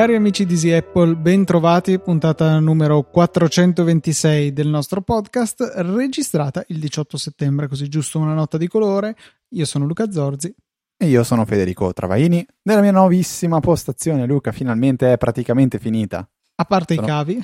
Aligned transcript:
Cari 0.00 0.14
amici 0.14 0.46
di 0.46 0.54
Easy 0.54 0.70
Apple, 0.70 1.14
ben 1.14 1.44
trovati, 1.44 1.98
puntata 1.98 2.58
numero 2.58 3.02
426 3.02 4.50
del 4.52 4.68
nostro 4.68 5.02
podcast, 5.02 5.72
registrata 5.76 6.64
il 6.68 6.78
18 6.78 7.18
settembre, 7.18 7.68
così 7.68 7.86
giusto 7.86 8.18
una 8.18 8.32
nota 8.32 8.56
di 8.56 8.66
colore. 8.66 9.14
Io 9.50 9.66
sono 9.66 9.84
Luca 9.84 10.10
Zorzi. 10.10 10.54
E 10.96 11.06
io 11.06 11.22
sono 11.22 11.44
Federico 11.44 11.92
Travaini. 11.92 12.46
Nella 12.62 12.80
mia 12.80 12.92
nuovissima 12.92 13.60
postazione, 13.60 14.24
Luca, 14.24 14.52
finalmente 14.52 15.12
è 15.12 15.18
praticamente 15.18 15.78
finita. 15.78 16.26
A 16.60 16.64
parte 16.66 16.94
sono... 16.94 17.06
i 17.06 17.08
cavi, 17.08 17.42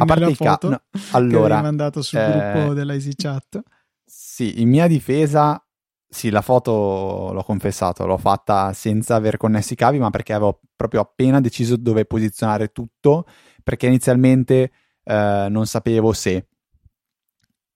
a 0.00 0.04
parte 0.04 0.30
i 0.30 0.36
cavi, 0.36 0.68
no. 0.70 0.82
allora, 1.12 1.56
che 1.56 1.62
mandato 1.62 2.02
sul 2.02 2.18
eh... 2.18 2.52
gruppo 2.52 2.74
della 2.74 2.94
EasyChat. 2.94 3.60
Sì, 4.04 4.60
in 4.60 4.68
mia 4.68 4.88
difesa 4.88 5.64
sì, 6.12 6.30
la 6.30 6.42
foto 6.42 7.30
l'ho 7.32 7.44
confessato, 7.44 8.04
l'ho 8.04 8.18
fatta 8.18 8.72
senza 8.72 9.14
aver 9.14 9.36
connesso 9.36 9.74
i 9.74 9.76
cavi, 9.76 10.00
ma 10.00 10.10
perché 10.10 10.32
avevo 10.32 10.60
proprio 10.74 11.02
appena 11.02 11.40
deciso 11.40 11.76
dove 11.76 12.04
posizionare 12.04 12.72
tutto, 12.72 13.26
perché 13.62 13.86
inizialmente 13.86 14.72
eh, 15.04 15.46
non 15.48 15.66
sapevo 15.66 16.12
se 16.12 16.48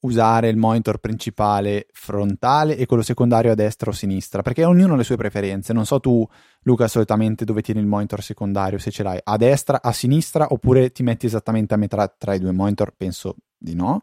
usare 0.04 0.48
il 0.48 0.56
monitor 0.56 0.98
principale 0.98 1.86
frontale 1.92 2.76
e 2.76 2.86
quello 2.86 3.02
secondario 3.02 3.52
a 3.52 3.54
destra 3.54 3.90
o 3.90 3.92
a 3.92 3.96
sinistra, 3.96 4.42
perché 4.42 4.64
ognuno 4.64 4.94
ha 4.94 4.96
le 4.96 5.04
sue 5.04 5.16
preferenze. 5.16 5.72
Non 5.72 5.86
so 5.86 6.00
tu, 6.00 6.26
Luca, 6.62 6.88
solitamente 6.88 7.44
dove 7.44 7.62
tieni 7.62 7.80
il 7.80 7.86
monitor 7.86 8.22
secondario, 8.22 8.78
se 8.78 8.90
ce 8.90 9.02
l'hai 9.02 9.18
a 9.22 9.36
destra, 9.36 9.82
a 9.82 9.92
sinistra, 9.92 10.46
oppure 10.50 10.92
ti 10.92 11.02
metti 11.02 11.26
esattamente 11.26 11.74
a 11.74 11.76
metà 11.76 12.06
tra 12.08 12.34
i 12.34 12.38
due 12.38 12.52
monitor, 12.52 12.92
penso 12.96 13.36
di 13.56 13.74
no. 13.74 14.02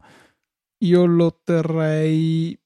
Io 0.80 1.06
lo 1.06 1.40
terrei 1.44 2.60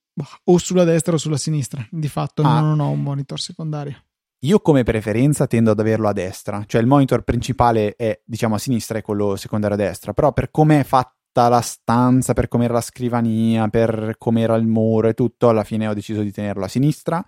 o 0.45 0.57
sulla 0.57 0.85
destra 0.85 1.15
o 1.15 1.17
sulla 1.17 1.37
sinistra. 1.37 1.85
Di 1.91 2.07
fatto 2.07 2.41
ah. 2.41 2.61
non 2.61 2.79
ho 2.79 2.89
un 2.89 3.01
monitor 3.01 3.39
secondario. 3.39 4.01
Io 4.45 4.59
come 4.59 4.83
preferenza 4.83 5.47
tendo 5.47 5.71
ad 5.71 5.79
averlo 5.79 6.07
a 6.07 6.13
destra, 6.13 6.63
cioè 6.67 6.79
il 6.79 6.87
monitor 6.87 7.23
principale 7.23 7.95
è 7.95 8.21
diciamo 8.23 8.55
a 8.55 8.59
sinistra 8.59 8.99
e 8.99 9.01
quello 9.01 9.35
secondario 9.35 9.75
a 9.75 9.79
destra, 9.79 10.13
però 10.13 10.33
per 10.33 10.51
come 10.51 10.81
è 10.81 10.83
fatta 11.35 11.49
la 11.49 11.61
stanza, 11.61 12.33
per 12.33 12.47
come 12.47 12.63
era 12.63 12.75
la 12.75 12.81
scrivania, 12.81 13.67
per 13.67 14.15
come 14.17 14.41
era 14.41 14.55
il 14.55 14.65
muro 14.65 15.09
e 15.09 15.13
tutto, 15.13 15.49
alla 15.49 15.65
fine 15.65 15.87
ho 15.87 15.93
deciso 15.93 16.21
di 16.21 16.31
tenerlo 16.31 16.63
a 16.63 16.69
sinistra, 16.69 17.23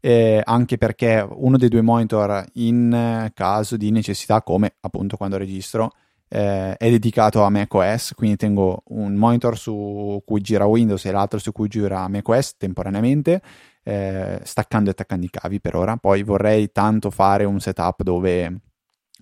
eh, 0.00 0.40
anche 0.42 0.78
perché 0.78 1.24
uno 1.30 1.58
dei 1.58 1.68
due 1.68 1.82
monitor 1.82 2.44
in 2.54 3.30
caso 3.34 3.76
di 3.76 3.90
necessità, 3.90 4.42
come 4.42 4.76
appunto 4.80 5.18
quando 5.18 5.36
registro, 5.36 5.92
eh, 6.28 6.76
è 6.76 6.90
dedicato 6.90 7.42
a 7.42 7.50
macOS, 7.50 8.14
quindi 8.14 8.36
tengo 8.36 8.84
un 8.88 9.14
monitor 9.14 9.58
su 9.58 10.22
cui 10.24 10.40
gira 10.40 10.64
Windows 10.64 11.04
e 11.04 11.12
l'altro 11.12 11.38
su 11.38 11.52
cui 11.52 11.68
gira 11.68 12.08
macOS 12.08 12.56
temporaneamente, 12.56 13.42
eh, 13.82 14.40
staccando 14.42 14.88
e 14.88 14.92
attaccando 14.92 15.26
i 15.26 15.30
cavi 15.30 15.60
per 15.60 15.76
ora. 15.76 15.96
Poi 15.98 16.22
vorrei 16.22 16.72
tanto 16.72 17.10
fare 17.10 17.44
un 17.44 17.60
setup 17.60 18.02
dove 18.02 18.60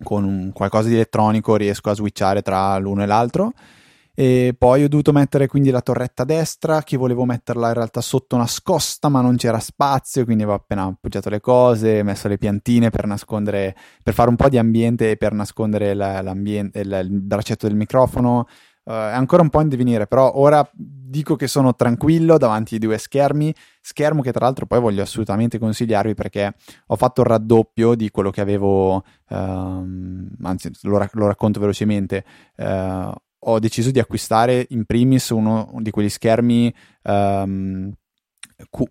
con 0.05 0.23
un, 0.25 0.53
qualcosa 0.53 0.89
di 0.89 0.95
elettronico 0.95 1.57
riesco 1.57 1.91
a 1.91 1.95
switchare 1.95 2.43
tra 2.43 2.79
l'uno 2.79 3.03
e 3.03 3.07
l'altro 3.07 3.53
e 4.15 4.55
poi 4.59 4.85
ho 4.85 4.89
dovuto 4.89 5.13
mettere 5.13 5.47
quindi 5.47 5.71
la 5.71 5.81
torretta 5.81 6.25
destra 6.25 6.83
che 6.83 6.97
volevo 6.97 7.25
metterla 7.25 7.69
in 7.69 7.75
realtà 7.75 8.01
sotto 8.01 8.37
nascosta 8.37 9.09
ma 9.09 9.21
non 9.21 9.37
c'era 9.37 9.61
spazio 9.61 10.25
quindi 10.25 10.43
avevo 10.43 10.59
appena 10.59 10.85
appoggiato 10.85 11.29
le 11.31 11.41
cose 11.41 12.03
messo 12.03 12.29
le 12.29 12.39
piantine 12.39 12.91
per 12.91 13.07
nascondere 13.07 13.75
per 14.03 14.15
fare 14.15 14.29
un 14.29 14.37
po' 14.37 14.49
di 14.49 14.59
ambiente 14.59 15.11
e 15.11 15.17
per 15.17 15.33
nascondere 15.33 15.95
la, 15.95 16.21
il, 16.21 17.09
braccetto 17.11 17.67
del 17.67 17.77
microfono. 17.77 18.47
Uh, 18.83 18.93
è 18.93 19.13
ancora 19.13 19.43
un 19.43 19.51
po' 19.51 19.61
in 19.61 19.69
divenire 19.69 20.07
però 20.07 20.33
ora 20.37 20.69
dico 20.73 21.37
che 21.37 21.47
sono 21.47 21.75
tranquillo 21.75 22.39
davanti 22.39 22.75
ai 22.75 22.81
due 22.81 22.99
schermi. 22.99 23.55
Schermo 23.81 24.23
che 24.23 24.33
tra 24.33 24.45
l'altro 24.47 24.67
poi 24.67 24.81
voglio 24.81 25.03
assolutamente 25.03 25.59
consigliarvi 25.59 26.15
perché 26.15 26.55
ho 26.87 26.97
fatto 26.97 27.21
il 27.21 27.27
raddoppio 27.27 27.95
di 27.95 28.11
quello 28.11 28.31
che 28.31 28.41
avevo 28.41 28.97
uh, 28.97 29.03
anzi 29.35 30.71
lo, 30.83 31.07
lo, 31.13 31.27
racconto 31.27 31.61
velocemente. 31.61 32.25
Uh, 32.57 33.13
ho 33.41 33.59
deciso 33.59 33.91
di 33.91 33.99
acquistare 33.99 34.67
in 34.71 34.85
primis 34.85 35.31
uno 35.31 35.73
di 35.79 35.91
quegli 35.91 36.09
schermi 36.09 36.73
um, 37.05 37.93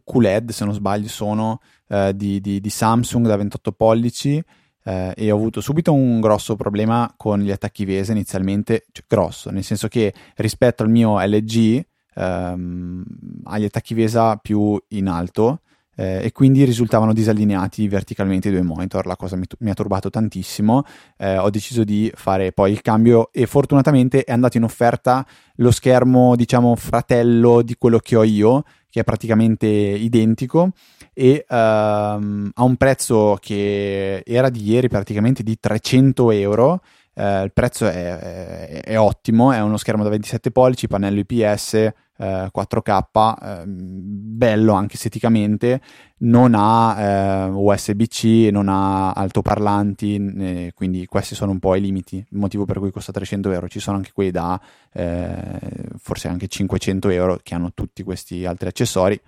QLED, 0.03 0.51
se 0.51 0.65
non 0.65 0.73
sbaglio, 0.73 1.07
sono 1.07 1.61
uh, 1.87 2.11
di, 2.11 2.41
di, 2.41 2.59
di, 2.59 2.69
Samsung 2.69 3.27
da 3.27 3.35
28 3.35 3.71
pollici 3.71 4.38
uh, 4.83 5.11
e 5.15 5.31
ho 5.31 5.35
avuto 5.35 5.61
subito 5.61 5.93
un 5.93 6.19
grosso 6.19 6.55
problema 6.55 7.13
con 7.15 7.39
gli 7.39 7.51
attacchi 7.51 7.85
VESA 7.85 8.11
inizialmente, 8.11 8.85
cioè 8.91 9.05
grosso, 9.07 9.51
nel 9.51 9.63
senso 9.63 9.88
che 9.88 10.13
rispetto 10.35 10.83
al 10.83 10.89
mio 10.89 11.19
LG 11.19 11.85
um, 12.15 12.23
ehm, 12.23 13.05
ha 13.43 13.57
gli 13.59 13.65
attacchi 13.65 13.93
VESA 13.93 14.38
più 14.38 14.81
in 14.89 15.07
alto 15.07 15.61
eh, 15.99 16.21
e 16.23 16.31
quindi 16.31 16.63
risultavano 16.63 17.11
disallineati 17.11 17.89
verticalmente 17.89 18.47
i 18.47 18.51
due 18.51 18.61
monitor, 18.61 19.05
la 19.05 19.17
cosa 19.17 19.35
mi, 19.35 19.43
mi 19.59 19.69
ha 19.69 19.73
turbato 19.73 20.09
tantissimo, 20.09 20.83
eh, 21.17 21.37
ho 21.37 21.49
deciso 21.49 21.83
di 21.83 22.09
fare 22.15 22.53
poi 22.53 22.71
il 22.71 22.81
cambio 22.81 23.29
e 23.33 23.45
fortunatamente 23.45 24.23
è 24.23 24.31
andato 24.31 24.55
in 24.55 24.63
offerta 24.63 25.27
lo 25.55 25.71
schermo 25.71 26.38
diciamo 26.38 26.73
fratello 26.77 27.61
di 27.61 27.75
quello 27.77 27.99
che 27.99 28.15
ho 28.15 28.23
io, 28.23 28.63
che 28.89 29.01
è 29.01 29.03
praticamente 29.03 29.67
identico 29.67 30.71
e 31.13 31.45
ehm, 31.45 32.51
a 32.53 32.63
un 32.63 32.75
prezzo 32.77 33.38
che 33.41 34.23
era 34.25 34.49
di 34.49 34.69
ieri 34.69 34.88
praticamente 34.88 35.43
di 35.43 35.59
300 35.59 36.31
euro. 36.31 36.81
Eh, 37.13 37.43
il 37.43 37.51
prezzo 37.51 37.85
è, 37.88 37.91
è, 37.91 38.81
è, 38.83 38.97
ottimo, 38.97 39.51
è 39.51 39.59
uno 39.59 39.75
schermo 39.75 40.03
da 40.03 40.09
27 40.09 40.51
pollici, 40.51 40.88
pannello 40.88 41.19
IPS, 41.19 41.91
4K, 42.19 43.35
eh, 43.41 43.63
bello 43.66 44.74
anche 44.74 44.96
esteticamente, 44.96 45.81
non 46.19 46.53
ha 46.56 47.00
eh, 47.00 47.50
USB-C, 47.50 48.50
non 48.52 48.68
ha 48.68 49.12
altoparlanti, 49.12 50.34
eh, 50.38 50.72
quindi 50.75 51.06
questi 51.06 51.35
sono 51.35 51.52
un 51.52 51.59
po' 51.59 51.75
i 51.75 51.81
limiti, 51.81 52.18
il 52.18 52.38
motivo 52.38 52.66
per 52.66 52.80
cui 52.80 52.91
costa 52.91 53.12
300 53.12 53.52
euro. 53.52 53.68
Ci 53.68 53.80
sono 53.80 53.97
anche 53.97 54.12
quelli 54.13 54.31
da 54.31 54.59
eh, 54.91 55.59
forse 55.97 56.28
anche 56.28 56.47
500 56.47 57.09
euro 57.09 57.40
che 57.41 57.56
hanno 57.56 57.72
tutti 57.74 58.03
questi 58.03 58.46
altri 58.46 58.68
accessori, 58.68 59.19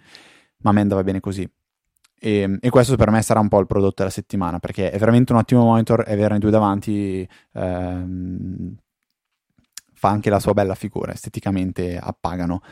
ma 0.57 0.71
a 0.71 0.73
me 0.73 0.81
andava 0.81 1.03
bene 1.03 1.19
così. 1.19 1.49
E, 2.23 2.57
e, 2.61 2.69
questo 2.69 2.95
per 2.97 3.09
me 3.09 3.21
sarà 3.23 3.39
un 3.39 3.47
po' 3.47 3.59
il 3.59 3.65
prodotto 3.65 3.95
della 3.97 4.11
settimana 4.11 4.59
perché 4.59 4.91
è 4.91 4.99
veramente 4.99 5.31
un 5.31 5.39
ottimo 5.39 5.63
monitor 5.63 6.03
e 6.05 6.13
averne 6.13 6.37
due 6.37 6.51
davanti 6.51 7.27
ehm, 7.53 8.75
fa 10.01 10.09
anche 10.09 10.31
la 10.31 10.39
sua 10.39 10.55
bella 10.55 10.73
figura, 10.73 11.13
esteticamente 11.13 11.95
appagano. 11.95 12.63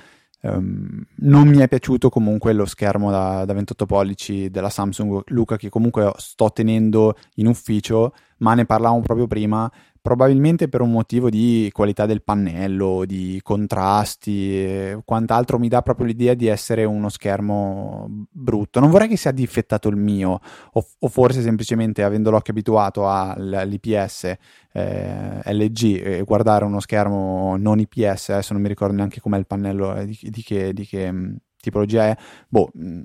Um, 0.41 1.05
non 1.17 1.47
mi 1.47 1.57
è 1.57 1.67
piaciuto 1.67 2.09
comunque 2.09 2.53
lo 2.53 2.65
schermo 2.65 3.11
da, 3.11 3.45
da, 3.45 3.53
28 3.53 3.85
pollici 3.85 4.49
della 4.49 4.69
Samsung 4.69 5.21
Luca 5.27 5.55
che 5.55 5.69
comunque 5.69 6.11
sto 6.15 6.51
tenendo 6.51 7.15
in 7.35 7.45
ufficio, 7.45 8.13
ma 8.37 8.55
ne 8.55 8.65
parlavamo 8.65 9.01
proprio 9.01 9.27
prima 9.27 9.69
probabilmente 10.09 10.67
per 10.69 10.81
un 10.81 10.89
motivo 10.89 11.29
di 11.29 11.69
qualità 11.71 12.07
del 12.07 12.23
pannello, 12.23 13.05
di 13.05 13.39
contrasti 13.43 14.59
e 14.59 15.01
quant'altro 15.05 15.59
mi 15.59 15.67
dà 15.67 15.83
proprio 15.83 16.07
l'idea 16.07 16.33
di 16.33 16.47
essere 16.47 16.83
uno 16.83 17.09
schermo 17.09 18.07
brutto. 18.31 18.79
Non 18.79 18.89
vorrei 18.89 19.07
che 19.07 19.17
sia 19.17 19.29
difettato 19.29 19.87
il 19.87 19.97
mio 19.97 20.39
o, 20.71 20.87
o 20.97 21.07
forse 21.09 21.43
semplicemente 21.43 22.01
avendo 22.01 22.31
l'occhio 22.31 22.53
abituato 22.53 23.07
all'IPS 23.07 24.23
eh, 24.71 25.41
LG 25.45 26.01
e 26.03 26.23
guardare 26.23 26.65
uno 26.65 26.79
schermo 26.79 27.55
non 27.57 27.77
IPS, 27.77 28.29
adesso 28.29 28.53
non 28.53 28.63
mi 28.63 28.67
ricordo 28.67 28.95
neanche 28.95 29.19
com'è 29.19 29.37
il 29.37 29.45
pannello, 29.45 29.95
eh, 29.95 30.07
di, 30.07 30.17
di, 30.19 30.41
che, 30.41 30.73
di 30.73 30.87
che 30.87 31.11
mh, 31.11 31.37
tipologia 31.61 32.05
è, 32.05 32.17
boh, 32.47 32.71
mh, 32.73 33.01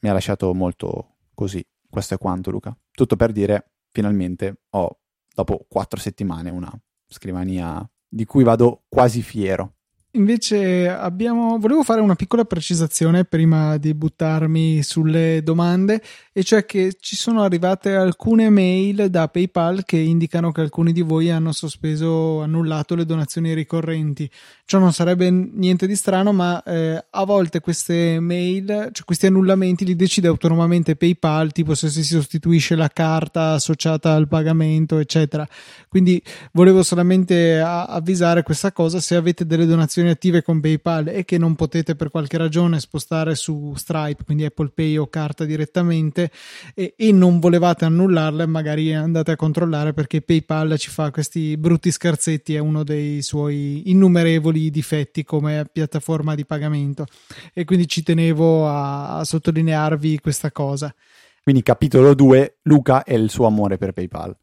mi 0.00 0.08
ha 0.08 0.12
lasciato 0.12 0.52
molto 0.54 1.18
così. 1.34 1.64
Questo 1.88 2.14
è 2.14 2.18
quanto 2.18 2.50
Luca. 2.50 2.76
Tutto 2.90 3.14
per 3.14 3.30
dire, 3.30 3.74
finalmente 3.92 4.62
ho 4.70 4.98
dopo 5.38 5.64
quattro 5.68 6.00
settimane 6.00 6.50
una 6.50 6.68
scrivania 7.06 7.88
di 8.08 8.24
cui 8.24 8.42
vado 8.42 8.82
quasi 8.88 9.22
fiero. 9.22 9.76
Invece 10.12 10.88
abbiamo, 10.88 11.58
volevo 11.58 11.82
fare 11.82 12.00
una 12.00 12.14
piccola 12.14 12.46
precisazione 12.46 13.26
prima 13.26 13.76
di 13.76 13.92
buttarmi 13.92 14.82
sulle 14.82 15.42
domande, 15.44 16.02
e 16.32 16.42
cioè 16.44 16.64
che 16.64 16.96
ci 16.98 17.14
sono 17.14 17.42
arrivate 17.42 17.94
alcune 17.94 18.48
mail 18.48 19.10
da 19.10 19.28
PayPal 19.28 19.84
che 19.84 19.98
indicano 19.98 20.50
che 20.50 20.62
alcuni 20.62 20.92
di 20.92 21.02
voi 21.02 21.30
hanno 21.30 21.52
sospeso, 21.52 22.40
annullato 22.40 22.94
le 22.94 23.04
donazioni 23.04 23.52
ricorrenti. 23.52 24.30
Ciò 24.64 24.78
non 24.78 24.94
sarebbe 24.94 25.30
niente 25.30 25.86
di 25.86 25.94
strano, 25.94 26.32
ma 26.32 26.62
eh, 26.62 27.04
a 27.10 27.24
volte 27.24 27.60
queste 27.60 28.18
mail, 28.18 28.66
cioè 28.66 29.04
questi 29.04 29.26
annullamenti 29.26 29.84
li 29.84 29.94
decide 29.94 30.28
autonomamente 30.28 30.96
PayPal, 30.96 31.52
tipo 31.52 31.74
se 31.74 31.90
si 31.90 32.02
sostituisce 32.02 32.76
la 32.76 32.88
carta 32.88 33.52
associata 33.52 34.14
al 34.14 34.26
pagamento, 34.26 34.98
eccetera. 34.98 35.46
Quindi 35.86 36.22
volevo 36.52 36.82
solamente 36.82 37.60
avvisare 37.60 38.42
questa 38.42 38.72
cosa, 38.72 39.00
se 39.00 39.14
avete 39.14 39.44
delle 39.44 39.66
donazioni 39.66 39.96
attive 40.10 40.42
con 40.42 40.60
PayPal 40.60 41.08
e 41.08 41.24
che 41.24 41.38
non 41.38 41.54
potete 41.54 41.94
per 41.94 42.10
qualche 42.10 42.36
ragione 42.36 42.80
spostare 42.80 43.34
su 43.34 43.72
Stripe, 43.76 44.24
quindi 44.24 44.44
Apple 44.44 44.70
Pay 44.74 44.96
o 44.96 45.08
carta 45.08 45.44
direttamente 45.44 46.30
e, 46.74 46.94
e 46.96 47.12
non 47.12 47.38
volevate 47.38 47.84
annullarle, 47.84 48.46
magari 48.46 48.94
andate 48.94 49.32
a 49.32 49.36
controllare 49.36 49.92
perché 49.92 50.20
PayPal 50.20 50.78
ci 50.78 50.90
fa 50.90 51.10
questi 51.10 51.56
brutti 51.56 51.90
scherzetti, 51.90 52.54
è 52.54 52.58
uno 52.58 52.84
dei 52.84 53.22
suoi 53.22 53.90
innumerevoli 53.90 54.70
difetti 54.70 55.24
come 55.24 55.68
piattaforma 55.70 56.34
di 56.34 56.44
pagamento 56.44 57.06
e 57.52 57.64
quindi 57.64 57.86
ci 57.86 58.02
tenevo 58.02 58.68
a, 58.68 59.18
a 59.18 59.24
sottolinearvi 59.24 60.20
questa 60.20 60.50
cosa. 60.52 60.94
Quindi 61.42 61.62
capitolo 61.62 62.14
2, 62.14 62.58
Luca 62.64 63.04
e 63.04 63.14
il 63.14 63.30
suo 63.30 63.46
amore 63.46 63.78
per 63.78 63.92
PayPal. 63.92 64.36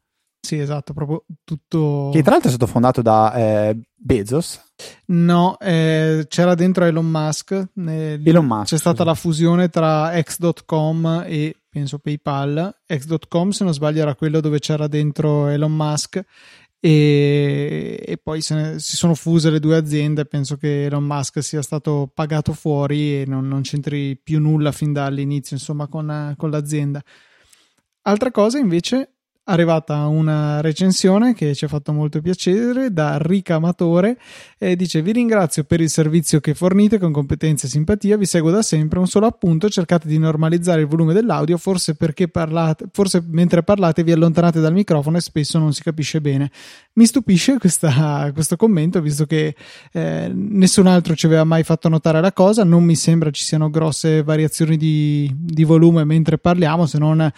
Sì, 0.46 0.60
esatto, 0.60 0.92
proprio 0.92 1.24
tutto. 1.42 2.10
Che 2.12 2.22
tra 2.22 2.30
l'altro 2.30 2.50
è 2.50 2.54
stato 2.54 2.70
fondato 2.70 3.02
da 3.02 3.34
eh, 3.34 3.76
Bezos. 3.96 4.74
No, 5.06 5.58
eh, 5.58 6.24
c'era 6.28 6.54
dentro 6.54 6.84
Elon 6.84 7.04
Musk. 7.04 7.70
Eh, 7.74 8.20
Elon 8.24 8.46
Musk. 8.46 8.66
C'è 8.66 8.78
stata 8.78 9.02
la 9.02 9.14
fusione 9.14 9.68
tra 9.70 10.12
X.com 10.22 11.24
e 11.26 11.56
penso 11.68 11.98
PayPal. 11.98 12.72
X.com, 12.86 13.50
se 13.50 13.64
non 13.64 13.74
sbaglio, 13.74 14.02
era 14.02 14.14
quello 14.14 14.38
dove 14.38 14.60
c'era 14.60 14.86
dentro 14.86 15.48
Elon 15.48 15.74
Musk. 15.74 16.22
E, 16.78 18.04
e 18.06 18.16
poi 18.18 18.40
ne, 18.50 18.78
si 18.78 18.94
sono 18.94 19.16
fuse 19.16 19.50
le 19.50 19.58
due 19.58 19.76
aziende. 19.76 20.26
Penso 20.26 20.56
che 20.56 20.84
Elon 20.84 21.02
Musk 21.02 21.42
sia 21.42 21.60
stato 21.60 22.08
pagato 22.14 22.52
fuori 22.52 23.22
e 23.22 23.24
non, 23.26 23.48
non 23.48 23.62
c'entri 23.62 24.16
più 24.16 24.38
nulla 24.38 24.70
fin 24.70 24.92
dall'inizio, 24.92 25.56
insomma, 25.56 25.88
con, 25.88 26.34
con 26.36 26.50
l'azienda. 26.50 27.02
Altra 28.02 28.30
cosa 28.30 28.58
invece 28.58 29.15
arrivata 29.48 30.06
una 30.06 30.60
recensione 30.60 31.34
che 31.34 31.54
ci 31.54 31.64
ha 31.64 31.68
fatto 31.68 31.92
molto 31.92 32.20
piacere 32.20 32.92
da 32.92 33.18
Rica 33.18 33.56
Amatore 33.56 34.18
e 34.58 34.74
dice 34.74 35.02
vi 35.02 35.12
ringrazio 35.12 35.64
per 35.64 35.80
il 35.80 35.88
servizio 35.88 36.40
che 36.40 36.54
fornite 36.54 36.98
con 36.98 37.12
competenza 37.12 37.66
e 37.66 37.70
simpatia. 37.70 38.16
Vi 38.16 38.26
seguo 38.26 38.50
da 38.50 38.62
sempre. 38.62 38.98
Un 38.98 39.06
solo 39.06 39.26
appunto 39.26 39.68
cercate 39.68 40.08
di 40.08 40.18
normalizzare 40.18 40.80
il 40.80 40.86
volume 40.86 41.12
dell'audio 41.12 41.58
forse 41.58 41.94
perché 41.94 42.28
parlate 42.28 42.86
forse 42.92 43.22
mentre 43.26 43.62
parlate 43.62 44.02
vi 44.02 44.12
allontanate 44.12 44.60
dal 44.60 44.72
microfono 44.72 45.16
e 45.16 45.20
spesso 45.20 45.58
non 45.58 45.72
si 45.72 45.82
capisce 45.82 46.20
bene. 46.20 46.50
Mi 46.94 47.06
stupisce 47.06 47.58
questa, 47.58 48.30
questo 48.32 48.56
commento 48.56 49.00
visto 49.00 49.26
che 49.26 49.54
eh, 49.92 50.30
nessun 50.34 50.86
altro 50.86 51.14
ci 51.14 51.26
aveva 51.26 51.44
mai 51.44 51.62
fatto 51.62 51.88
notare 51.88 52.20
la 52.20 52.32
cosa. 52.32 52.64
Non 52.64 52.82
mi 52.82 52.96
sembra 52.96 53.30
ci 53.30 53.44
siano 53.44 53.70
grosse 53.70 54.22
variazioni 54.22 54.76
di, 54.76 55.30
di 55.36 55.62
volume 55.64 56.04
mentre 56.04 56.38
parliamo 56.38 56.86
se 56.86 56.98
non 56.98 57.30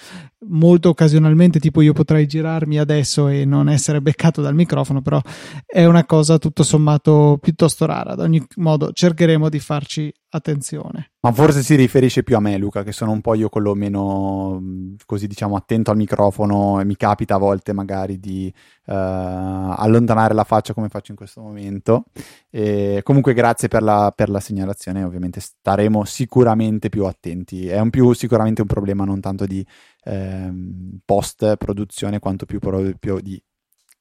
molto 0.47 0.91
occasionalmente, 0.91 1.59
tipo 1.59 1.81
io 1.81 1.93
potrei 1.99 2.29
girarmi 2.29 2.79
adesso 2.79 3.27
e 3.27 3.45
non 3.45 3.69
essere 3.69 4.01
beccato 4.01 4.41
dal 4.41 4.55
microfono, 4.55 5.03
però 5.03 5.21
è 5.67 5.85
una 5.85 6.05
cosa 6.05 6.39
tutto 6.39 6.63
sommato 6.63 7.39
piuttosto 7.43 7.87
rara. 7.87 8.13
Ad 8.13 8.21
ogni 8.21 8.41
modo 8.59 8.93
cercheremo 8.93 9.49
di 9.49 9.59
farci 9.59 10.13
attenzione. 10.31 11.13
Ma 11.21 11.33
forse 11.33 11.63
si 11.63 11.75
riferisce 11.75 12.23
più 12.23 12.37
a 12.37 12.41
me, 12.41 12.57
Luca, 12.59 12.83
che 12.83 12.93
sono 12.93 13.13
un 13.13 13.21
po' 13.21 13.35
io 13.35 13.49
quello 13.49 13.75
meno 13.75 14.61
così 15.07 15.27
diciamo 15.27 15.57
attento 15.57 15.91
al 15.91 15.97
microfono 15.97 16.81
e 16.81 16.85
mi 16.85 16.97
capita 16.97 17.37
a 17.37 17.39
volte 17.39 17.73
magari 17.73 18.19
di 18.19 18.53
uh, 18.87 18.93
allontanare 18.93 20.35
la 20.35 20.45
faccia 20.45 20.75
come 20.75 20.89
faccio 20.89 21.13
in 21.13 21.17
questo 21.17 21.41
momento. 21.41 22.05
E 22.51 23.01
comunque 23.03 23.33
grazie 23.33 23.69
per 23.69 23.83
la, 23.83 24.13
per 24.15 24.29
la 24.29 24.41
segnalazione, 24.41 25.03
ovviamente 25.03 25.41
staremo 25.41 26.05
sicuramente 26.05 26.89
più 26.89 27.05
attenti. 27.05 27.69
È 27.69 27.79
un 27.79 27.91
più 27.91 28.13
sicuramente 28.13 28.61
un 28.61 28.69
problema 28.69 29.05
non 29.05 29.21
tanto 29.21 29.47
di 29.47 29.65
ehm, 30.05 31.01
post 31.05 31.57
produzione 31.57 32.19
quanto 32.19 32.45
più 32.45 32.59
proprio 32.59 33.21
di 33.21 33.43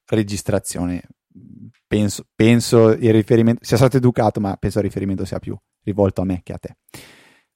registrazione. 0.08 1.02
Penso, 1.86 2.26
penso 2.36 2.90
il 2.90 3.14
riferimento 3.14 3.64
sia 3.64 3.78
stato 3.78 3.98
educato, 3.98 4.40
ma 4.40 4.58
penso 4.58 4.80
il 4.80 4.86
riferimento 4.86 5.24
sia 5.24 5.40
più 5.40 5.58
rivolto 5.88 6.22
a 6.22 6.26
me 6.26 6.42
che 6.44 6.54
a 6.54 6.58
te. 6.58 6.76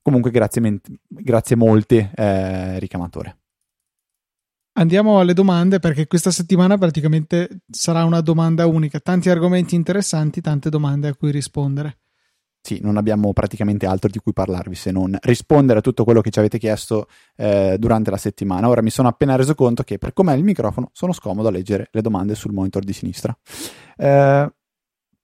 Comunque, 0.01 0.31
grazie, 0.31 0.79
grazie 1.07 1.55
molte, 1.55 2.11
eh, 2.15 2.79
ricamatore. 2.79 3.37
Andiamo 4.73 5.19
alle 5.19 5.33
domande 5.33 5.79
perché 5.79 6.07
questa 6.07 6.31
settimana 6.31 6.77
praticamente 6.77 7.61
sarà 7.69 8.05
una 8.05 8.21
domanda 8.21 8.65
unica. 8.65 8.99
Tanti 8.99 9.29
argomenti 9.29 9.75
interessanti, 9.75 10.39
tante 10.39 10.69
domande 10.69 11.09
a 11.09 11.15
cui 11.15 11.29
rispondere. 11.29 11.97
Sì, 12.63 12.79
non 12.81 12.95
abbiamo 12.95 13.33
praticamente 13.33 13.87
altro 13.87 14.09
di 14.09 14.19
cui 14.19 14.33
parlarvi 14.33 14.75
se 14.75 14.91
non 14.91 15.17
rispondere 15.23 15.79
a 15.79 15.81
tutto 15.81 16.03
quello 16.03 16.21
che 16.21 16.29
ci 16.29 16.37
avete 16.39 16.59
chiesto 16.59 17.07
eh, 17.35 17.75
durante 17.79 18.11
la 18.11 18.17
settimana. 18.17 18.69
Ora 18.69 18.81
mi 18.81 18.91
sono 18.91 19.07
appena 19.07 19.35
reso 19.35 19.55
conto 19.55 19.83
che 19.83 19.97
per 19.97 20.13
com'è 20.13 20.35
il 20.35 20.43
microfono 20.43 20.89
sono 20.93 21.11
scomodo 21.11 21.47
a 21.47 21.51
leggere 21.51 21.89
le 21.91 22.01
domande 22.01 22.35
sul 22.35 22.53
monitor 22.53 22.83
di 22.83 22.93
sinistra. 22.93 23.35
Eh, 23.97 24.53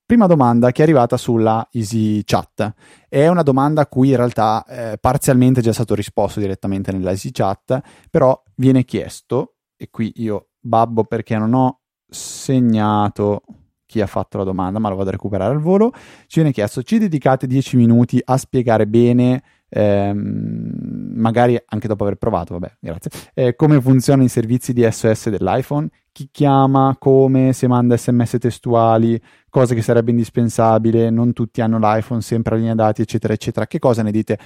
prima 0.08 0.26
domanda 0.26 0.72
che 0.72 0.82
è 0.82 0.84
arrivata 0.86 1.18
sulla 1.18 1.68
Easy 1.74 2.24
Chat. 2.24 2.74
È 3.10 3.28
una 3.28 3.44
domanda 3.44 3.82
a 3.82 3.88
cui 3.88 4.10
in 4.10 4.16
realtà 4.16 4.64
eh, 4.66 4.98
parzialmente 4.98 5.60
è 5.60 5.64
già 5.64 5.74
stato 5.74 5.94
risposto 5.94 6.40
direttamente 6.40 6.94
nella 6.94 7.12
Easy 7.12 7.30
Chat, 7.32 7.82
però 8.10 8.42
viene 8.56 8.86
chiesto, 8.86 9.56
e 9.76 9.90
qui 9.92 10.14
io 10.16 10.48
babbo 10.62 11.04
perché 11.04 11.38
non 11.38 11.54
ho 11.54 11.82
segnato 12.08 13.42
chi 13.86 14.00
ha 14.00 14.08
fatto 14.08 14.38
la 14.38 14.46
domanda, 14.46 14.80
ma 14.80 14.88
lo 14.88 14.96
vado 14.96 15.10
a 15.10 15.12
recuperare 15.12 15.54
al 15.54 15.60
volo. 15.60 15.92
Ci 15.92 16.40
viene 16.40 16.52
chiesto: 16.52 16.84
ci 16.84 17.00
dedicate 17.00 17.46
10 17.46 17.76
minuti 17.76 18.22
a 18.24 18.38
spiegare 18.38 18.88
bene, 18.88 19.44
ehm, 19.68 21.12
magari 21.16 21.62
anche 21.66 21.88
dopo 21.90 22.06
aver 22.06 22.16
provato, 22.16 22.54
vabbè, 22.58 22.78
grazie, 22.80 23.12
eh, 23.34 23.56
come 23.56 23.82
funzionano 23.82 24.26
i 24.26 24.30
servizi 24.30 24.72
di 24.72 24.90
SOS 24.90 25.30
dell'iPhone? 25.30 25.90
Chi 26.14 26.30
chiama, 26.32 26.96
come, 26.98 27.52
se 27.52 27.68
manda 27.68 27.98
sms 27.98 28.38
testuali, 28.40 29.22
cose 29.50 29.76
che 29.76 29.82
sarebbe 29.82 30.12
indispensabile, 30.12 31.10
non 31.10 31.34
tutti 31.34 31.62
hanno 31.62 31.80
l'iPhone, 31.80 32.22
sempre 32.22 32.56
a 32.56 32.58
linea 32.58 32.76
dati, 32.76 33.02
eccetera, 33.02 33.34
eccetera. 33.34 33.68
Che 33.68 33.80
cosa 33.80 34.04
ne 34.04 34.12
dite? 34.12 34.40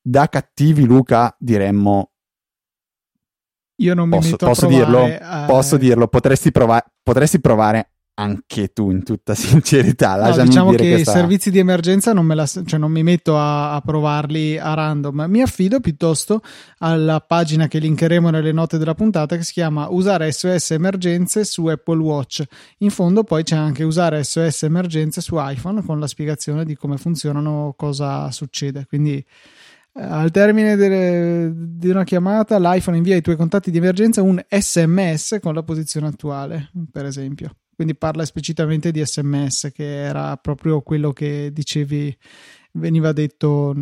Da 0.00 0.28
cattivi, 0.28 0.84
Luca, 0.84 1.34
diremmo 1.38 2.10
io 3.78 3.94
non 3.94 4.08
mi 4.08 4.16
posso, 4.16 4.36
posso 4.36 4.66
dirlo, 4.66 5.04
a... 5.20 5.44
posso 5.46 5.76
dirlo, 5.76 6.08
potresti, 6.08 6.50
prova- 6.50 6.82
potresti 7.02 7.40
provare 7.40 7.95
anche 8.18 8.72
tu 8.72 8.90
in 8.90 9.02
tutta 9.02 9.34
sincerità. 9.34 10.16
No, 10.16 10.42
diciamo 10.42 10.70
che 10.70 10.88
questa... 10.90 11.10
i 11.10 11.14
servizi 11.14 11.50
di 11.50 11.58
emergenza 11.58 12.12
non, 12.12 12.26
la, 12.26 12.46
cioè 12.46 12.78
non 12.78 12.90
mi 12.90 13.02
metto 13.02 13.36
a, 13.36 13.74
a, 13.74 13.80
provarli 13.80 14.58
a 14.58 14.74
random, 14.74 15.26
mi 15.28 15.42
affido 15.42 15.80
piuttosto 15.80 16.40
alla 16.78 17.20
pagina 17.20 17.68
che 17.68 17.78
linkeremo 17.78 18.30
nelle 18.30 18.52
note 18.52 18.78
della 18.78 18.94
puntata 18.94 19.36
che 19.36 19.42
si 19.42 19.52
chiama 19.52 19.88
Usare 19.88 20.32
SOS 20.32 20.72
emergenze 20.72 21.44
su 21.44 21.66
Apple 21.66 22.00
Watch. 22.00 22.42
In 22.78 22.90
fondo 22.90 23.22
poi 23.24 23.42
c'è 23.42 23.56
anche 23.56 23.84
Usare 23.84 24.24
SOS 24.24 24.64
emergenze 24.64 25.20
su 25.20 25.36
iPhone 25.38 25.82
con 25.82 26.00
la 26.00 26.06
spiegazione 26.06 26.64
di 26.64 26.74
come 26.74 26.96
funzionano, 26.96 27.74
cosa 27.76 28.30
succede. 28.30 28.86
Quindi 28.86 29.16
eh, 29.16 30.02
al 30.02 30.30
termine 30.30 30.76
delle, 30.76 31.52
di 31.54 31.88
una 31.88 32.04
chiamata, 32.04 32.58
l'iPhone 32.58 32.96
invia 32.96 33.14
ai 33.14 33.20
tuoi 33.20 33.36
contatti 33.36 33.70
di 33.70 33.76
emergenza 33.76 34.22
un 34.22 34.42
SMS 34.48 35.38
con 35.42 35.52
la 35.52 35.62
posizione 35.62 36.06
attuale, 36.06 36.70
per 36.90 37.04
esempio. 37.04 37.50
Quindi 37.76 37.94
parla 37.94 38.22
esplicitamente 38.22 38.90
di 38.90 39.04
SMS, 39.04 39.70
che 39.72 39.84
era 39.84 40.34
proprio 40.38 40.80
quello 40.80 41.12
che 41.12 41.50
dicevi, 41.52 42.16
veniva 42.72 43.12
detto 43.12 43.74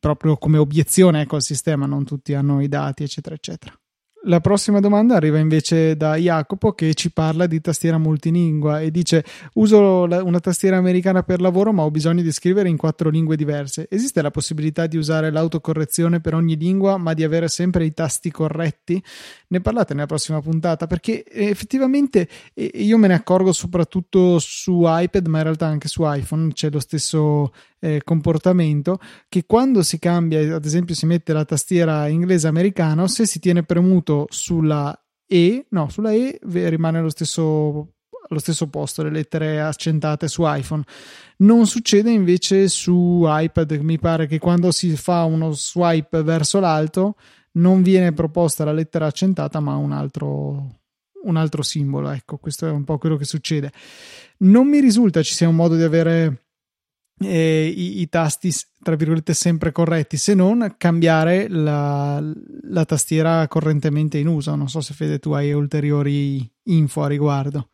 proprio 0.00 0.38
come 0.38 0.56
obiezione 0.56 1.20
ecco, 1.20 1.36
al 1.36 1.42
sistema, 1.42 1.84
non 1.84 2.04
tutti 2.04 2.32
hanno 2.32 2.62
i 2.62 2.68
dati, 2.68 3.02
eccetera, 3.02 3.34
eccetera. 3.34 3.78
La 4.22 4.40
prossima 4.40 4.80
domanda 4.80 5.14
arriva 5.14 5.38
invece 5.38 5.96
da 5.96 6.16
Jacopo 6.16 6.72
che 6.72 6.92
ci 6.94 7.12
parla 7.12 7.46
di 7.46 7.60
tastiera 7.60 7.98
multilingua 7.98 8.80
e 8.80 8.90
dice 8.90 9.24
uso 9.54 10.02
una 10.02 10.40
tastiera 10.40 10.76
americana 10.76 11.22
per 11.22 11.40
lavoro 11.40 11.72
ma 11.72 11.84
ho 11.84 11.90
bisogno 11.90 12.20
di 12.22 12.32
scrivere 12.32 12.68
in 12.68 12.76
quattro 12.76 13.10
lingue 13.10 13.36
diverse. 13.36 13.86
Esiste 13.88 14.20
la 14.20 14.32
possibilità 14.32 14.88
di 14.88 14.96
usare 14.96 15.30
l'autocorrezione 15.30 16.20
per 16.20 16.34
ogni 16.34 16.56
lingua 16.56 16.96
ma 16.96 17.14
di 17.14 17.22
avere 17.22 17.46
sempre 17.46 17.84
i 17.84 17.94
tasti 17.94 18.32
corretti? 18.32 19.00
Ne 19.48 19.60
parlate 19.60 19.94
nella 19.94 20.06
prossima 20.06 20.42
puntata 20.42 20.88
perché 20.88 21.24
effettivamente 21.24 22.28
io 22.54 22.98
me 22.98 23.06
ne 23.06 23.14
accorgo 23.14 23.52
soprattutto 23.52 24.40
su 24.40 24.82
iPad 24.84 25.26
ma 25.28 25.38
in 25.38 25.44
realtà 25.44 25.66
anche 25.66 25.86
su 25.86 26.02
iPhone 26.04 26.52
c'è 26.52 26.70
lo 26.70 26.80
stesso 26.80 27.52
eh, 27.80 28.02
comportamento 28.04 28.98
che 29.28 29.44
quando 29.46 29.82
si 29.82 29.98
cambia, 29.98 30.54
ad 30.54 30.64
esempio 30.64 30.94
si 30.94 31.06
mette 31.06 31.32
la 31.32 31.44
tastiera 31.44 32.08
inglese 32.08 32.48
americano, 32.48 33.06
se 33.06 33.26
si 33.26 33.38
tiene 33.38 33.62
premuto 33.62 34.26
sulla 34.30 34.98
E, 35.26 35.66
no, 35.70 35.88
sulla 35.88 36.12
E 36.12 36.38
rimane 36.42 37.00
lo 37.00 37.10
stesso 37.10 37.92
allo 38.30 38.40
stesso 38.40 38.68
posto 38.68 39.02
le 39.02 39.10
lettere 39.10 39.60
accentate 39.60 40.28
su 40.28 40.42
iPhone. 40.44 40.82
Non 41.38 41.66
succede 41.66 42.10
invece 42.10 42.68
su 42.68 43.24
iPad, 43.26 43.72
mi 43.80 43.98
pare 43.98 44.26
che 44.26 44.38
quando 44.38 44.70
si 44.70 44.94
fa 44.96 45.24
uno 45.24 45.52
swipe 45.52 46.22
verso 46.22 46.60
l'alto 46.60 47.16
non 47.52 47.82
viene 47.82 48.12
proposta 48.12 48.64
la 48.64 48.72
lettera 48.72 49.06
accentata, 49.06 49.60
ma 49.60 49.76
un 49.76 49.92
altro, 49.92 50.80
un 51.24 51.36
altro 51.36 51.62
simbolo. 51.62 52.10
Ecco, 52.10 52.36
questo 52.36 52.66
è 52.66 52.70
un 52.70 52.84
po' 52.84 52.98
quello 52.98 53.16
che 53.16 53.24
succede. 53.24 53.72
Non 54.38 54.68
mi 54.68 54.80
risulta 54.80 55.22
ci 55.22 55.34
sia 55.34 55.48
un 55.48 55.56
modo 55.56 55.74
di 55.74 55.82
avere 55.82 56.47
eh, 57.20 57.72
i, 57.74 58.00
i, 58.00 58.08
tasti 58.08 58.52
tra 58.82 58.94
virgolette 58.94 59.34
sempre 59.34 59.72
corretti 59.72 60.16
se 60.16 60.34
non 60.34 60.74
cambiare 60.76 61.48
la, 61.48 62.22
la, 62.62 62.84
tastiera 62.84 63.46
correntemente 63.48 64.18
in 64.18 64.28
uso 64.28 64.54
non 64.54 64.68
so 64.68 64.80
se 64.80 64.94
Fede 64.94 65.18
tu 65.18 65.32
hai 65.32 65.52
ulteriori 65.52 66.48
info 66.64 67.02
a 67.02 67.08
riguardo 67.08 67.70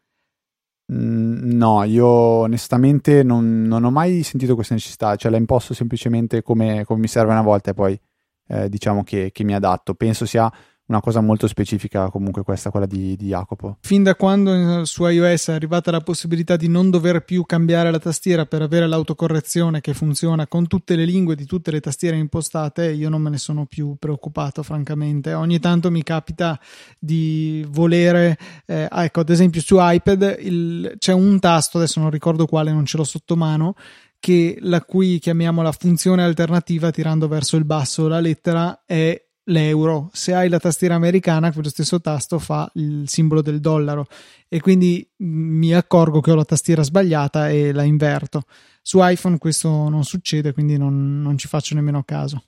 mm, 0.92 1.52
no, 1.52 1.82
io 1.84 2.06
onestamente 2.06 3.22
non, 3.22 3.62
non, 3.62 3.84
ho 3.84 3.90
mai 3.90 4.22
sentito 4.22 4.54
questa 4.54 4.74
necessità, 4.74 5.16
cioè 5.16 5.30
la 5.30 5.36
imposto 5.36 5.74
semplicemente 5.74 6.42
come, 6.42 6.84
come 6.84 7.00
mi 7.00 7.08
serve 7.08 7.32
una 7.32 7.42
volta 7.42 7.70
e 7.70 7.74
poi 7.74 8.00
eh, 8.48 8.68
diciamo 8.68 9.02
che, 9.02 9.30
che 9.32 9.44
mi 9.44 9.54
adatto. 9.54 9.94
Penso 9.94 10.26
sia 10.26 10.50
una 10.86 11.00
cosa 11.00 11.20
molto 11.20 11.46
specifica 11.46 12.10
comunque 12.10 12.42
questa, 12.42 12.70
quella 12.70 12.84
di, 12.86 13.16
di, 13.16 13.28
Jacopo. 13.28 13.78
Fin 13.80 14.02
da 14.02 14.14
quando 14.14 14.84
su 14.84 15.06
iOS 15.06 15.48
è 15.48 15.52
arrivata 15.52 15.90
la 15.90 16.00
possibilità 16.00 16.56
di 16.56 16.68
non 16.68 16.90
dover 16.90 17.24
più 17.24 17.44
cambiare 17.46 17.90
la 17.90 17.98
tastiera 17.98 18.44
per 18.44 18.60
avere 18.60 18.86
l'autocorrezione 18.86 19.80
che 19.80 19.94
funziona 19.94 20.46
con 20.46 20.66
tutte 20.66 20.94
le 20.94 21.06
lingue 21.06 21.36
di 21.36 21.46
tutte 21.46 21.70
le 21.70 21.80
tastiere 21.80 22.16
impostate, 22.16 22.90
io 22.90 23.08
non 23.08 23.22
me 23.22 23.30
ne 23.30 23.38
sono 23.38 23.64
più 23.64 23.96
preoccupato 23.98 24.62
francamente. 24.62 25.32
Ogni 25.32 25.58
tanto 25.58 25.90
mi 25.90 26.02
capita 26.02 26.60
di 26.98 27.66
volere, 27.70 28.36
eh, 28.66 28.86
ecco 28.90 29.20
ad 29.20 29.30
esempio 29.30 29.62
su 29.62 29.76
iPad 29.78 30.36
il, 30.40 30.94
c'è 30.98 31.12
un 31.12 31.38
tasto, 31.40 31.78
adesso 31.78 31.98
non 32.00 32.10
ricordo 32.10 32.44
quale, 32.46 32.72
non 32.72 32.84
ce 32.84 32.98
l'ho 32.98 33.04
sotto 33.04 33.36
mano, 33.36 33.74
che 34.18 34.56
la 34.60 34.82
cui 34.82 35.18
chiamiamola 35.18 35.72
funzione 35.72 36.22
alternativa 36.22 36.90
tirando 36.90 37.28
verso 37.28 37.56
il 37.56 37.64
basso 37.64 38.08
la 38.08 38.20
lettera 38.20 38.84
è 38.86 39.23
l'euro. 39.44 40.10
Se 40.12 40.34
hai 40.34 40.48
la 40.48 40.58
tastiera 40.58 40.94
americana, 40.94 41.52
quello 41.52 41.68
stesso 41.68 42.00
tasto 42.00 42.38
fa 42.38 42.70
il 42.74 43.08
simbolo 43.08 43.42
del 43.42 43.60
dollaro 43.60 44.06
e 44.48 44.60
quindi 44.60 45.08
mi 45.18 45.74
accorgo 45.74 46.20
che 46.20 46.30
ho 46.30 46.34
la 46.34 46.44
tastiera 46.44 46.82
sbagliata 46.82 47.50
e 47.50 47.72
la 47.72 47.82
inverto. 47.82 48.42
Su 48.82 48.98
iPhone 49.00 49.38
questo 49.38 49.88
non 49.88 50.04
succede, 50.04 50.52
quindi 50.52 50.76
non, 50.76 51.20
non 51.22 51.38
ci 51.38 51.48
faccio 51.48 51.74
nemmeno 51.74 52.02
caso. 52.04 52.44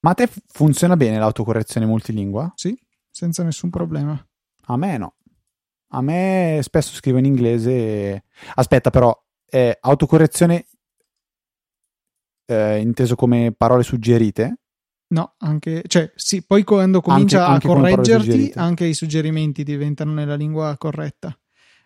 Ma 0.00 0.10
a 0.10 0.14
te 0.14 0.28
funziona 0.48 0.96
bene 0.96 1.18
l'autocorrezione 1.18 1.86
multilingua? 1.86 2.52
Sì, 2.54 2.78
senza 3.10 3.42
nessun 3.42 3.70
problema. 3.70 4.22
A 4.66 4.76
me 4.76 4.98
no. 4.98 5.14
A 5.88 6.02
me 6.02 6.58
spesso 6.62 6.94
scrivo 6.94 7.18
in 7.18 7.24
inglese. 7.24 7.70
E... 7.70 8.24
Aspetta, 8.54 8.90
però, 8.90 9.18
è 9.46 9.78
autocorrezione 9.80 10.66
eh, 12.46 12.80
inteso 12.80 13.14
come 13.14 13.54
parole 13.56 13.82
suggerite? 13.82 14.63
No, 15.08 15.34
anche, 15.38 15.82
cioè, 15.86 16.10
sì, 16.14 16.42
poi 16.42 16.64
quando 16.64 17.00
comincia 17.00 17.46
anche, 17.46 17.66
a 17.66 17.70
correggerti, 17.70 18.52
anche 18.54 18.86
i 18.86 18.94
suggerimenti 18.94 19.62
diventano 19.62 20.12
nella 20.12 20.34
lingua 20.34 20.76
corretta. 20.76 21.36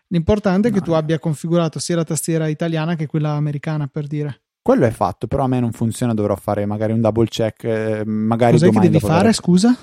L'importante 0.08 0.68
è 0.68 0.70
che 0.70 0.78
no, 0.78 0.84
tu 0.84 0.92
abbia 0.92 1.18
configurato 1.18 1.78
sia 1.78 1.96
la 1.96 2.04
tastiera 2.04 2.46
italiana 2.46 2.94
che 2.94 3.06
quella 3.06 3.32
americana, 3.32 3.87
per 3.87 4.06
dire. 4.06 4.42
Quello 4.62 4.87
è 4.87 4.90
fatto, 4.90 5.26
però 5.26 5.44
a 5.44 5.48
me 5.48 5.60
non 5.60 5.72
funziona, 5.72 6.14
dovrò 6.14 6.37
fare 6.37 6.64
magari 6.64 6.92
un 6.92 7.00
double 7.00 7.26
check. 7.26 7.64
Eh, 7.64 8.02
magari 8.04 8.52
Cos'è 8.52 8.70
che 8.70 8.80
devi 8.80 9.00
fare, 9.00 9.32
scusa? 9.32 9.76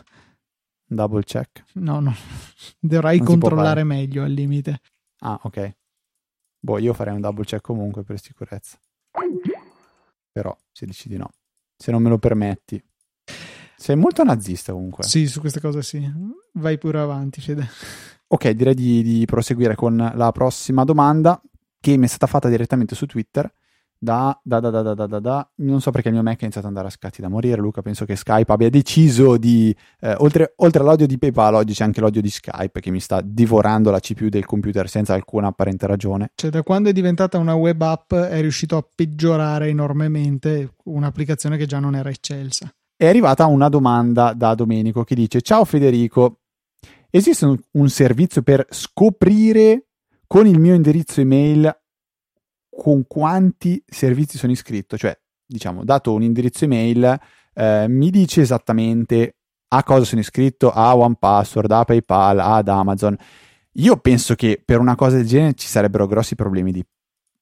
Double 0.88 1.24
check. 1.24 1.66
No, 1.74 2.00
no, 2.00 2.16
dovrai 2.80 3.18
non 3.18 3.28
controllare 3.28 3.84
meglio 3.84 4.24
al 4.24 4.32
limite. 4.32 4.80
Ah, 5.20 5.40
ok. 5.44 5.76
Boh, 6.60 6.80
io 6.80 6.94
farei 6.94 7.14
un 7.14 7.22
double 7.22 7.46
check 7.46 7.62
comunque 7.62 8.04
per 8.04 8.20
sicurezza. 8.20 8.78
Però, 10.32 10.56
se 10.72 10.86
dici 10.86 11.08
di 11.08 11.18
no, 11.18 11.30
se 11.78 11.92
non 11.92 12.02
me 12.02 12.10
lo 12.10 12.18
permetti. 12.18 12.84
Sei 13.78 13.96
molto 13.96 14.24
nazista 14.24 14.74
comunque. 14.74 15.04
Sì, 15.04 15.28
su 15.28 15.40
queste 15.40 15.60
cose 15.60 15.82
sì. 15.82 16.10
Vai 16.54 16.78
pure 16.78 17.00
avanti, 17.00 17.42
Fede. 17.42 17.68
Ok, 18.28 18.50
direi 18.50 18.74
di, 18.74 19.04
di 19.04 19.26
proseguire 19.26 19.76
con 19.76 20.12
la 20.14 20.32
prossima 20.32 20.84
domanda 20.84 21.42
che 21.80 21.98
mi 21.98 22.06
è 22.06 22.08
stata 22.08 22.26
fatta 22.26 22.50
direttamente 22.50 22.96
su 22.96 23.06
Twitter 23.06 23.52
da, 23.98 24.40
da, 24.44 24.60
da, 24.60 24.70
da, 24.70 24.82
da, 24.82 25.06
da, 25.08 25.20
da, 25.20 25.50
non 25.56 25.82
so 25.82 25.90
perché 25.92 26.10
il 26.10 26.14
mio 26.14 26.24
Mac 26.24 26.40
è 26.40 26.44
iniziato 26.44 26.68
ad 26.68 26.74
andare 26.74 26.88
a 26.88 26.92
scatti 26.92 27.22
da 27.22 27.30
morire. 27.30 27.60
Luca, 27.60 27.82
penso 27.82 28.06
che 28.06 28.16
Skype 28.16 28.52
abbia 28.52 28.70
deciso 28.70 29.38
di, 29.38 29.76
eh, 30.02 30.16
oltre, 30.20 30.54
oltre, 30.58 30.82
all'odio 30.82 31.08
di 31.08 31.18
PayPal, 31.18 31.56
oggi 31.56 31.74
c'è 31.74 31.84
anche 31.84 32.02
l'odio 32.02 32.22
di 32.22 32.30
Skype 32.30 32.80
che 32.80 32.92
mi 32.92 33.00
sta 33.00 33.22
divorando 33.24 33.92
la 33.92 34.00
CPU 34.00 34.30
del 34.30 34.46
computer 34.46 34.88
senza 34.90 35.14
alcuna 35.14 35.48
apparente 35.48 35.88
ragione. 35.88 36.32
Cioè, 36.36 36.50
da 36.50 36.62
quando 36.62 36.90
è 36.90 36.94
diventata 36.94 37.38
una 37.38 37.56
web 37.56 37.82
app 37.82 38.14
è 38.14 38.40
riuscito 38.42 38.78
a 38.78 38.86
peggiorare 38.94 39.70
enormemente 39.70 40.74
un'applicazione 40.84 41.58
che 41.58 41.66
già 41.66 41.80
non 41.80 41.96
era 41.96 42.10
eccelsa 42.10 42.72
è 42.98 43.08
arrivata 43.08 43.46
una 43.46 43.70
domanda 43.70 44.34
da 44.34 44.56
Domenico 44.56 45.04
che 45.04 45.16
dice: 45.16 45.42
Ciao 45.42 45.66
Federico, 45.66 46.42
esiste 47.10 47.46
un, 47.46 47.58
un 47.72 47.90
servizio 47.90 48.42
per 48.42 48.66
scoprire 48.70 49.88
con 50.28 50.48
il 50.48 50.60
mio 50.60 50.74
indirizzo 50.74 51.22
email 51.22 51.74
con 52.70 53.06
quanti 53.08 53.82
servizi 53.86 54.38
sono 54.38 54.52
iscritto? 54.52 54.98
Cioè, 54.98 55.18
diciamo, 55.46 55.84
dato 55.84 56.14
un 56.14 56.24
indirizzo 56.24 56.66
email, 56.66 57.20
eh, 57.54 57.86
mi 57.88 58.10
dice 58.10 58.42
esattamente 58.42 59.38
a 59.70 59.84
cosa 59.84 60.06
sono 60.06 60.22
iscritto, 60.22 60.72
a 60.72 60.96
OnePassword, 60.96 61.72
a 61.72 61.84
PayPal, 61.84 62.40
ad 62.40 62.68
Amazon. 62.68 63.18
Io 63.74 63.98
penso 63.98 64.36
che 64.36 64.62
per 64.64 64.80
una 64.80 64.96
cosa 64.96 65.18
del 65.18 65.26
genere 65.26 65.54
ci 65.54 65.68
sarebbero 65.68 66.08
grossi 66.08 66.36
problemi 66.36 66.72
di 66.72 66.86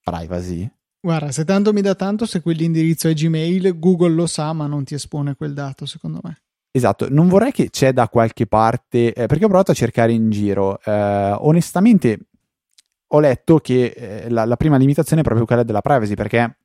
privacy. 0.02 0.68
Guarda, 1.04 1.32
se 1.32 1.44
tanto 1.44 1.74
mi 1.74 1.82
dà 1.82 1.94
tanto, 1.94 2.24
se 2.24 2.40
quell'indirizzo 2.40 3.08
è 3.08 3.12
Gmail, 3.12 3.78
Google 3.78 4.14
lo 4.14 4.26
sa, 4.26 4.54
ma 4.54 4.66
non 4.66 4.84
ti 4.84 4.94
espone 4.94 5.34
quel 5.34 5.52
dato, 5.52 5.84
secondo 5.84 6.18
me. 6.22 6.38
Esatto, 6.70 7.08
non 7.10 7.28
vorrei 7.28 7.52
che 7.52 7.68
c'è 7.68 7.92
da 7.92 8.08
qualche 8.08 8.46
parte, 8.46 9.12
eh, 9.12 9.26
perché 9.26 9.44
ho 9.44 9.48
provato 9.48 9.70
a 9.70 9.74
cercare 9.74 10.12
in 10.12 10.30
giro. 10.30 10.80
Eh, 10.82 11.36
onestamente, 11.40 12.20
ho 13.08 13.20
letto 13.20 13.58
che 13.58 13.92
eh, 13.94 14.30
la, 14.30 14.46
la, 14.46 14.56
prima 14.56 14.78
limitazione 14.78 15.20
è 15.20 15.24
proprio 15.24 15.44
quella 15.44 15.62
della 15.62 15.82
privacy, 15.82 16.14
perché 16.14 16.56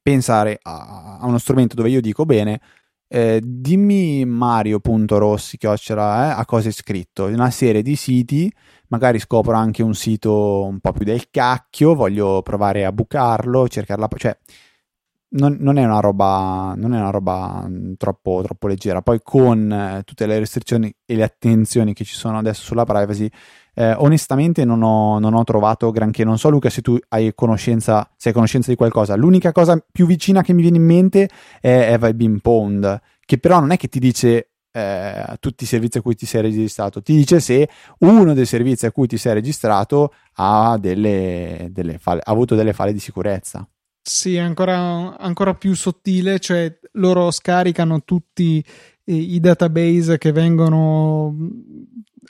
pensare 0.00 0.58
a, 0.62 1.18
a 1.20 1.26
uno 1.26 1.36
strumento 1.36 1.74
dove 1.74 1.90
io 1.90 2.00
dico 2.00 2.24
bene, 2.24 2.58
eh, 3.06 3.42
dimmi 3.44 4.24
Mario.rossi 4.24 5.58
eh, 5.60 5.68
a 5.68 6.44
cosa 6.46 6.70
è 6.70 6.72
scritto, 6.72 7.26
una 7.26 7.50
serie 7.50 7.82
di 7.82 7.96
siti 7.96 8.50
magari 8.88 9.18
scopro 9.18 9.54
anche 9.54 9.82
un 9.82 9.94
sito 9.94 10.64
un 10.64 10.80
po' 10.80 10.92
più 10.92 11.04
del 11.04 11.30
cacchio, 11.30 11.94
voglio 11.94 12.42
provare 12.42 12.84
a 12.84 12.92
bucarlo, 12.92 13.68
cercarla, 13.68 14.08
cioè 14.16 14.36
non, 15.28 15.56
non, 15.60 15.76
è 15.76 15.84
una 15.84 16.00
roba, 16.00 16.74
non 16.76 16.94
è 16.94 16.98
una 16.98 17.10
roba 17.10 17.64
mm, 17.66 17.94
troppo, 17.96 18.42
troppo 18.42 18.68
leggera. 18.68 19.02
Poi 19.02 19.20
con 19.22 19.72
eh, 19.72 20.02
tutte 20.04 20.26
le 20.26 20.38
restrizioni 20.38 20.94
e 21.04 21.16
le 21.16 21.22
attenzioni 21.24 21.92
che 21.94 22.04
ci 22.04 22.14
sono 22.14 22.38
adesso 22.38 22.62
sulla 22.62 22.84
privacy, 22.84 23.28
eh, 23.74 23.92
onestamente 23.92 24.64
non 24.64 24.82
ho, 24.82 25.18
non 25.18 25.34
ho, 25.34 25.44
trovato 25.44 25.90
granché. 25.90 26.24
Non 26.24 26.38
so 26.38 26.48
Luca 26.48 26.70
se 26.70 26.80
tu 26.80 26.96
hai 27.08 27.32
conoscenza, 27.34 28.08
sei 28.16 28.32
a 28.32 28.34
conoscenza 28.34 28.70
di 28.70 28.76
qualcosa. 28.76 29.16
L'unica 29.16 29.52
cosa 29.52 29.82
più 29.90 30.06
vicina 30.06 30.42
che 30.42 30.52
mi 30.52 30.62
viene 30.62 30.76
in 30.76 30.84
mente 30.84 31.28
è 31.60 31.92
Have 31.92 32.08
I 32.08 32.14
Been 32.14 32.40
Pwned, 32.40 33.00
che 33.24 33.38
però 33.38 33.60
non 33.60 33.72
è 33.72 33.76
che 33.76 33.88
ti 33.88 33.98
dice 33.98 34.50
eh, 34.76 35.36
tutti 35.40 35.64
i 35.64 35.66
servizi 35.66 35.96
a 35.96 36.02
cui 36.02 36.14
ti 36.14 36.26
sei 36.26 36.42
registrato. 36.42 37.00
Ti 37.00 37.14
dice 37.14 37.40
se 37.40 37.66
uno 38.00 38.34
dei 38.34 38.44
servizi 38.44 38.84
a 38.84 38.92
cui 38.92 39.06
ti 39.06 39.16
sei 39.16 39.32
registrato 39.32 40.12
ha, 40.34 40.76
delle, 40.78 41.68
delle 41.70 41.96
falle, 41.98 42.20
ha 42.22 42.30
avuto 42.30 42.54
delle 42.54 42.74
falle 42.74 42.92
di 42.92 42.98
sicurezza. 42.98 43.66
Sì, 44.02 44.36
ancora, 44.36 45.16
ancora 45.16 45.54
più 45.54 45.74
sottile, 45.74 46.38
cioè 46.38 46.78
loro 46.92 47.30
scaricano 47.30 48.04
tutti 48.04 48.62
i, 49.04 49.34
i 49.34 49.40
database 49.40 50.18
che 50.18 50.30
vengono 50.32 51.34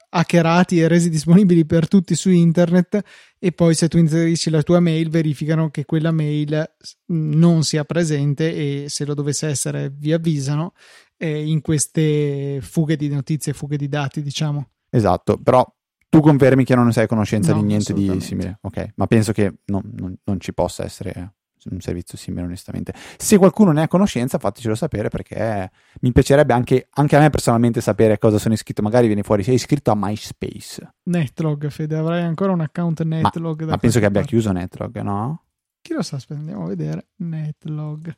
hackerati 0.09 0.81
e 0.81 0.89
resi 0.89 1.11
disponibili 1.11 1.67
per 1.67 1.89
tutti 1.89 2.15
su 2.15 2.31
internet 2.31 3.03
e 3.39 3.53
poi 3.53 3.75
se 3.75 3.89
tu 3.89 3.99
inserisci 3.99 4.51
la 4.51 4.63
tua 4.63 4.81
mail 4.81 5.11
verificano 5.11 5.69
che 5.69 5.85
quella 5.85 6.13
mail 6.13 6.65
non 7.07 7.63
sia 7.65 7.85
presente 7.85 8.55
e 8.55 8.89
se 8.89 9.05
lo 9.05 9.15
dovesse 9.15 9.49
essere 9.49 9.93
vi 9.95 10.13
avvisano 10.13 10.73
eh, 11.17 11.47
in 11.47 11.61
queste 11.61 12.61
fughe 12.61 12.97
di 12.97 13.09
notizie, 13.09 13.53
fughe 13.53 13.77
di 13.77 13.89
dati, 13.89 14.23
diciamo. 14.23 14.69
Esatto, 14.91 15.39
però 15.39 15.65
tu 16.09 16.21
confermi 16.21 16.65
che 16.65 16.75
non 16.75 16.93
sei 16.93 17.05
a 17.05 17.07
conoscenza 17.07 17.53
no, 17.53 17.61
di 17.61 17.67
niente 17.67 17.93
di 17.93 18.21
simile, 18.21 18.59
ok? 18.63 18.93
Ma 18.97 19.07
penso 19.07 19.33
che 19.33 19.55
non, 19.67 19.83
non, 19.97 20.17
non, 20.25 20.41
ci 20.41 20.55
possa 20.55 20.85
essere 20.85 21.35
un 21.71 21.81
servizio 21.81 22.17
simile, 22.17 22.45
onestamente. 22.45 22.95
Se 23.17 23.37
qualcuno 23.39 23.73
ne 23.73 23.83
ha 23.83 23.89
conoscenza, 23.89 24.39
fatecelo 24.39 24.75
sapere 24.75 25.09
perché 25.09 25.71
mi 26.01 26.13
piacerebbe 26.13 26.53
anche, 26.53 26.87
anche 26.91 27.17
a 27.17 27.21
me 27.21 27.31
personalmente 27.31 27.81
sapere 27.81 28.19
cosa 28.19 28.39
sono 28.39 28.55
iscritto. 28.55 28.83
Magari 28.83 29.07
viene 29.07 29.23
fuori, 29.23 29.43
sei 29.43 29.55
iscritto 29.55 29.91
a 29.91 29.95
MySpace. 29.97 30.95
Netlog, 31.05 31.69
Fede, 31.69 31.97
avrai 31.97 32.23
ancora 32.23 32.53
un 32.53 32.61
account 32.61 33.03
Netlog. 33.03 33.65
Ma, 33.65 33.71
ma 33.71 33.77
penso 33.79 33.99
che 33.99 34.07
abbia 34.07 34.21
parte. 34.21 34.37
chiuso 34.37 34.53
Netlog, 34.53 35.01
no? 35.01 35.43
Chi 35.81 35.93
lo 35.93 36.03
sa, 36.03 36.19
andiamo 36.29 36.65
a 36.65 36.69
vedere. 36.69 37.09
Netlog. 37.17 38.17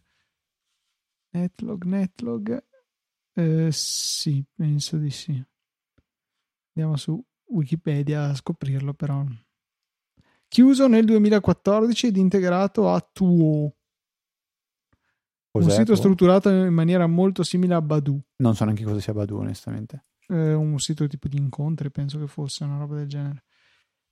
Netlog, 1.31 1.85
Netlog. 1.85 2.62
Eh, 3.38 3.68
sì, 3.71 4.45
penso 4.52 4.97
di 4.97 5.11
sì. 5.11 5.40
Andiamo 6.75 6.97
su 6.97 7.25
Wikipedia 7.50 8.25
a 8.25 8.35
scoprirlo, 8.35 8.95
però. 8.95 9.25
Chiuso 10.49 10.88
nel 10.88 11.04
2014 11.04 12.09
ed 12.09 12.16
integrato 12.16 12.92
a 12.92 13.00
Tuo. 13.00 13.76
Cos'è 15.50 15.64
un 15.64 15.71
sito 15.71 15.85
tuo? 15.85 15.95
strutturato 15.95 16.50
in 16.50 16.75
maniera 16.75 17.07
molto 17.07 17.45
simile 17.45 17.75
a 17.75 17.80
Badu. 17.80 18.21
Non 18.38 18.57
so 18.57 18.64
neanche 18.64 18.83
cosa 18.83 18.99
sia 18.99 19.12
Badu, 19.12 19.37
onestamente. 19.37 20.07
Eh, 20.26 20.54
un 20.54 20.78
sito 20.80 21.07
tipo 21.07 21.28
di 21.28 21.37
incontri, 21.37 21.92
penso 21.92 22.18
che 22.18 22.26
fosse 22.26 22.64
una 22.64 22.78
roba 22.78 22.97
del 22.97 23.07
genere. 23.07 23.45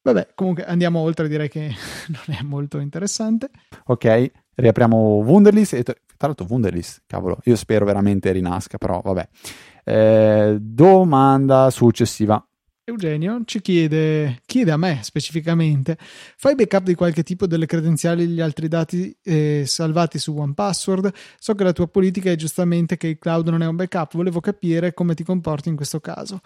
Vabbè, 0.03 0.35
comunque 0.37 0.65
andiamo 0.65 1.01
oltre, 1.01 1.27
direi 1.27 1.49
che 1.49 1.73
non 2.09 2.37
è 2.37 2.43
molto 2.43 2.79
interessante. 2.79 3.51
Ok, 3.87 4.31
riapriamo 4.55 4.97
Wunderlist. 4.97 5.73
E 5.73 5.85
tra 6.17 6.29
l'altro, 6.29 6.47
Wunderlist, 6.49 7.03
cavolo, 7.07 7.39
io 7.45 7.57
spero 7.57 7.85
veramente 7.85 8.33
rinasca, 8.33 8.79
però 8.79 9.01
vabbè. 9.01 9.29
Eh, 9.85 10.57
domanda 10.61 11.71
successiva. 11.71 12.45
Eugenio 12.89 13.43
ci 13.47 13.61
chiede, 13.61 14.43
chiede 14.47 14.71
a 14.71 14.77
me 14.77 15.01
specificamente, 15.03 15.99
fai 15.99 16.55
backup 16.55 16.85
di 16.85 16.95
qualche 16.95 17.25
tipo 17.25 17.49
delle 17.49 17.67
credenziali 17.67 18.23
e 18.23 18.27
gli 18.27 18.41
altri 18.41 18.69
dati 18.69 19.13
eh, 19.25 19.65
salvati 19.67 20.21
su 20.21 20.37
OnePassword? 20.37 21.13
So 21.37 21.57
che 21.57 21.65
la 21.65 21.73
tua 21.73 21.89
politica 21.89 22.31
è 22.31 22.37
giustamente 22.37 22.97
che 22.97 23.09
il 23.09 23.19
cloud 23.19 23.49
non 23.49 23.63
è 23.63 23.67
un 23.67 23.75
backup, 23.75 24.15
volevo 24.15 24.39
capire 24.39 24.95
come 24.95 25.15
ti 25.15 25.25
comporti 25.25 25.69
in 25.69 25.75
questo 25.75 25.99
caso. 25.99 26.41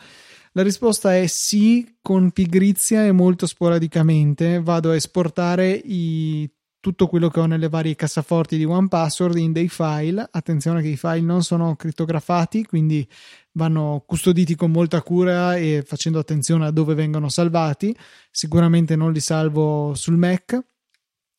La 0.52 0.62
risposta 0.62 1.14
è 1.14 1.26
sì, 1.26 1.96
con 2.00 2.30
pigrizia 2.30 3.04
e 3.04 3.12
molto 3.12 3.46
sporadicamente. 3.46 4.62
Vado 4.62 4.92
a 4.92 4.94
esportare 4.94 5.70
i 5.70 6.50
tutto 6.80 7.06
quello 7.06 7.28
che 7.28 7.40
ho 7.40 7.46
nelle 7.46 7.68
varie 7.68 7.94
cassaforti 7.94 8.56
di 8.56 8.64
OnePassword 8.64 9.36
in 9.36 9.52
dei 9.52 9.68
file. 9.68 10.26
Attenzione 10.30 10.80
che 10.80 10.88
i 10.88 10.96
file 10.96 11.20
non 11.20 11.42
sono 11.42 11.76
crittografati, 11.76 12.64
quindi 12.64 13.06
vanno 13.52 14.02
custoditi 14.06 14.54
con 14.54 14.70
molta 14.70 15.02
cura 15.02 15.56
e 15.56 15.82
facendo 15.86 16.18
attenzione 16.18 16.66
a 16.66 16.70
dove 16.70 16.94
vengono 16.94 17.28
salvati. 17.28 17.94
Sicuramente 18.30 18.96
non 18.96 19.12
li 19.12 19.20
salvo 19.20 19.92
sul 19.94 20.16
Mac, 20.16 20.58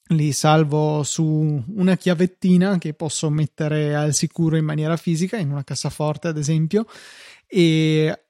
li 0.09 0.31
salvo 0.31 1.03
su 1.03 1.63
una 1.75 1.95
chiavettina 1.95 2.77
che 2.77 2.93
posso 2.93 3.29
mettere 3.29 3.95
al 3.95 4.13
sicuro 4.13 4.57
in 4.57 4.65
maniera 4.65 4.95
fisica, 4.95 5.37
in 5.37 5.51
una 5.51 5.63
cassaforte 5.63 6.27
ad 6.27 6.37
esempio, 6.37 6.85
e 7.47 8.25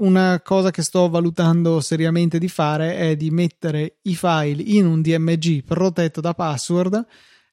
una 0.00 0.40
cosa 0.42 0.70
che 0.70 0.82
sto 0.82 1.08
valutando 1.08 1.80
seriamente 1.80 2.38
di 2.38 2.48
fare 2.48 2.96
è 2.96 3.16
di 3.16 3.30
mettere 3.30 3.98
i 4.02 4.14
file 4.14 4.62
in 4.62 4.86
un 4.86 5.00
DMG 5.00 5.64
protetto 5.64 6.20
da 6.20 6.34
password 6.34 7.06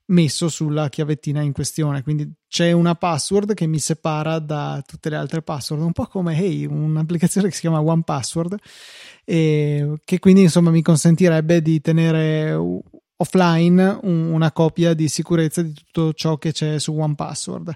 messo 0.07 0.47
sulla 0.49 0.89
chiavettina 0.89 1.41
in 1.41 1.51
questione. 1.51 2.03
Quindi 2.03 2.31
c'è 2.47 2.71
una 2.71 2.95
password 2.95 3.53
che 3.53 3.65
mi 3.65 3.79
separa 3.79 4.39
da 4.39 4.81
tutte 4.85 5.09
le 5.09 5.15
altre 5.15 5.41
password, 5.41 5.83
un 5.83 5.91
po' 5.91 6.05
come 6.05 6.37
Hey, 6.37 6.65
un'applicazione 6.65 7.47
che 7.49 7.53
si 7.53 7.61
chiama 7.61 7.81
One 7.81 8.03
Password, 8.03 8.55
e 9.23 9.99
che 10.03 10.19
quindi 10.19 10.41
insomma 10.41 10.71
mi 10.71 10.81
consentirebbe 10.81 11.61
di 11.61 11.81
tenere 11.81 12.57
offline 13.17 13.99
una 14.03 14.51
copia 14.51 14.93
di 14.93 15.07
sicurezza 15.07 15.61
di 15.61 15.73
tutto 15.73 16.13
ciò 16.13 16.37
che 16.37 16.51
c'è 16.51 16.79
su 16.79 16.93
One 16.93 17.15
Password. 17.15 17.73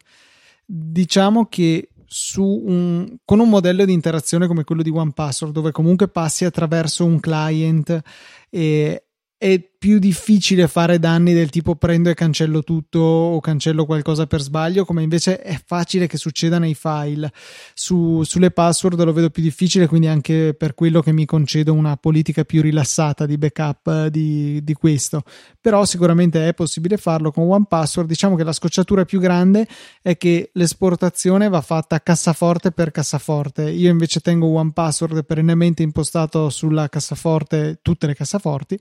Diciamo 0.66 1.48
che 1.48 1.90
un, 2.38 3.18
con 3.24 3.40
un 3.40 3.50
modello 3.50 3.86
di 3.86 3.94
interazione 3.94 4.48
come 4.48 4.64
quello 4.64 4.82
di 4.82 4.90
OnePassword, 4.90 5.54
dove 5.54 5.72
comunque 5.72 6.08
passi 6.08 6.46
attraverso 6.46 7.06
un 7.06 7.20
client 7.20 8.02
e 8.50 9.06
è 9.42 9.60
più 9.60 9.98
difficile 9.98 10.68
fare 10.68 11.00
danni 11.00 11.34
del 11.34 11.50
tipo 11.50 11.74
prendo 11.76 12.12
e 12.12 12.14
cancello 12.14 12.64
tutto 12.64 13.00
o 13.00 13.40
cancello 13.40 13.88
qualcosa 13.88 14.28
per 14.28 14.40
sbaglio, 14.40 14.86
come 14.86 15.02
invece 15.02 15.42
è 15.42 15.60
facile 15.66 16.06
che 16.06 16.18
succeda 16.18 16.60
nei 16.60 16.76
file. 16.76 17.32
Su, 17.74 18.22
sulle 18.22 18.52
password 18.52 19.04
lo 19.04 19.14
vedo 19.14 19.32
più 19.32 19.42
difficile, 19.42 19.88
quindi 19.88 20.06
anche 20.06 20.54
per 20.54 20.76
quello 20.76 21.02
che 21.02 21.12
mi 21.12 21.26
concedo 21.26 21.74
una 21.74 21.98
politica 21.98 22.44
più 22.44 22.62
rilassata 22.62 23.26
di 23.26 23.40
backup 23.40 24.10
di, 24.10 24.64
di 24.64 24.74
questo. 24.76 25.24
Però 25.60 25.84
sicuramente 25.86 26.48
è 26.48 26.54
possibile 26.54 26.98
farlo 26.98 27.32
con 27.32 27.50
One 27.50 27.66
Password. 27.68 28.08
Diciamo 28.08 28.36
che 28.36 28.44
la 28.44 28.54
scocciatura 28.54 29.06
più 29.06 29.20
grande 29.20 29.68
è 30.04 30.18
che 30.18 30.52
l'esportazione 30.54 31.50
va 31.50 31.62
fatta 31.62 32.00
cassaforte 32.00 32.72
per 32.72 32.92
cassaforte. 32.92 33.72
Io 33.72 33.90
invece 33.90 34.20
tengo 34.20 34.46
One 34.46 34.74
Password 34.74 35.26
perennemente 35.26 35.82
impostato 35.82 36.52
sulla 36.52 36.88
cassaforte, 36.90 37.80
tutte 37.82 38.06
le 38.06 38.14
cassaforti 38.14 38.80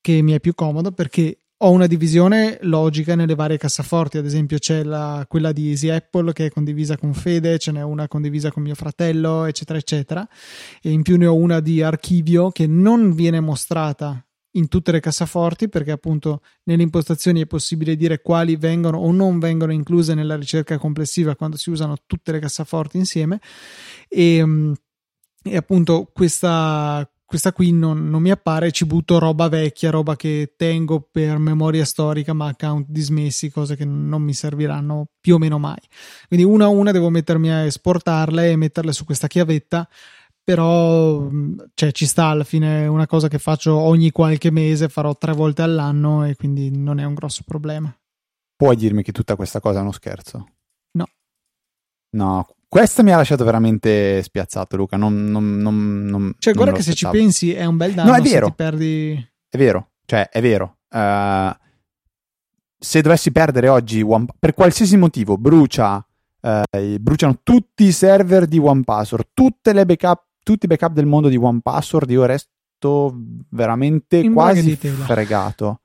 che 0.00 0.22
mi 0.22 0.32
è 0.32 0.40
più 0.40 0.54
comodo 0.54 0.92
perché 0.92 1.40
ho 1.60 1.70
una 1.70 1.88
divisione 1.88 2.58
logica 2.62 3.16
nelle 3.16 3.34
varie 3.34 3.58
cassaforti, 3.58 4.16
ad 4.18 4.24
esempio 4.24 4.58
c'è 4.58 4.84
la, 4.84 5.26
quella 5.28 5.50
di 5.50 5.70
Easy 5.70 5.88
Apple 5.88 6.32
che 6.32 6.46
è 6.46 6.50
condivisa 6.50 6.96
con 6.96 7.14
Fede, 7.14 7.58
ce 7.58 7.72
n'è 7.72 7.82
una 7.82 8.06
condivisa 8.06 8.52
con 8.52 8.62
mio 8.62 8.76
fratello, 8.76 9.44
eccetera, 9.44 9.76
eccetera, 9.76 10.28
e 10.80 10.90
in 10.90 11.02
più 11.02 11.16
ne 11.16 11.26
ho 11.26 11.34
una 11.34 11.58
di 11.58 11.82
archivio 11.82 12.50
che 12.50 12.68
non 12.68 13.12
viene 13.12 13.40
mostrata 13.40 14.22
in 14.52 14.68
tutte 14.68 14.92
le 14.92 15.00
cassaforti 15.00 15.68
perché 15.68 15.90
appunto 15.90 16.42
nelle 16.64 16.82
impostazioni 16.82 17.40
è 17.40 17.46
possibile 17.46 17.96
dire 17.96 18.22
quali 18.22 18.56
vengono 18.56 18.98
o 18.98 19.10
non 19.10 19.38
vengono 19.38 19.72
incluse 19.72 20.14
nella 20.14 20.36
ricerca 20.36 20.78
complessiva 20.78 21.34
quando 21.34 21.56
si 21.56 21.70
usano 21.70 21.96
tutte 22.06 22.32
le 22.32 22.38
cassaforti 22.38 22.98
insieme. 22.98 23.40
E, 24.08 24.74
e 25.42 25.56
appunto 25.56 26.10
questa 26.12 27.08
questa 27.28 27.52
qui 27.52 27.72
non, 27.72 28.08
non, 28.08 28.22
mi 28.22 28.30
appare, 28.30 28.70
ci 28.70 28.86
butto 28.86 29.18
roba 29.18 29.50
vecchia, 29.50 29.90
roba 29.90 30.16
che 30.16 30.54
tengo 30.56 31.06
per 31.12 31.36
memoria 31.36 31.84
storica, 31.84 32.32
ma 32.32 32.46
account 32.46 32.86
dismessi, 32.88 33.50
cose 33.50 33.76
che 33.76 33.84
non 33.84 34.22
mi 34.22 34.32
serviranno 34.32 35.08
più 35.20 35.34
o 35.34 35.38
meno 35.38 35.58
mai. 35.58 35.76
Quindi 36.26 36.46
una 36.46 36.64
a 36.64 36.68
una 36.68 36.90
devo 36.90 37.10
mettermi 37.10 37.50
a 37.50 37.66
esportarle 37.66 38.50
e 38.50 38.56
metterle 38.56 38.92
su 38.92 39.04
questa 39.04 39.26
chiavetta, 39.26 39.86
però 40.42 41.28
cioè, 41.74 41.92
ci 41.92 42.06
sta 42.06 42.28
alla 42.28 42.44
fine 42.44 42.86
una 42.86 43.06
cosa 43.06 43.28
che 43.28 43.38
faccio 43.38 43.76
ogni 43.76 44.10
qualche 44.10 44.50
mese, 44.50 44.88
farò 44.88 45.14
tre 45.14 45.34
volte 45.34 45.60
all'anno 45.60 46.24
e 46.24 46.34
quindi 46.34 46.74
non 46.74 46.98
è 46.98 47.04
un 47.04 47.12
grosso 47.12 47.42
problema. 47.44 47.94
Puoi 48.56 48.74
dirmi 48.74 49.02
che 49.02 49.12
tutta 49.12 49.36
questa 49.36 49.60
cosa 49.60 49.80
è 49.80 49.82
uno 49.82 49.92
scherzo? 49.92 50.46
No. 50.92 51.06
No, 52.12 52.46
questo 52.68 53.02
mi 53.02 53.12
ha 53.12 53.16
lasciato 53.16 53.44
veramente 53.44 54.22
spiazzato, 54.22 54.76
Luca. 54.76 54.98
Non, 54.98 55.30
non, 55.30 55.62
non, 55.62 56.34
cioè, 56.38 56.52
guarda 56.52 56.74
che 56.74 56.82
se 56.82 56.92
ci 56.92 57.08
pensi 57.10 57.54
è 57.54 57.64
un 57.64 57.78
bel 57.78 57.94
danno 57.94 58.10
no, 58.10 58.16
è 58.16 58.20
vero. 58.20 58.46
ti 58.48 58.52
perdi. 58.54 59.30
È 59.48 59.56
vero, 59.56 59.92
cioè, 60.04 60.28
è 60.28 60.40
vero. 60.42 60.76
Uh, 60.90 61.50
se 62.78 63.00
dovessi 63.00 63.32
perdere 63.32 63.68
oggi, 63.68 64.02
One, 64.02 64.26
per 64.38 64.52
qualsiasi 64.52 64.98
motivo, 64.98 65.38
brucia, 65.38 66.06
uh, 66.40 66.98
bruciano 67.00 67.40
tutti 67.42 67.84
i 67.84 67.92
server 67.92 68.46
di 68.46 68.58
OnePassword, 68.58 69.28
tutte 69.32 69.72
le 69.72 69.86
backup, 69.86 70.24
tutti 70.42 70.66
i 70.66 70.68
backup 70.68 70.92
del 70.92 71.06
mondo 71.06 71.28
di 71.28 71.36
OnePassword, 71.36 72.10
io 72.10 72.26
resto 72.26 73.16
veramente 73.48 74.18
In 74.18 74.34
quasi 74.34 74.76
fregato. 74.76 75.80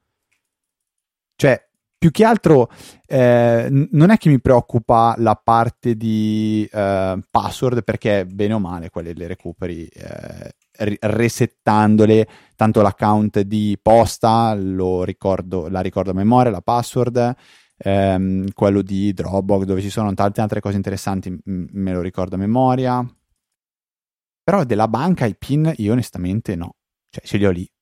Cioè, 1.36 1.66
più 2.04 2.12
che 2.12 2.26
altro 2.26 2.70
eh, 3.08 3.70
non 3.92 4.10
è 4.10 4.18
che 4.18 4.28
mi 4.28 4.42
preoccupa 4.42 5.16
la 5.20 5.40
parte 5.42 5.96
di 5.96 6.68
eh, 6.70 7.18
password 7.32 7.82
perché 7.86 8.26
bene 8.26 8.56
o 8.56 8.60
male 8.60 8.90
quelle 8.90 9.14
le 9.14 9.26
recuperi 9.26 9.86
eh, 9.86 10.54
resettandole. 11.00 12.28
Tanto 12.58 12.82
l'account 12.82 13.40
di 13.40 13.80
posta 13.82 14.54
ricordo, 14.54 15.70
la 15.70 15.80
ricordo 15.80 16.12
a 16.12 16.14
memoria 16.14 16.52
la 16.52 16.60
password 16.60 17.36
ehm, 17.78 18.52
quello 18.52 18.82
di 18.82 19.14
Dropbox 19.14 19.64
dove 19.64 19.80
ci 19.80 19.90
sono 19.90 20.14
tante 20.14 20.42
altre 20.42 20.60
cose 20.60 20.76
interessanti 20.76 21.30
m- 21.30 21.68
me 21.72 21.94
lo 21.94 22.02
ricordo 22.02 22.36
a 22.36 22.38
memoria. 22.38 23.02
Però 24.44 24.66
della 24.66 24.90
banca 24.90 25.26
i 25.26 25.38
pin 25.38 25.72
io 25.78 25.94
onestamente 25.94 26.58
no. 26.58 26.76
Cioè 27.10 27.24
ce 27.24 27.38
li 27.38 27.46
ho 27.46 27.52
lì 27.52 27.73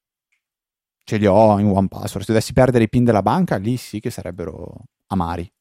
ce 1.03 1.17
li 1.17 1.25
ho 1.25 1.59
in 1.59 1.67
one 1.67 1.87
password. 1.87 2.25
Se 2.25 2.31
dovessi 2.31 2.53
perdere 2.53 2.85
i 2.85 2.89
pin 2.89 3.03
della 3.03 3.21
banca, 3.21 3.57
lì 3.57 3.77
sì 3.77 3.99
che 3.99 4.09
sarebbero 4.09 4.73
amari. 5.07 5.51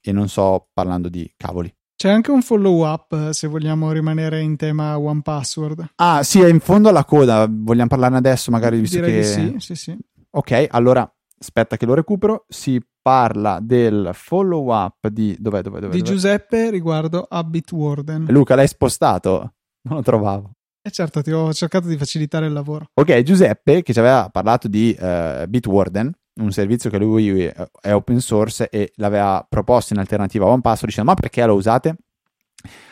E 0.00 0.12
non 0.12 0.28
sto 0.28 0.68
parlando 0.72 1.08
di 1.08 1.30
cavoli. 1.36 1.74
C'è 1.96 2.10
anche 2.10 2.30
un 2.30 2.42
follow 2.42 2.84
up 2.86 3.30
se 3.30 3.46
vogliamo 3.46 3.92
rimanere 3.92 4.40
in 4.40 4.56
tema 4.56 4.98
one 4.98 5.22
password. 5.22 5.92
Ah, 5.96 6.22
sì, 6.22 6.40
è 6.40 6.48
in 6.48 6.60
fondo 6.60 6.88
alla 6.88 7.04
coda. 7.04 7.46
Vogliamo 7.48 7.88
parlarne 7.88 8.18
adesso, 8.18 8.50
magari 8.50 8.80
visto 8.80 8.96
Direi 8.96 9.20
che. 9.20 9.24
Sì, 9.24 9.54
sì, 9.58 9.74
sì. 9.74 9.98
Ok, 10.30 10.66
allora 10.70 11.10
aspetta 11.38 11.76
che 11.76 11.86
lo 11.86 11.94
recupero. 11.94 12.44
Si 12.48 12.78
parla 13.00 13.58
del 13.62 14.10
follow 14.12 14.74
up 14.74 15.08
di. 15.08 15.36
Dov'è, 15.38 15.62
dov'è, 15.62 15.78
dov'è 15.78 15.92
Di 15.92 15.98
dov'è? 15.98 16.10
Giuseppe 16.10 16.70
riguardo 16.70 17.26
a 17.28 17.42
Bitwarden. 17.44 18.26
Luca, 18.28 18.54
l'hai 18.54 18.68
spostato? 18.68 19.54
Non 19.82 19.98
lo 19.98 20.02
trovavo. 20.02 20.50
E 20.86 20.88
eh 20.88 20.92
certo, 20.92 21.22
ti 21.22 21.32
ho 21.32 21.50
cercato 21.54 21.88
di 21.88 21.96
facilitare 21.96 22.44
il 22.44 22.52
lavoro. 22.52 22.90
Ok, 22.92 23.22
Giuseppe 23.22 23.82
che 23.82 23.94
ci 23.94 23.98
aveva 23.98 24.28
parlato 24.30 24.68
di 24.68 24.94
uh, 25.00 25.46
Bitwarden, 25.48 26.12
un 26.42 26.52
servizio 26.52 26.90
che 26.90 26.98
lui 26.98 27.40
è 27.40 27.94
open 27.94 28.20
source 28.20 28.68
e 28.68 28.92
l'aveva 28.96 29.46
proposto 29.48 29.94
in 29.94 29.98
alternativa 29.98 30.44
a 30.44 30.48
OnePassword, 30.48 30.88
dicendo 30.88 31.10
ma 31.10 31.16
perché 31.16 31.42
lo 31.46 31.54
usate? 31.54 31.96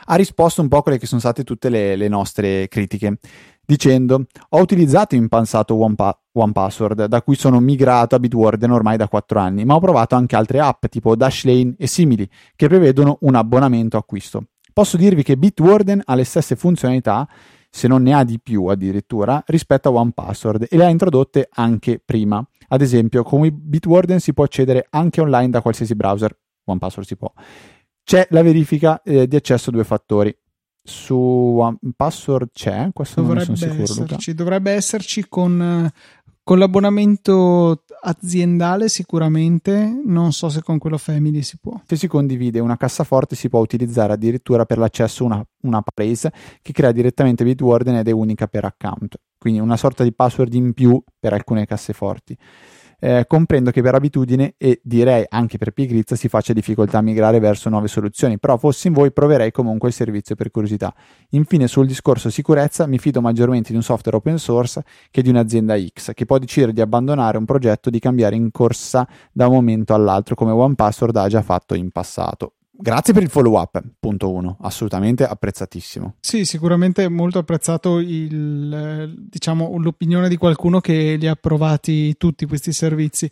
Ha 0.07 0.15
risposto 0.15 0.63
un 0.63 0.69
po' 0.69 0.79
a 0.79 0.83
quelle 0.83 0.97
che 0.97 1.05
sono 1.05 1.21
state 1.21 1.45
tutte 1.45 1.69
le, 1.69 1.97
le 1.97 2.09
nostre 2.09 2.67
critiche, 2.69 3.19
dicendo 3.63 4.25
ho 4.49 4.59
utilizzato 4.59 5.15
in 5.15 5.29
passato 5.29 5.75
OnePassword 5.75 6.99
One 6.99 7.09
da 7.09 7.21
cui 7.21 7.37
sono 7.37 7.61
migrato 7.61 8.15
a 8.15 8.19
Bitwarden 8.19 8.71
ormai 8.71 8.97
da 8.97 9.07
4 9.07 9.39
anni, 9.39 9.67
ma 9.67 9.75
ho 9.75 9.81
provato 9.81 10.15
anche 10.15 10.35
altre 10.35 10.61
app 10.61 10.87
tipo 10.87 11.15
Dashlane 11.15 11.75
e 11.77 11.87
simili 11.87 12.27
che 12.57 12.69
prevedono 12.69 13.19
un 13.21 13.35
abbonamento 13.35 13.99
acquisto. 13.99 14.45
Posso 14.73 14.97
dirvi 14.97 15.23
che 15.23 15.37
Bitwarden 15.37 16.01
ha 16.07 16.15
le 16.15 16.25
stesse 16.25 16.57
funzionalità 16.57 17.29
se 17.75 17.89
non 17.89 18.03
ne 18.03 18.13
ha 18.13 18.23
di 18.23 18.39
più 18.39 18.67
addirittura, 18.67 19.43
rispetto 19.47 19.89
a 19.89 19.93
OnePassword 19.93 20.67
e 20.69 20.77
le 20.77 20.85
ha 20.85 20.89
introdotte 20.91 21.49
anche 21.51 22.01
prima. 22.05 22.47
Ad 22.69 22.83
esempio, 22.83 23.23
con 23.23 23.49
Bitwarden 23.51 24.21
si 24.21 24.35
può 24.35 24.45
accedere 24.45 24.87
anche 24.91 25.23
online 25.23 25.49
da 25.49 25.63
qualsiasi 25.63 25.95
browser, 25.95 26.39
OnePassword 26.65 27.09
si 27.09 27.17
può. 27.17 27.33
C'è 28.05 28.27
la 28.31 28.43
verifica 28.43 29.01
eh, 29.03 29.27
di 29.27 29.37
accesso 29.37 29.71
a 29.71 29.73
due 29.73 29.85
fattori. 29.85 30.37
Su 30.85 31.17
OnePassword 31.17 32.51
c'è, 32.53 32.91
questo 32.93 33.23
dovrebbe 33.23 33.47
non 33.47 33.57
sono 33.57 33.73
sicuro. 33.73 34.03
Esserci, 34.05 34.35
dovrebbe 34.35 34.71
esserci 34.73 35.27
con 35.29 35.91
Con 36.45 36.59
l'abbonamento 36.59 37.85
aziendale 38.01 38.89
sicuramente, 38.89 40.03
non 40.05 40.33
so 40.33 40.49
se 40.49 40.61
con 40.61 40.79
quello 40.79 40.99
family 40.99 41.41
si 41.43 41.57
può. 41.61 41.81
Se 41.87 41.95
si 41.95 42.09
condivide 42.09 42.59
una 42.59 42.77
cassaforte 42.77 43.37
si 43.37 43.49
può 43.49 43.61
utilizzare 43.61 44.15
addirittura 44.15 44.65
per 44.65 44.79
l'accesso 44.79 45.25
una, 45.25 45.41
una 45.63 45.83
place 45.83 46.33
che 46.61 46.73
crea 46.73 46.91
direttamente 46.91 47.45
Bitwarden 47.45 47.95
ed 47.95 48.09
è 48.09 48.11
unica 48.11 48.49
per 48.49 48.65
account, 48.65 49.21
quindi 49.39 49.61
una 49.61 49.77
sorta 49.77 50.03
di 50.03 50.13
password 50.13 50.53
in 50.55 50.73
più 50.73 51.01
per 51.21 51.33
alcune 51.33 51.65
casseforti 51.65 52.37
eh, 53.05 53.25
comprendo 53.27 53.73
che 53.73 53.83
per 53.83 53.97
abitudine 53.97 54.55
e 54.57 54.81
direi 54.85 55.25
anche 55.29 55.59
per 55.59 55.73
pigrizia 55.73 56.15
si 56.15 56.29
faccia 56.29 56.53
difficoltà 56.53 56.99
a 56.99 57.03
migrare 57.03 57.41
verso 57.41 57.69
nuove 57.69 57.89
soluzioni, 57.89 58.39
però 58.39 58.57
fossi 58.57 58.87
in 58.87 58.93
voi 58.93 59.11
proverei 59.11 59.51
comunque 59.51 59.89
il 59.89 59.95
servizio 59.95 60.37
per 60.37 60.53
curiosità. 60.53 60.95
Infine 61.31 61.67
sul 61.67 61.89
discorso 61.89 62.31
sicurezza 62.31 62.87
mi 62.87 62.99
fido 62.99 63.21
maggiormente 63.21 63.71
di 63.71 63.77
un 63.77 63.83
software 63.83 64.19
open 64.19 64.39
source 64.39 64.85
che 65.11 65.21
di 65.21 65.31
un'azienda 65.31 65.77
X 65.85 66.15
che 66.15 66.27
può 66.27 66.39
decidere 66.39 66.73
di 66.73 66.81
abbandonare 66.81 67.39
un 67.39 67.45
progetto 67.45 67.91
di 67.91 67.99
cambiare 67.99 68.37
in 68.37 68.53
corsa 68.53 69.09
da 69.33 69.49
un 69.49 69.55
momento 69.55 69.95
all'altro 69.95 70.37
come 70.37 70.53
OnePassword 70.53 71.17
ha 71.17 71.29
già 71.29 71.43
fatto 71.43 71.75
in 71.75 71.91
passato. 71.91 72.53
Grazie 72.83 73.15
per 73.15 73.23
il 73.23 73.29
follow 73.29 73.61
up, 73.61 73.81
punto 74.01 74.33
uno, 74.33 74.57
assolutamente 74.61 75.25
apprezzatissimo. 75.25 76.17
Sì, 76.19 76.45
sicuramente 76.45 77.09
molto 77.09 77.39
apprezzato 77.39 78.01
il, 78.01 79.15
diciamo, 79.31 79.79
l'opinione 79.79 80.29
di 80.29 80.37
qualcuno 80.37 80.81
che 80.81 81.15
li 81.17 81.29
ha 81.29 81.37
provati 81.37 82.17
tutti 82.17 82.45
questi 82.45 82.73
servizi. 82.73 83.31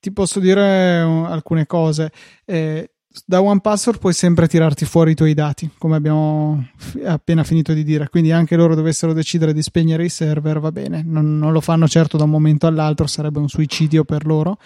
Ti 0.00 0.12
posso 0.12 0.40
dire 0.40 1.00
uh, 1.00 1.26
alcune 1.26 1.64
cose. 1.66 2.10
Eh, 2.44 2.90
da 3.26 3.42
OnePassword 3.42 3.98
puoi 3.98 4.12
sempre 4.12 4.48
tirarti 4.48 4.84
fuori 4.84 5.12
i 5.12 5.14
tuoi 5.14 5.34
dati, 5.34 5.70
come 5.78 5.96
abbiamo 5.96 6.68
f- 6.76 7.00
appena 7.04 7.44
finito 7.44 7.72
di 7.72 7.84
dire. 7.84 8.08
Quindi 8.08 8.32
anche 8.32 8.56
loro 8.56 8.74
dovessero 8.74 9.12
decidere 9.12 9.52
di 9.52 9.62
spegnere 9.62 10.04
i 10.04 10.08
server, 10.08 10.60
va 10.60 10.72
bene. 10.72 11.02
Non, 11.04 11.38
non 11.38 11.52
lo 11.52 11.60
fanno 11.60 11.88
certo 11.88 12.16
da 12.16 12.24
un 12.24 12.30
momento 12.30 12.66
all'altro, 12.66 13.06
sarebbe 13.06 13.38
un 13.38 13.48
suicidio 13.48 14.04
per 14.04 14.26
loro. 14.26 14.58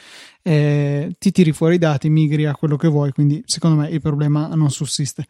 Eh, 0.43 1.15
ti 1.19 1.31
tiri 1.31 1.53
fuori 1.53 1.77
i 1.77 1.79
dati, 1.79 2.09
migri 2.09 2.47
a 2.47 2.55
quello 2.55 2.77
che 2.77 2.89
vuoi, 2.89 3.13
quindi 3.13 3.43
secondo 3.47 3.81
me 3.81 3.89
il 3.89 4.01
problema 4.01 4.49
non 4.55 4.71
sussiste. 4.71 5.27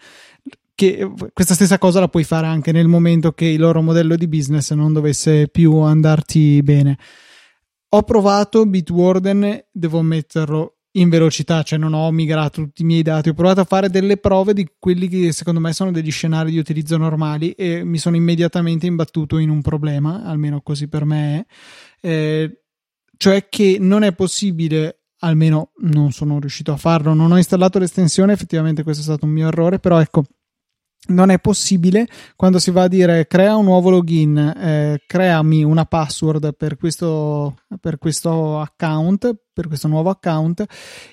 Che 0.74 1.12
questa 1.32 1.54
stessa 1.54 1.78
cosa 1.78 2.00
la 2.00 2.08
puoi 2.08 2.24
fare 2.24 2.46
anche 2.46 2.72
nel 2.72 2.88
momento 2.88 3.32
che 3.32 3.44
il 3.46 3.60
loro 3.60 3.82
modello 3.82 4.16
di 4.16 4.26
business 4.26 4.72
non 4.72 4.92
dovesse 4.92 5.48
più 5.48 5.76
andarti 5.78 6.62
bene. 6.62 6.98
Ho 7.90 8.02
provato 8.04 8.64
Bitwarden, 8.64 9.66
devo 9.70 9.98
ammetterlo, 9.98 10.76
in 10.92 11.08
velocità, 11.08 11.62
cioè 11.62 11.78
non 11.78 11.94
ho 11.94 12.10
migrato 12.10 12.62
tutti 12.62 12.82
i 12.82 12.84
miei 12.84 13.02
dati, 13.02 13.30
ho 13.30 13.34
provato 13.34 13.60
a 13.60 13.64
fare 13.64 13.88
delle 13.88 14.18
prove 14.18 14.52
di 14.52 14.68
quelli 14.78 15.08
che 15.08 15.32
secondo 15.32 15.60
me 15.60 15.72
sono 15.72 15.90
degli 15.90 16.10
scenari 16.10 16.50
di 16.50 16.58
utilizzo 16.58 16.96
normali 16.96 17.52
e 17.52 17.84
mi 17.84 17.98
sono 17.98 18.16
immediatamente 18.16 18.86
imbattuto 18.86 19.38
in 19.38 19.48
un 19.48 19.62
problema, 19.62 20.22
almeno 20.24 20.60
così 20.60 20.88
per 20.88 21.04
me 21.04 21.46
è, 22.00 22.08
eh, 22.08 22.62
cioè 23.16 23.48
che 23.48 23.76
non 23.80 24.02
è 24.02 24.12
possibile 24.14 25.02
almeno 25.20 25.70
non 25.82 26.10
sono 26.10 26.40
riuscito 26.40 26.72
a 26.72 26.76
farlo, 26.76 27.14
non 27.14 27.30
ho 27.30 27.36
installato 27.36 27.78
l'estensione, 27.78 28.32
effettivamente 28.32 28.82
questo 28.82 29.02
è 29.02 29.04
stato 29.04 29.24
un 29.24 29.30
mio 29.30 29.46
errore, 29.46 29.78
però 29.78 30.00
ecco, 30.00 30.24
non 31.08 31.30
è 31.30 31.40
possibile 31.40 32.06
quando 32.36 32.58
si 32.58 32.70
va 32.70 32.82
a 32.82 32.88
dire 32.88 33.26
crea 33.26 33.56
un 33.56 33.64
nuovo 33.64 33.90
login, 33.90 34.38
eh, 34.38 35.02
creami 35.06 35.64
una 35.64 35.84
password 35.84 36.54
per 36.54 36.76
questo, 36.76 37.56
per 37.80 37.98
questo 37.98 38.60
account, 38.60 39.34
per 39.52 39.66
questo 39.66 39.88
nuovo 39.88 40.10
account. 40.10 40.64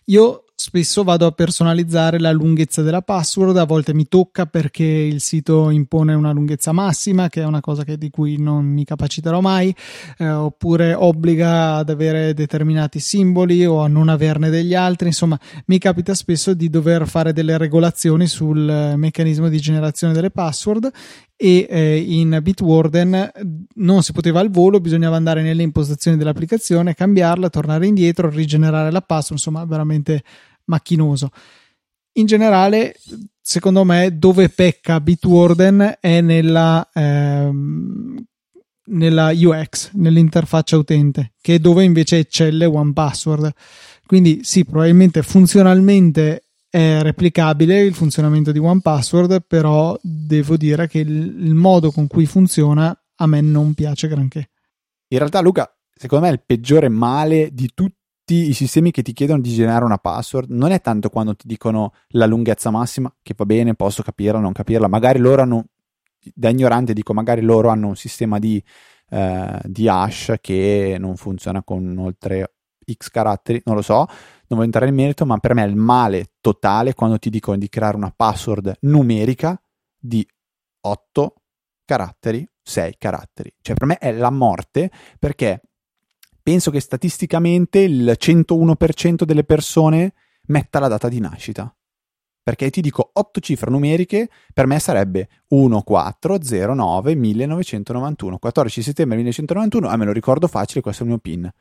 Io 0.06 0.44
spesso 0.60 1.06
vado 1.06 1.26
a 1.26 1.32
personalizzare 1.32 2.20
la 2.20 2.34
lunghezza 2.34 2.82
della 2.82 3.02
password, 3.02 3.56
a 3.56 3.64
volte 3.64 3.94
mi 3.94 4.10
tocca 4.10 4.46
perché 4.46 4.84
il 4.84 5.22
sito 5.22 5.70
impone 5.70 6.14
una 6.14 6.34
lunghezza 6.34 6.74
massima, 6.74 7.30
che 7.30 7.42
è 7.42 7.46
una 7.46 7.62
cosa 7.62 7.86
che, 7.86 7.98
di 7.98 8.10
cui 8.10 8.38
non 8.38 8.66
mi 8.66 8.84
capaciterò 8.84 9.40
mai, 9.40 9.74
eh, 10.18 10.30
oppure 10.30 10.94
obbliga 10.94 11.76
ad 11.76 11.90
avere 11.90 12.34
determinati 12.34 13.00
simboli 13.00 13.66
o 13.66 13.80
a 13.80 13.88
non 13.88 14.10
averne 14.10 14.50
degli 14.50 14.76
altri. 14.76 15.08
Insomma, 15.08 15.40
mi 15.68 15.78
capita 15.78 16.14
spesso 16.14 16.54
di 16.54 16.70
dover 16.70 17.08
fare 17.08 17.32
delle 17.32 17.58
regolazioni 17.58 18.28
sul 18.28 18.94
meccanismo 18.98 19.48
di 19.48 19.60
generazione 19.62 20.12
delle 20.12 20.30
password 20.30 20.92
e 21.42 21.68
eh, 21.70 21.96
in 21.96 22.38
Bitwarden 22.44 23.32
non 23.76 24.04
si 24.04 24.12
poteva 24.12 24.42
al 24.42 24.50
volo, 24.50 24.82
bisognava 24.82 25.16
andare 25.16 25.42
nelle 25.42 25.64
impostazioni 25.64 26.18
dell'applicazione, 26.18 26.94
cambiarla, 26.94 27.50
tornare 27.50 27.88
indietro, 27.88 28.30
rigenerare 28.30 28.92
la 28.92 29.00
password, 29.00 29.38
insomma, 29.38 29.64
veramente 29.64 30.22
macchinoso. 30.70 31.30
In 32.14 32.26
generale, 32.26 32.96
secondo 33.42 33.84
me, 33.84 34.18
dove 34.18 34.50
pecca 34.50 35.02
Bitwarden 35.02 35.98
è 36.00 36.22
nella, 36.22 36.88
ehm, 36.94 38.24
nella 38.86 39.32
UX, 39.34 39.92
nell'interfaccia 39.94 40.78
utente, 40.78 41.34
che 41.42 41.56
è 41.56 41.60
dove 41.60 41.84
invece 41.84 42.18
eccelle 42.18 42.66
OnePassword. 42.66 43.52
Quindi 44.06 44.40
sì, 44.44 44.66
probabilmente 44.66 45.22
funzionalmente 45.22 46.46
è 46.70 47.02
replicabile 47.02 47.82
il 47.82 47.94
funzionamento 47.94 48.52
di 48.52 48.60
OnePassword, 48.60 49.46
però 49.48 49.98
devo 50.02 50.58
dire 50.58 50.88
che 50.88 51.00
il, 51.00 51.10
il 51.10 51.54
modo 51.54 51.92
con 51.92 52.08
cui 52.08 52.26
funziona 52.26 52.96
a 53.16 53.28
me 53.28 53.42
non 53.42 53.74
piace 53.74 54.08
granché. 54.08 54.50
In 55.10 55.18
realtà, 55.18 55.42
Luca, 55.42 55.72
secondo 55.94 56.26
me 56.26 56.32
è 56.32 56.36
il 56.36 56.44
peggiore 56.46 56.90
male 56.90 57.50
di 57.52 57.72
tutti 57.74 57.99
i 58.36 58.54
sistemi 58.54 58.92
che 58.92 59.02
ti 59.02 59.14
chiedono 59.14 59.42
di 59.42 59.54
generare 59.54 59.86
una 59.86 59.98
password 59.98 60.50
non 60.50 60.72
è 60.72 60.82
tanto 60.82 61.10
quando 61.10 61.36
ti 61.36 61.48
dicono 61.48 61.94
la 62.10 62.26
lunghezza 62.26 62.70
massima, 62.70 63.14
che 63.22 63.34
va 63.36 63.46
bene, 63.46 63.76
posso 63.76 64.04
capirla, 64.04 64.40
non 64.40 64.52
capirla, 64.52 64.88
magari 64.88 65.20
loro 65.20 65.42
hanno, 65.42 65.66
da 66.34 66.50
ignorante 66.50 66.94
dico, 66.94 67.14
magari 67.14 67.42
loro 67.42 67.70
hanno 67.70 67.88
un 67.88 67.96
sistema 67.96 68.40
di, 68.40 68.64
eh, 69.10 69.60
di 69.64 69.88
hash 69.88 70.36
che 70.42 70.98
non 71.00 71.16
funziona 71.16 71.64
con 71.64 71.98
oltre 71.98 72.54
x 72.92 73.10
caratteri, 73.10 73.62
non 73.66 73.76
lo 73.76 73.82
so, 73.82 73.96
non 73.96 74.08
voglio 74.48 74.64
entrare 74.64 74.90
in 74.90 74.96
merito, 74.96 75.26
ma 75.26 75.38
per 75.38 75.54
me 75.54 75.64
è 75.64 75.68
il 75.68 75.76
male 75.76 76.32
totale 76.42 76.94
quando 76.94 77.20
ti 77.20 77.30
dicono 77.30 77.58
di 77.58 77.70
creare 77.70 77.96
una 77.96 78.14
password 78.16 78.78
numerica 78.82 79.62
di 79.98 80.28
8 80.82 81.34
caratteri, 81.86 82.48
6 82.62 82.96
caratteri. 82.98 83.54
Cioè 83.62 83.76
per 83.76 83.88
me 83.88 83.98
è 83.98 84.12
la 84.12 84.30
morte 84.32 84.92
perché 85.20 85.62
penso 86.42 86.72
che 86.72 86.80
statisticamente 86.80 87.80
il 87.80 88.16
101% 88.18 89.24
delle 89.24 89.44
persone 89.44 90.14
metta 90.48 90.80
la 90.80 90.88
data 90.88 91.08
di 91.08 91.20
nascita. 91.20 91.74
Perché 92.42 92.70
ti 92.70 92.82
dico 92.82 93.12
8 93.14 93.40
cifre 93.42 93.70
numeriche, 93.70 94.30
per 94.54 94.66
me 94.66 94.80
sarebbe 94.80 95.30
1409 95.50 97.14
1991, 97.14 98.40
14 98.40 98.82
settembre 98.82 99.18
1991, 99.18 99.88
ah 99.88 99.98
me 99.98 100.06
lo 100.06 100.12
ricordo 100.12 100.48
facile, 100.48 100.82
questo 100.82 101.04
è 101.04 101.06
il 101.06 101.12
mio 101.12 101.20
PIN. 101.20 101.52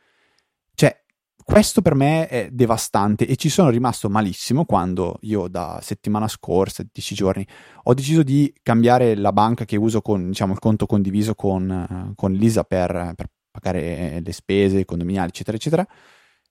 Cioè, 0.75 0.99
questo 1.45 1.83
per 1.83 1.95
me 1.95 2.29
è 2.29 2.49
devastante 2.51 3.27
e 3.27 3.37
ci 3.37 3.49
sono 3.49 3.69
rimasto 3.69 4.09
malissimo 4.09 4.65
quando 4.65 5.19
io 5.23 5.49
da 5.49 5.81
settimana 5.83 6.29
scorsa, 6.29 6.85
10 6.91 7.15
giorni, 7.15 7.47
ho 7.83 7.95
deciso 7.95 8.23
di 8.23 8.55
cambiare 8.63 9.15
la 9.15 9.33
banca 9.33 9.65
che 9.65 9.77
uso 9.77 10.01
con, 10.01 10.29
diciamo, 10.29 10.53
il 10.53 10.59
conto 10.59 10.87
condiviso 10.87 11.35
con, 11.35 12.13
con 12.15 12.33
Lisa 12.33 12.65
per, 12.65 13.13
per 13.15 13.29
pagare 13.51 14.21
le 14.25 14.33
spese 14.33 14.85
condominiali, 14.85 15.29
eccetera, 15.29 15.57
eccetera. 15.57 15.87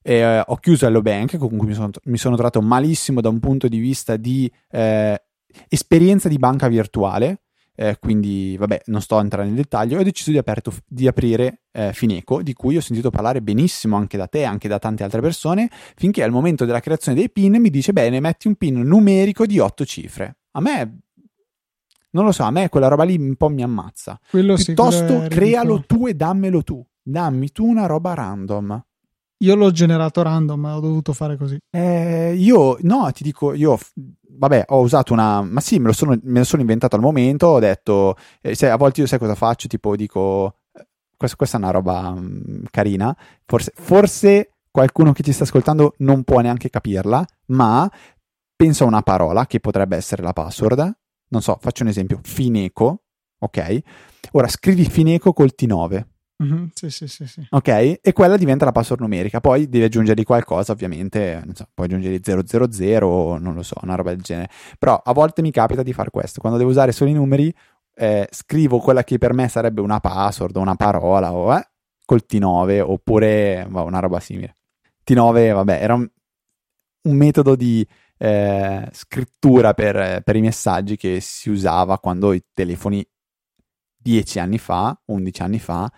E, 0.02 0.14
eh, 0.14 0.42
ho 0.46 0.56
chiuso 0.56 0.86
Hello 0.86 1.02
Bank, 1.02 1.36
con 1.36 1.56
cui 1.56 1.66
mi 1.66 1.74
sono, 1.74 1.90
mi 2.04 2.18
sono, 2.18 2.34
trovato 2.34 2.62
malissimo 2.62 3.20
da 3.20 3.28
un 3.28 3.40
punto 3.40 3.68
di 3.68 3.78
vista 3.78 4.16
di 4.16 4.50
eh, 4.70 5.22
esperienza 5.68 6.28
di 6.28 6.38
banca 6.38 6.68
virtuale. 6.68 7.42
Eh, 7.74 7.96
quindi, 8.00 8.56
vabbè, 8.58 8.82
non 8.86 9.00
sto 9.00 9.18
a 9.18 9.20
entrare 9.20 9.46
nel 9.46 9.56
dettaglio. 9.56 10.00
Ho 10.00 10.02
deciso 10.02 10.32
di, 10.32 10.38
aperto, 10.38 10.72
di 10.84 11.06
aprire 11.06 11.62
eh, 11.70 11.92
Fineco, 11.92 12.42
di 12.42 12.52
cui 12.52 12.76
ho 12.76 12.80
sentito 12.80 13.10
parlare 13.10 13.40
benissimo 13.40 13.96
anche 13.96 14.16
da 14.16 14.26
te, 14.26 14.44
anche 14.44 14.66
da 14.66 14.80
tante 14.80 15.04
altre 15.04 15.20
persone, 15.20 15.70
finché 15.94 16.24
al 16.24 16.32
momento 16.32 16.64
della 16.64 16.80
creazione 16.80 17.18
dei 17.18 17.30
PIN 17.30 17.60
mi 17.60 17.70
dice: 17.70 17.92
Bene, 17.92 18.18
metti 18.18 18.48
un 18.48 18.56
PIN 18.56 18.80
numerico 18.80 19.46
di 19.46 19.60
8 19.60 19.84
cifre. 19.84 20.38
A 20.52 20.60
me 20.60 21.02
non 22.10 22.24
lo 22.24 22.32
so, 22.32 22.42
a 22.42 22.50
me 22.50 22.68
quella 22.68 22.88
roba 22.88 23.04
lì 23.04 23.16
un 23.16 23.36
po' 23.36 23.48
mi 23.48 23.62
ammazza. 23.62 24.18
Quello 24.30 24.54
Piuttosto 24.54 25.22
sì, 25.22 25.28
crealo 25.28 25.84
tu 25.86 26.06
e 26.06 26.14
dammelo 26.14 26.62
tu. 26.62 26.84
Dammi 27.02 27.50
tu 27.52 27.66
una 27.66 27.86
roba 27.86 28.14
random. 28.14 28.84
Io 29.38 29.54
l'ho 29.54 29.70
generato 29.70 30.22
random, 30.22 30.60
ma 30.60 30.76
ho 30.76 30.80
dovuto 30.80 31.12
fare 31.12 31.36
così. 31.36 31.58
Eh, 31.70 32.34
io, 32.34 32.76
no, 32.80 33.10
ti 33.12 33.22
dico, 33.22 33.54
io, 33.54 33.78
vabbè, 34.38 34.64
ho 34.68 34.80
usato 34.80 35.12
una, 35.12 35.42
ma 35.42 35.60
sì, 35.60 35.78
me 35.78 35.86
lo 35.86 35.92
sono, 35.92 36.18
me 36.22 36.38
lo 36.40 36.44
sono 36.44 36.60
inventato 36.60 36.96
al 36.96 37.02
momento, 37.02 37.46
ho 37.46 37.58
detto, 37.60 38.16
eh, 38.40 38.54
sai, 38.54 38.70
a 38.70 38.76
volte 38.76 39.00
io 39.00 39.06
sai 39.06 39.18
cosa 39.18 39.36
faccio, 39.36 39.68
tipo 39.68 39.94
dico, 39.94 40.56
eh, 40.72 40.86
questa, 41.16 41.36
questa 41.36 41.56
è 41.56 41.60
una 41.60 41.70
roba 41.70 42.10
mh, 42.10 42.20
mm, 42.20 42.64
carina, 42.70 43.16
forse, 43.44 43.72
forse 43.76 44.54
qualcuno 44.70 45.12
che 45.12 45.22
ci 45.22 45.32
sta 45.32 45.44
ascoltando 45.44 45.94
non 45.98 46.24
può 46.24 46.40
neanche 46.40 46.68
capirla, 46.68 47.24
ma 47.46 47.88
penso 48.56 48.84
a 48.84 48.86
una 48.88 49.02
parola 49.02 49.46
che 49.46 49.60
potrebbe 49.60 49.96
essere 49.96 50.22
la 50.22 50.32
password, 50.32 50.96
non 51.28 51.42
so, 51.42 51.58
faccio 51.60 51.82
un 51.82 51.88
esempio, 51.88 52.20
Fineco, 52.22 53.04
ok? 53.38 53.78
Ora 54.32 54.48
scrivi 54.48 54.84
Fineco 54.84 55.32
col 55.32 55.52
T9. 55.56 56.04
Mm-hmm, 56.40 56.66
sì, 56.72 56.88
sì, 56.88 57.08
sì, 57.08 57.26
sì, 57.26 57.44
Ok? 57.50 57.98
E 58.00 58.12
quella 58.12 58.36
diventa 58.36 58.64
la 58.64 58.70
password 58.70 59.00
numerica. 59.00 59.40
Poi 59.40 59.68
devi 59.68 59.84
aggiungergli 59.84 60.22
qualcosa, 60.22 60.70
ovviamente. 60.72 61.42
Non 61.44 61.54
so, 61.54 61.68
puoi 61.74 61.88
aggiungergli 61.88 62.20
000 62.22 63.06
o 63.06 63.38
non 63.38 63.54
lo 63.54 63.62
so, 63.62 63.74
una 63.82 63.96
roba 63.96 64.10
del 64.10 64.22
genere. 64.22 64.48
Però 64.78 65.00
a 65.04 65.12
volte 65.12 65.42
mi 65.42 65.50
capita 65.50 65.82
di 65.82 65.92
fare 65.92 66.10
questo. 66.10 66.40
Quando 66.40 66.58
devo 66.58 66.70
usare 66.70 66.92
solo 66.92 67.10
i 67.10 67.14
numeri, 67.14 67.52
eh, 67.94 68.28
scrivo 68.30 68.78
quella 68.78 69.02
che 69.02 69.18
per 69.18 69.32
me 69.34 69.48
sarebbe 69.48 69.80
una 69.80 69.98
password 69.98 70.56
o 70.56 70.60
una 70.60 70.76
parola 70.76 71.32
o 71.32 71.52
eh, 71.56 71.68
col 72.04 72.22
T9 72.28 72.80
oppure 72.80 73.66
boh, 73.68 73.84
una 73.84 73.98
roba 73.98 74.20
simile. 74.20 74.54
T9, 75.04 75.52
vabbè, 75.52 75.82
era 75.82 75.94
un, 75.94 76.08
un 77.02 77.16
metodo 77.16 77.56
di 77.56 77.84
eh, 78.18 78.88
scrittura 78.92 79.74
per, 79.74 80.22
per, 80.22 80.36
i 80.36 80.40
messaggi 80.40 80.96
che 80.96 81.20
si 81.20 81.50
usava 81.50 81.98
quando 81.98 82.32
i 82.32 82.44
telefoni 82.52 83.06
10 83.96 84.38
anni 84.40 84.58
fa, 84.58 85.00
11 85.06 85.42
anni 85.42 85.58
fa, 85.58 85.90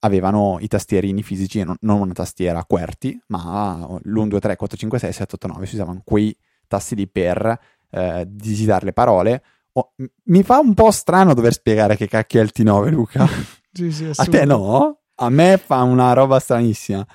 avevano 0.00 0.58
i 0.60 0.68
tastierini 0.68 1.22
fisici, 1.22 1.62
non, 1.62 1.76
non 1.80 2.00
una 2.00 2.12
tastiera 2.12 2.64
QWERTY, 2.64 3.22
ma 3.28 3.98
l'1, 4.02 4.28
2, 4.28 4.40
3, 4.40 4.56
4, 4.56 4.76
5, 4.76 4.98
6, 4.98 5.12
7, 5.12 5.34
8, 5.34 5.46
9, 5.48 5.66
si 5.66 5.74
usavano 5.74 6.02
quei 6.04 6.36
tasti 6.66 6.94
lì 6.94 7.08
per 7.08 7.58
eh, 7.90 8.24
digitare 8.26 8.86
le 8.86 8.92
parole. 8.92 9.42
Oh, 9.72 9.92
mi 10.24 10.42
fa 10.42 10.58
un 10.58 10.74
po' 10.74 10.90
strano 10.90 11.34
dover 11.34 11.52
spiegare 11.52 11.96
che 11.96 12.08
cacchio 12.08 12.40
è 12.40 12.42
il 12.42 12.52
T9, 12.54 12.90
Luca. 12.90 13.26
sì, 13.72 13.90
sì, 13.90 14.10
A 14.14 14.24
te 14.24 14.44
no? 14.44 15.00
A 15.16 15.28
me 15.28 15.58
fa 15.58 15.82
una 15.82 16.12
roba 16.12 16.38
stranissima. 16.38 17.06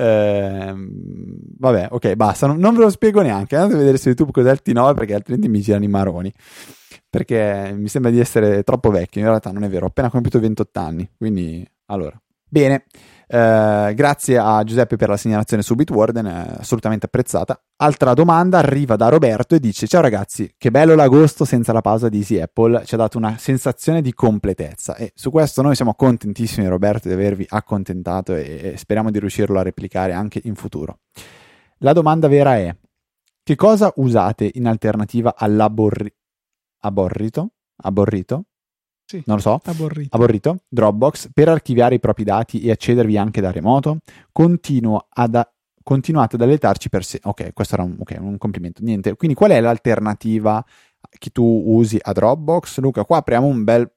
Eh, 0.00 0.74
vabbè, 1.58 1.88
ok, 1.90 2.14
basta. 2.14 2.46
Non, 2.46 2.56
non, 2.56 2.74
ve 2.74 2.84
lo 2.84 2.90
spiego 2.90 3.20
neanche. 3.20 3.56
Andate 3.56 3.74
a 3.74 3.78
vedere 3.78 3.98
su 3.98 4.08
YouTube 4.08 4.32
cos'è 4.32 4.50
il 4.50 4.62
T9 4.64 4.94
perché 4.94 5.14
altrimenti 5.14 5.48
mi 5.48 5.60
girano 5.60 5.84
i 5.84 5.88
maroni. 5.88 6.32
Perché 7.08 7.74
mi 7.76 7.88
sembra 7.88 8.10
di 8.10 8.18
essere 8.18 8.62
troppo 8.62 8.90
vecchio. 8.90 9.20
In 9.20 9.26
realtà 9.26 9.50
non 9.50 9.64
è 9.64 9.68
vero. 9.68 9.84
Ho 9.84 9.88
appena 9.88 10.08
compiuto 10.08 10.40
28 10.40 10.80
anni. 10.80 11.10
Quindi, 11.16 11.68
allora. 11.86 12.18
Bene. 12.48 12.86
Eh, 13.26 13.92
grazie 13.94 14.38
a 14.38 14.64
Giuseppe 14.64 14.96
per 14.96 15.10
la 15.10 15.16
segnalazione 15.16 15.62
su 15.62 15.74
Bitwarden, 15.74 16.26
assolutamente 16.26 17.06
apprezzata. 17.06 17.62
Altra 17.82 18.12
domanda 18.12 18.58
arriva 18.58 18.94
da 18.96 19.08
Roberto 19.08 19.54
e 19.54 19.58
dice: 19.58 19.86
Ciao 19.86 20.02
ragazzi, 20.02 20.52
che 20.58 20.70
bello 20.70 20.94
l'agosto 20.94 21.46
senza 21.46 21.72
la 21.72 21.80
pausa 21.80 22.10
di 22.10 22.18
Easy 22.18 22.38
Apple, 22.38 22.84
ci 22.84 22.94
ha 22.94 22.98
dato 22.98 23.16
una 23.16 23.38
sensazione 23.38 24.02
di 24.02 24.12
completezza. 24.12 24.96
E 24.96 25.12
su 25.14 25.30
questo 25.30 25.62
noi 25.62 25.74
siamo 25.74 25.94
contentissimi, 25.94 26.66
Roberto, 26.66 27.08
di 27.08 27.14
avervi 27.14 27.46
accontentato 27.48 28.34
e, 28.34 28.72
e 28.74 28.76
speriamo 28.76 29.10
di 29.10 29.18
riuscirlo 29.18 29.58
a 29.58 29.62
replicare 29.62 30.12
anche 30.12 30.42
in 30.44 30.56
futuro. 30.56 30.98
La 31.78 31.94
domanda 31.94 32.28
vera 32.28 32.56
è: 32.56 32.76
che 33.42 33.56
cosa 33.56 33.90
usate 33.96 34.50
in 34.52 34.66
alternativa 34.66 35.34
all'aborrito? 35.34 36.12
Aborrito? 36.82 38.44
Sì, 39.06 39.22
non 39.24 39.36
lo 39.36 39.42
so, 39.42 39.58
aborrito. 39.64 40.14
aborrito, 40.14 40.58
Dropbox, 40.68 41.30
per 41.32 41.48
archiviare 41.48 41.94
i 41.94 41.98
propri 41.98 42.24
dati 42.24 42.60
e 42.60 42.70
accedervi 42.72 43.16
anche 43.16 43.40
da 43.40 43.50
remoto, 43.50 44.00
continuo 44.32 45.06
ad, 45.08 45.42
continuate 45.82 46.36
ad 46.36 46.42
allentarci 46.42 46.88
per 46.88 47.04
sé. 47.04 47.20
Ok, 47.22 47.52
questo 47.52 47.74
era 47.74 47.84
un, 47.84 47.96
okay, 47.98 48.18
un 48.18 48.38
complimento. 48.38 48.82
Niente, 48.82 49.14
quindi 49.16 49.36
qual 49.36 49.50
è 49.50 49.60
l'alternativa 49.60 50.64
che 51.18 51.30
tu 51.30 51.44
usi 51.44 51.98
a 52.00 52.12
Dropbox? 52.12 52.78
Luca, 52.78 53.04
qua 53.04 53.18
apriamo 53.18 53.46
un 53.46 53.64
bel, 53.64 53.90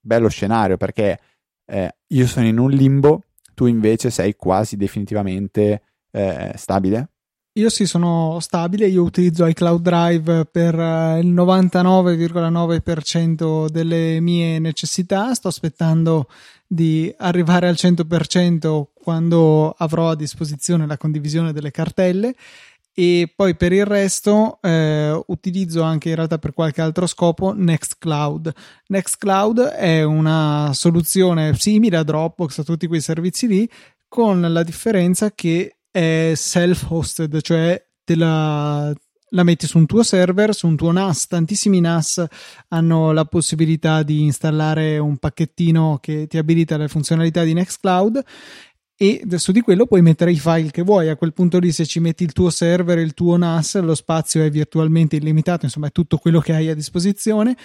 bello 0.00 0.28
scenario 0.28 0.76
perché 0.76 1.18
eh, 1.66 1.96
io 2.06 2.26
sono 2.26 2.46
in 2.46 2.58
un 2.58 2.70
limbo, 2.70 3.24
tu 3.54 3.66
invece 3.66 4.10
sei 4.10 4.36
quasi 4.36 4.76
definitivamente 4.76 5.82
eh, 6.10 6.52
stabile. 6.56 7.10
Io 7.56 7.70
sì, 7.70 7.86
sono 7.86 8.38
stabile, 8.40 8.86
io 8.86 9.02
utilizzo 9.02 9.46
iCloud 9.46 9.80
Drive 9.80 10.44
per 10.44 10.78
eh, 10.78 11.20
il 11.20 11.32
99,9% 11.32 13.70
delle 13.70 14.20
mie 14.20 14.58
necessità, 14.58 15.32
sto 15.32 15.48
aspettando 15.48 16.28
di 16.66 17.12
arrivare 17.18 17.68
al 17.68 17.74
100% 17.74 18.84
quando 18.94 19.70
avrò 19.70 20.10
a 20.10 20.16
disposizione 20.16 20.86
la 20.86 20.96
condivisione 20.96 21.52
delle 21.52 21.70
cartelle 21.70 22.34
e 22.98 23.30
poi 23.36 23.54
per 23.56 23.72
il 23.72 23.84
resto 23.84 24.58
eh, 24.62 25.22
utilizzo 25.26 25.82
anche 25.82 26.08
in 26.08 26.14
realtà 26.14 26.38
per 26.38 26.54
qualche 26.54 26.80
altro 26.80 27.06
scopo 27.06 27.52
Nextcloud. 27.52 28.50
Nextcloud 28.86 29.60
è 29.60 30.02
una 30.02 30.70
soluzione 30.72 31.54
simile 31.58 31.98
a 31.98 32.02
Dropbox, 32.02 32.60
a 32.60 32.64
tutti 32.64 32.86
quei 32.86 33.02
servizi 33.02 33.46
lì, 33.46 33.70
con 34.08 34.40
la 34.40 34.62
differenza 34.62 35.30
che 35.32 35.76
è 35.90 36.32
self-hosted, 36.34 37.42
cioè 37.42 37.86
te 38.02 38.16
la, 38.16 38.94
la 39.30 39.42
metti 39.42 39.66
su 39.66 39.78
un 39.78 39.86
tuo 39.86 40.02
server, 40.02 40.54
su 40.54 40.66
un 40.66 40.76
tuo 40.76 40.92
NAS. 40.92 41.26
Tantissimi 41.26 41.80
NAS 41.80 42.24
hanno 42.68 43.12
la 43.12 43.24
possibilità 43.24 44.02
di 44.02 44.22
installare 44.22 44.98
un 44.98 45.16
pacchettino 45.16 45.98
che 46.00 46.26
ti 46.26 46.38
abilita 46.38 46.76
le 46.76 46.88
funzionalità 46.88 47.42
di 47.42 47.52
Nextcloud 47.52 48.24
e 48.98 49.22
su 49.36 49.52
di 49.52 49.60
quello 49.60 49.84
puoi 49.84 50.00
mettere 50.00 50.32
i 50.32 50.38
file 50.38 50.70
che 50.70 50.80
vuoi. 50.80 51.10
A 51.10 51.16
quel 51.16 51.34
punto 51.34 51.58
lì, 51.58 51.70
se 51.70 51.84
ci 51.84 52.00
metti 52.00 52.24
il 52.24 52.32
tuo 52.32 52.48
server, 52.48 52.98
il 52.98 53.12
tuo 53.12 53.36
NAS, 53.36 53.78
lo 53.80 53.94
spazio 53.94 54.42
è 54.42 54.48
virtualmente 54.48 55.16
illimitato, 55.16 55.66
insomma, 55.66 55.88
è 55.88 55.92
tutto 55.92 56.16
quello 56.16 56.40
che 56.40 56.54
hai 56.54 56.68
a 56.68 56.74
disposizione. 56.74 57.56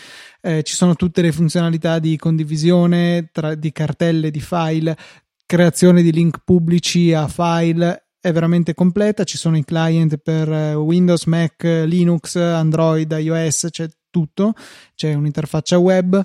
Eh, 0.41 0.63
ci 0.63 0.75
sono 0.75 0.95
tutte 0.95 1.21
le 1.21 1.31
funzionalità 1.31 1.99
di 1.99 2.17
condivisione 2.17 3.29
tra, 3.31 3.55
di 3.55 3.71
cartelle 3.71 4.29
di 4.29 4.41
file, 4.41 4.97
creazione 5.45 6.01
di 6.01 6.11
link 6.11 6.41
pubblici 6.43 7.13
a 7.13 7.29
file 7.29 8.10
è 8.21 8.31
veramente 8.31 8.75
completa, 8.75 9.23
ci 9.23 9.37
sono 9.37 9.57
i 9.57 9.65
client 9.65 10.17
per 10.17 10.49
eh, 10.49 10.75
Windows, 10.75 11.25
Mac, 11.25 11.63
Linux, 11.63 12.35
Android, 12.35 13.11
iOS, 13.11 13.67
c'è 13.71 13.89
tutto, 14.11 14.53
c'è 14.93 15.13
un'interfaccia 15.15 15.79
web, 15.79 16.23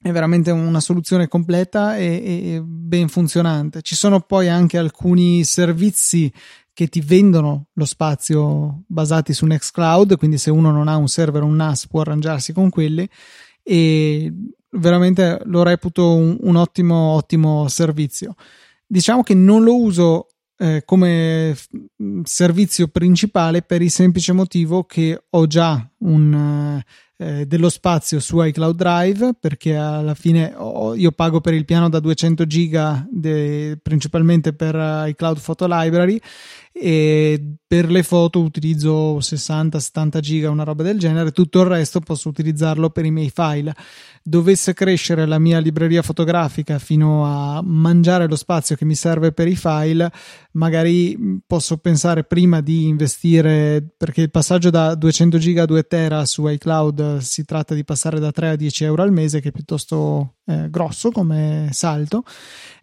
è 0.00 0.10
veramente 0.12 0.52
una 0.52 0.80
soluzione 0.80 1.26
completa 1.26 1.96
e, 1.96 2.54
e 2.54 2.62
ben 2.64 3.08
funzionante. 3.08 3.82
Ci 3.82 3.96
sono 3.96 4.20
poi 4.20 4.48
anche 4.48 4.78
alcuni 4.78 5.42
servizi 5.42 6.32
che 6.72 6.86
ti 6.86 7.00
vendono 7.00 7.66
lo 7.72 7.84
spazio 7.84 8.84
basati 8.86 9.32
su 9.32 9.44
Nextcloud, 9.44 10.16
quindi 10.16 10.38
se 10.38 10.50
uno 10.50 10.70
non 10.70 10.88
ha 10.88 10.96
un 10.96 11.08
server 11.08 11.42
o 11.42 11.46
un 11.46 11.56
NAS 11.56 11.88
può 11.88 12.00
arrangiarsi 12.00 12.52
con 12.52 12.70
quelli 12.70 13.08
e 13.62 14.32
veramente 14.70 15.40
lo 15.44 15.62
reputo 15.62 16.14
un, 16.14 16.36
un 16.40 16.56
ottimo 16.56 16.94
ottimo 17.14 17.68
servizio. 17.68 18.34
Diciamo 18.86 19.22
che 19.22 19.34
non 19.34 19.64
lo 19.64 19.80
uso 19.80 20.28
eh, 20.62 20.82
come 20.84 21.56
servizio 22.22 22.86
principale 22.86 23.62
per 23.62 23.82
il 23.82 23.90
semplice 23.90 24.32
motivo 24.32 24.84
che 24.84 25.24
ho 25.28 25.46
già 25.48 25.90
un, 25.98 26.80
eh, 27.16 27.46
dello 27.46 27.68
spazio 27.68 28.20
su 28.20 28.40
iCloud 28.40 28.76
Drive 28.76 29.34
perché 29.40 29.74
alla 29.74 30.14
fine 30.14 30.52
ho, 30.56 30.94
io 30.94 31.10
pago 31.10 31.40
per 31.40 31.54
il 31.54 31.64
piano 31.64 31.88
da 31.88 31.98
200 31.98 32.46
giga 32.46 33.04
de, 33.10 33.76
principalmente 33.82 34.52
per 34.52 34.74
iCloud 35.08 35.40
Photo 35.40 35.66
Library 35.68 36.20
e 36.72 37.56
per 37.66 37.90
le 37.90 38.02
foto 38.02 38.40
utilizzo 38.40 39.18
60-70 39.18 40.20
giga 40.20 40.48
una 40.48 40.64
roba 40.64 40.82
del 40.84 40.98
genere 40.98 41.32
tutto 41.32 41.60
il 41.60 41.66
resto 41.66 42.00
posso 42.00 42.28
utilizzarlo 42.28 42.90
per 42.90 43.04
i 43.04 43.10
miei 43.10 43.30
file 43.30 43.74
dovesse 44.22 44.72
crescere 44.72 45.26
la 45.26 45.38
mia 45.38 45.58
libreria 45.58 46.02
fotografica 46.02 46.78
fino 46.78 47.24
a 47.24 47.60
mangiare 47.62 48.28
lo 48.28 48.36
spazio 48.36 48.76
che 48.76 48.84
mi 48.84 48.94
serve 48.94 49.32
per 49.32 49.48
i 49.48 49.56
file, 49.56 50.10
magari 50.52 51.40
posso 51.46 51.78
pensare 51.78 52.24
prima 52.24 52.60
di 52.60 52.86
investire 52.86 53.84
perché 53.96 54.22
il 54.22 54.30
passaggio 54.30 54.70
da 54.70 54.94
200 54.94 55.38
giga 55.38 55.62
a 55.62 55.66
2 55.66 55.82
tera 55.84 56.24
su 56.24 56.46
iCloud 56.46 57.18
si 57.18 57.44
tratta 57.44 57.74
di 57.74 57.84
passare 57.84 58.20
da 58.20 58.30
3 58.30 58.50
a 58.50 58.56
10 58.56 58.84
euro 58.84 59.02
al 59.02 59.12
mese, 59.12 59.40
che 59.40 59.48
è 59.48 59.52
piuttosto 59.52 60.36
eh, 60.44 60.68
grosso 60.70 61.10
come 61.10 61.68
salto. 61.72 62.24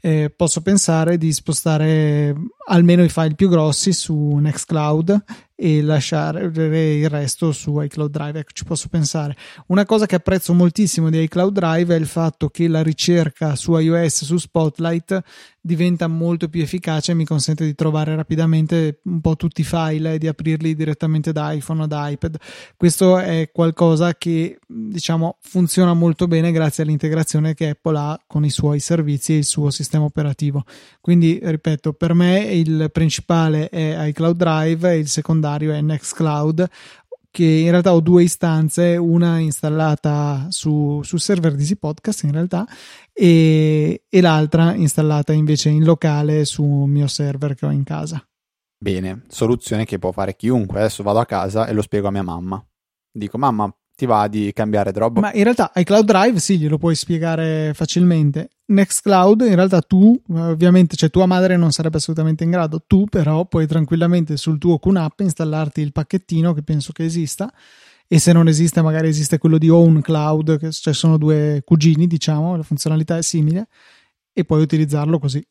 Eh, 0.02 0.32
posso 0.34 0.62
pensare 0.62 1.17
di 1.17 1.32
spostare 1.34 2.34
almeno 2.67 3.04
i 3.04 3.10
file 3.10 3.36
più 3.36 3.50
grossi 3.50 3.91
su 3.91 4.36
Nextcloud 4.36 5.24
e 5.62 5.82
lasciare 5.82 6.45
il 6.45 7.10
resto 7.10 7.52
su 7.52 7.82
iCloud 7.82 8.10
Drive. 8.10 8.39
Ecco, 8.39 8.52
ci 8.54 8.63
posso 8.63 8.88
pensare. 8.88 9.36
Una 9.67 9.86
cosa 9.86 10.06
che 10.06 10.15
apprezzo 10.15 10.54
moltissimo 10.54 11.10
di 11.10 11.22
iCloud 11.24 11.52
Drive 11.52 11.93
è 11.93 12.00
il 12.00 12.06
fatto 12.06 12.48
che 12.48 12.69
la 12.69 12.82
ricerca 12.82 13.56
su 13.58 13.76
iOS, 13.76 14.24
su 14.24 14.38
Spotlight, 14.38 15.22
diventa 15.60 16.08
molto 16.08 16.48
più 16.48 16.62
efficace 16.62 17.12
e 17.12 17.15
mi 17.15 17.26
consente 17.26 17.65
di 17.65 17.76
trovare 17.76 18.15
rapidamente 18.15 19.02
un 19.04 19.19
po' 19.19 19.36
tutti 19.36 19.60
i 19.62 19.65
file 19.65 20.13
e 20.13 20.17
di 20.17 20.28
aprirli 20.28 20.76
direttamente 20.76 21.34
da 21.34 21.52
iPhone 21.52 21.84
o 21.84 21.88
da 21.88 22.08
iPad. 22.08 22.38
Questo 22.78 23.17
è 23.17 23.50
qualcosa 23.52 24.15
che 24.15 24.60
diciamo 24.65 25.39
funziona 25.41 25.93
molto 25.93 26.28
bene 26.28 26.54
grazie 26.54 26.84
all'integrazione 26.84 27.54
che 27.60 27.69
Apple 27.72 27.98
ha 27.98 28.19
con 28.26 28.45
i 28.45 28.50
suoi 28.50 28.80
servizi 28.80 29.34
e 29.34 29.38
il 29.39 29.43
suo 29.43 29.69
sistema 29.69 30.06
operativo. 30.06 30.63
Quindi, 31.02 31.38
ripeto, 31.41 31.91
per 31.91 32.13
me 32.13 32.39
il 32.39 32.89
principale 32.89 33.67
è 33.67 34.06
iCloud 34.08 34.38
Drive 34.38 34.89
e 34.89 34.98
il 34.98 35.10
secondario 35.10 35.74
è 35.74 35.82
Nextcloud 35.82 36.69
che 37.30 37.43
in 37.43 37.69
realtà 37.69 37.93
ho 37.93 38.00
due 38.00 38.24
istanze, 38.24 38.95
una 38.95 39.39
installata 39.39 40.48
su, 40.50 41.02
su 41.04 41.17
server 41.17 41.54
di 41.54 41.76
Podcast 41.76 42.24
in 42.24 42.32
realtà 42.32 42.65
e, 43.13 44.06
e 44.10 44.22
l'altra 44.22 44.74
installata 44.74 45.34
invece 45.34 45.69
in 45.69 45.84
locale 45.84 46.45
su 46.45 46.63
un 46.63 46.89
mio 46.89 47.08
server 47.08 47.56
che 47.56 47.65
ho 47.65 47.72
in 47.72 47.84
casa. 47.84 48.26
Bene, 48.82 49.26
soluzione 49.28 49.84
che 49.84 50.00
può 50.00 50.13
fare 50.13 50.38
chiunque. 50.38 50.80
Adesso 50.80 51.04
vado 51.04 51.19
a 51.19 51.26
casa 51.26 51.67
e 51.67 51.74
lo 51.74 51.82
spiego 51.82 52.08
a 52.08 52.12
mia 52.12 52.24
mamma. 52.24 52.65
Dico, 53.12 53.38
mamma, 53.38 53.72
ti 54.00 54.06
va 54.06 54.30
di 54.30 54.52
cambiare 54.54 54.94
Dropbox? 54.94 55.22
Ma 55.22 55.34
in 55.34 55.44
realtà 55.44 55.74
iCloud 55.76 56.06
Drive 56.06 56.40
sì, 56.40 56.58
glielo 56.58 56.78
puoi 56.78 56.96
spiegare 56.96 57.74
facilmente. 57.74 58.52
Nextcloud, 58.68 59.42
in 59.42 59.56
realtà 59.56 59.82
tu, 59.82 60.18
ovviamente, 60.30 60.96
cioè 60.96 61.10
tua 61.10 61.26
madre 61.26 61.58
non 61.58 61.72
sarebbe 61.72 61.98
assolutamente 61.98 62.46
in 62.46 62.52
grado, 62.52 62.82
tu 62.88 63.06
però 63.06 63.46
puoi 63.46 63.68
tranquillamente 63.68 64.38
sul 64.38 64.58
tuo 64.58 64.80
QNAP 64.80 65.20
installarti 65.20 65.82
il 65.82 65.92
pacchettino 65.92 66.54
che 66.54 66.64
penso 66.64 66.94
che 66.94 67.04
esista 67.04 67.52
e 68.08 68.20
se 68.20 68.32
non 68.32 68.48
esiste 68.48 68.82
magari 68.82 69.10
esiste 69.10 69.38
quello 69.38 69.58
di 69.58 69.68
OwnCloud, 69.68 70.60
che 70.60 70.72
cioè 70.72 70.94
sono 70.94 71.18
due 71.18 71.62
cugini, 71.66 72.08
diciamo, 72.08 72.56
la 72.56 72.64
funzionalità 72.64 73.18
è 73.18 73.22
simile 73.22 73.68
e 74.32 74.46
puoi 74.46 74.62
utilizzarlo 74.62 75.20
così. 75.20 75.46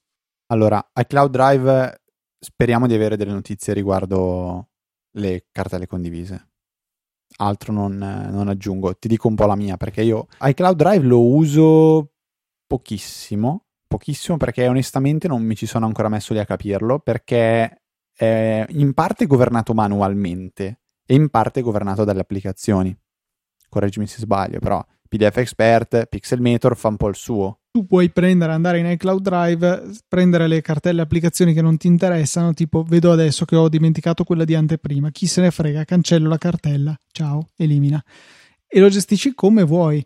Allora, 0.46 0.82
iCloud 0.94 1.30
Drive 1.30 2.00
speriamo 2.40 2.86
di 2.86 2.94
avere 2.94 3.18
delle 3.18 3.32
notizie 3.32 3.74
riguardo 3.74 4.70
le 5.18 5.44
cartelle 5.52 5.86
condivise. 5.86 6.47
Altro 7.36 7.72
non, 7.72 7.96
non 7.96 8.48
aggiungo. 8.48 8.96
Ti 8.96 9.06
dico 9.08 9.28
un 9.28 9.34
po' 9.34 9.46
la 9.46 9.54
mia, 9.54 9.76
perché 9.76 10.02
io 10.02 10.26
iCloud 10.40 10.76
Drive 10.76 11.04
lo 11.06 11.24
uso 11.24 12.12
pochissimo, 12.66 13.66
pochissimo 13.86 14.36
perché 14.36 14.66
onestamente 14.66 15.28
non 15.28 15.42
mi 15.42 15.54
ci 15.54 15.66
sono 15.66 15.86
ancora 15.86 16.08
messo 16.08 16.32
lì 16.32 16.40
a 16.40 16.44
capirlo, 16.44 16.98
perché 16.98 17.82
è 18.12 18.66
in 18.68 18.92
parte 18.94 19.26
governato 19.26 19.74
manualmente 19.74 20.80
e 21.06 21.14
in 21.14 21.28
parte 21.28 21.60
governato 21.60 22.04
dalle 22.04 22.20
applicazioni. 22.20 22.96
Correggimi 23.68 24.06
se 24.06 24.18
sbaglio, 24.18 24.58
però 24.58 24.84
PDF 25.08 25.36
Expert, 25.36 26.06
Pixelmator 26.06 26.76
fa 26.76 26.88
un 26.88 26.96
po' 26.96 27.08
il 27.08 27.14
suo. 27.14 27.57
Tu 27.78 27.86
puoi 27.86 28.10
prendere, 28.10 28.50
andare 28.50 28.80
in 28.80 28.86
iCloud 28.86 29.22
Drive, 29.22 29.90
prendere 30.08 30.48
le 30.48 30.60
cartelle 30.62 31.00
applicazioni 31.00 31.54
che 31.54 31.62
non 31.62 31.76
ti 31.76 31.86
interessano, 31.86 32.52
tipo 32.52 32.82
vedo 32.82 33.12
adesso 33.12 33.44
che 33.44 33.54
ho 33.54 33.68
dimenticato 33.68 34.24
quella 34.24 34.44
di 34.44 34.56
anteprima, 34.56 35.12
chi 35.12 35.28
se 35.28 35.42
ne 35.42 35.52
frega, 35.52 35.84
cancello 35.84 36.28
la 36.28 36.38
cartella, 36.38 36.98
ciao, 37.12 37.50
elimina. 37.56 38.04
E 38.66 38.80
lo 38.80 38.88
gestisci 38.88 39.32
come 39.32 39.62
vuoi. 39.62 40.04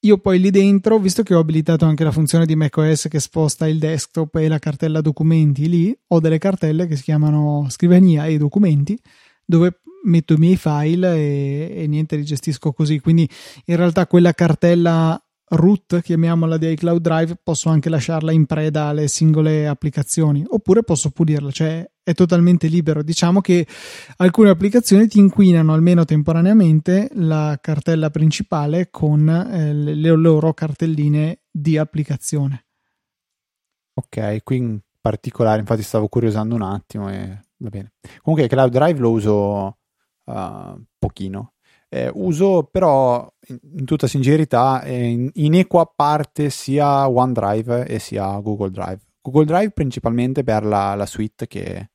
Io 0.00 0.18
poi 0.18 0.38
lì 0.38 0.50
dentro, 0.50 0.98
visto 0.98 1.22
che 1.22 1.34
ho 1.34 1.38
abilitato 1.38 1.86
anche 1.86 2.04
la 2.04 2.12
funzione 2.12 2.44
di 2.44 2.54
macOS 2.56 3.08
che 3.08 3.20
sposta 3.20 3.66
il 3.66 3.78
desktop 3.78 4.34
e 4.36 4.46
la 4.46 4.58
cartella 4.58 5.00
documenti 5.00 5.70
lì, 5.70 5.98
ho 6.08 6.20
delle 6.20 6.36
cartelle 6.36 6.86
che 6.86 6.96
si 6.96 7.04
chiamano 7.04 7.68
scrivania 7.70 8.26
e 8.26 8.36
documenti 8.36 9.00
dove 9.46 9.80
metto 10.04 10.34
i 10.34 10.38
miei 10.38 10.56
file 10.56 11.16
e, 11.16 11.72
e 11.74 11.86
niente 11.86 12.16
li 12.16 12.24
gestisco 12.24 12.72
così. 12.72 13.00
Quindi 13.00 13.26
in 13.64 13.76
realtà 13.76 14.06
quella 14.06 14.34
cartella 14.34 15.18
root, 15.48 16.00
chiamiamola 16.00 16.56
di 16.56 16.70
iCloud 16.72 17.00
Drive, 17.00 17.38
posso 17.42 17.68
anche 17.68 17.88
lasciarla 17.88 18.32
in 18.32 18.46
preda 18.46 18.86
alle 18.86 19.08
singole 19.08 19.66
applicazioni 19.66 20.44
oppure 20.46 20.82
posso 20.82 21.10
pulirla, 21.10 21.50
cioè 21.50 21.88
è 22.02 22.14
totalmente 22.14 22.68
libero. 22.68 23.02
Diciamo 23.02 23.40
che 23.40 23.66
alcune 24.16 24.50
applicazioni 24.50 25.08
ti 25.08 25.18
inquinano 25.18 25.72
almeno 25.72 26.04
temporaneamente 26.04 27.10
la 27.14 27.58
cartella 27.60 28.10
principale 28.10 28.90
con 28.90 29.28
eh, 29.28 29.72
le 29.72 30.10
loro 30.14 30.52
cartelline 30.52 31.40
di 31.50 31.78
applicazione. 31.78 32.66
Ok, 33.94 34.42
qui 34.42 34.56
in 34.56 34.80
particolare, 35.00 35.60
infatti 35.60 35.82
stavo 35.82 36.08
curiosando 36.08 36.54
un 36.54 36.62
attimo 36.62 37.10
e 37.10 37.44
va 37.56 37.68
bene. 37.68 37.92
Comunque 38.20 38.48
Cloud 38.48 38.70
Drive 38.70 38.98
lo 38.98 39.10
uso 39.10 39.78
uh, 40.24 40.84
pochino. 40.98 41.54
Eh, 41.88 42.10
uso 42.14 42.64
però 42.64 43.32
in, 43.48 43.84
tutta 43.84 44.08
sincerità 44.08 44.84
in, 44.86 45.30
in, 45.34 45.54
equa 45.54 45.86
parte 45.94 46.50
sia 46.50 47.08
OneDrive 47.08 47.86
e 47.86 47.98
sia 47.98 48.38
Google 48.40 48.70
Drive. 48.70 48.98
Google 49.20 49.44
Drive 49.44 49.70
principalmente 49.70 50.42
per 50.42 50.64
la, 50.64 50.94
la 50.94 51.06
suite 51.06 51.46
che, 51.46 51.90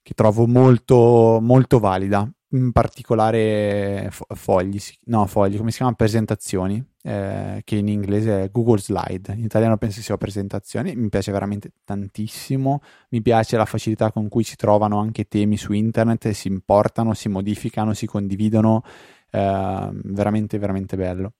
che 0.00 0.14
trovo 0.14 0.46
molto, 0.46 1.38
molto 1.40 1.78
valida 1.80 2.28
in 2.52 2.72
particolare 2.72 4.10
fogli, 4.10 4.78
no 5.06 5.26
fogli, 5.26 5.56
come 5.56 5.70
si 5.70 5.78
chiama? 5.78 5.94
Presentazioni, 5.94 6.84
eh, 7.02 7.62
che 7.64 7.76
in 7.76 7.88
inglese 7.88 8.44
è 8.44 8.50
Google 8.50 8.78
Slide, 8.78 9.34
in 9.34 9.44
italiano 9.44 9.76
penso 9.76 10.00
sia 10.00 10.16
presentazioni, 10.16 10.94
mi 10.94 11.08
piace 11.08 11.32
veramente 11.32 11.72
tantissimo, 11.84 12.80
mi 13.10 13.20
piace 13.20 13.56
la 13.56 13.64
facilità 13.64 14.12
con 14.12 14.28
cui 14.28 14.44
si 14.44 14.56
trovano 14.56 15.00
anche 15.00 15.26
temi 15.26 15.56
su 15.56 15.72
internet, 15.72 16.30
si 16.30 16.48
importano, 16.48 17.12
si 17.14 17.28
modificano, 17.28 17.92
si 17.92 18.06
condividono, 18.06 18.84
eh, 19.30 19.90
veramente 19.92 20.58
veramente 20.58 20.96
bello. 20.96 21.32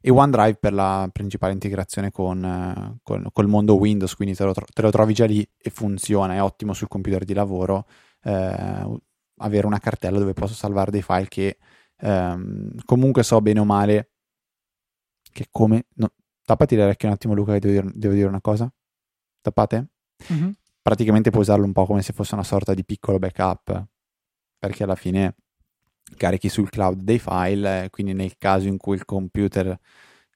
E 0.00 0.10
OneDrive 0.10 0.58
per 0.60 0.72
la 0.72 1.08
principale 1.12 1.52
integrazione 1.52 2.12
con, 2.12 3.00
con, 3.02 3.26
col 3.32 3.48
mondo 3.48 3.76
Windows, 3.76 4.14
quindi 4.14 4.36
te 4.36 4.44
lo, 4.44 4.52
te 4.52 4.82
lo, 4.82 4.90
trovi 4.90 5.12
già 5.12 5.24
lì 5.26 5.46
e 5.58 5.70
funziona, 5.70 6.34
è 6.34 6.42
ottimo 6.42 6.72
sul 6.72 6.86
computer 6.86 7.24
di 7.24 7.34
lavoro. 7.34 7.86
Eh, 8.22 9.00
avere 9.38 9.66
una 9.66 9.78
cartella 9.80 10.18
dove 10.18 10.32
posso 10.32 10.54
salvare 10.54 10.90
dei 10.92 11.02
file 11.02 11.26
che 11.28 11.58
ehm, 11.98 12.84
comunque 12.84 13.22
so 13.22 13.40
bene 13.40 13.60
o 13.60 13.64
male 13.64 14.10
che 15.36 15.48
come... 15.50 15.84
No, 15.96 16.10
tappati 16.44 16.76
le 16.76 16.84
orecchie 16.84 17.08
un 17.08 17.14
attimo 17.14 17.34
Luca 17.34 17.52
che 17.52 17.60
devo 17.60 17.80
dire, 17.80 17.92
devo 17.94 18.14
dire 18.14 18.26
una 18.26 18.40
cosa. 18.40 18.72
Tappate? 19.42 19.88
Mm-hmm. 20.32 20.50
Praticamente 20.80 21.30
puoi 21.30 21.42
usarlo 21.42 21.66
un 21.66 21.72
po' 21.72 21.84
come 21.84 22.00
se 22.00 22.14
fosse 22.14 22.34
una 22.34 22.42
sorta 22.42 22.72
di 22.72 22.84
piccolo 22.84 23.18
backup 23.18 23.86
perché 24.58 24.84
alla 24.84 24.94
fine 24.94 25.34
carichi 26.16 26.48
sul 26.48 26.70
cloud 26.70 27.02
dei 27.02 27.18
file, 27.18 27.88
quindi 27.90 28.14
nel 28.14 28.36
caso 28.38 28.66
in 28.66 28.78
cui 28.78 28.94
il 28.94 29.04
computer 29.04 29.78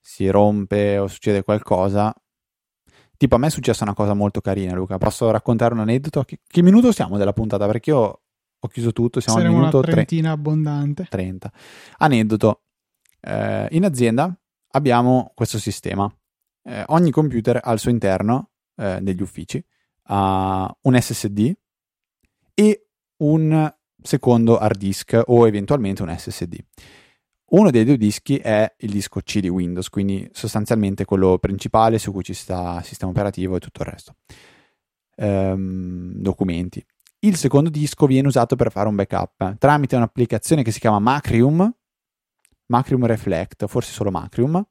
si 0.03 0.29
rompe 0.29 0.99
o 0.99 1.07
succede 1.07 1.43
qualcosa, 1.45 2.13
tipo 3.17 3.37
a 3.37 3.39
me 3.39 3.47
è 3.47 3.51
successa 3.51 3.85
una 3.85 3.95
cosa 3.95 4.13
molto 4.13 4.41
carina 4.41 4.75
Luca, 4.75 4.99
posso 4.99 5.31
raccontare 5.31 5.73
un 5.73 5.81
aneddoto? 5.81 6.25
Che, 6.25 6.41
che 6.47 6.63
minuto 6.63 6.93
siamo 6.93 7.17
della 7.17 7.33
puntata? 7.33 7.67
Perché 7.67 7.91
io 7.91 8.21
ho 8.59 8.69
chiuso 8.69 8.93
tutto, 8.93 9.21
siamo 9.21 9.39
Saremo 9.39 9.55
al 9.55 9.61
minuto 9.61 9.79
una 9.79 9.93
trentina 9.93 10.33
tre... 10.33 10.39
abbondante. 10.39 11.07
30. 11.09 11.53
Aneddoto. 11.99 12.63
Eh, 13.21 13.69
in 13.71 13.85
azienda 13.85 14.40
abbiamo 14.71 15.33
questo 15.35 15.59
sistema. 15.59 16.13
Eh, 16.63 16.85
ogni 16.89 17.11
computer 17.11 17.61
al 17.63 17.79
suo 17.79 17.91
interno, 17.91 18.51
eh, 18.77 18.99
negli 19.01 19.23
uffici, 19.23 19.65
ha 20.05 20.77
un 20.83 21.01
SSD 21.01 21.53
e 22.55 22.87
un 23.19 23.73
secondo 24.03 24.59
hard 24.59 24.79
disk 24.79 25.21
o 25.27 25.47
eventualmente 25.47 26.03
un 26.03 26.15
SSD. 26.17 26.59
Uno 27.51 27.71
dei 27.71 27.85
due 27.85 27.97
dischi 27.97 28.37
è 28.37 28.73
il 28.79 28.91
disco 28.91 29.21
C 29.21 29.41
di 29.41 29.49
Windows, 29.49 29.89
quindi 29.89 30.29
sostanzialmente 30.33 31.05
quello 31.05 31.39
principale 31.39 31.99
su 31.99 32.13
cui 32.13 32.23
ci 32.23 32.33
sta 32.33 32.81
sistema 32.83 33.11
operativo 33.11 33.57
e 33.57 33.59
tutto 33.59 33.83
il 33.83 33.89
resto. 33.89 34.15
Ehm, 35.17 36.13
documenti. 36.15 36.85
Il 37.21 37.37
secondo 37.37 37.69
disco 37.69 38.07
viene 38.07 38.29
usato 38.29 38.57
per 38.57 38.71
fare 38.71 38.89
un 38.89 38.95
backup 38.95 39.59
tramite 39.59 39.97
un'applicazione 39.97 40.63
che 40.63 40.71
si 40.71 40.79
chiama 40.79 41.01
Macrium, 41.01 41.71
Macrium 42.71 43.05
Reflect, 43.05 43.67
forse 43.67 43.93
solo 43.93 44.11
Macrium, 44.11 44.65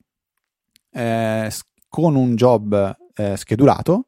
eh, 0.91 1.51
con 1.87 2.15
un 2.15 2.35
job 2.35 2.97
eh, 3.15 3.35
schedulato 3.35 4.07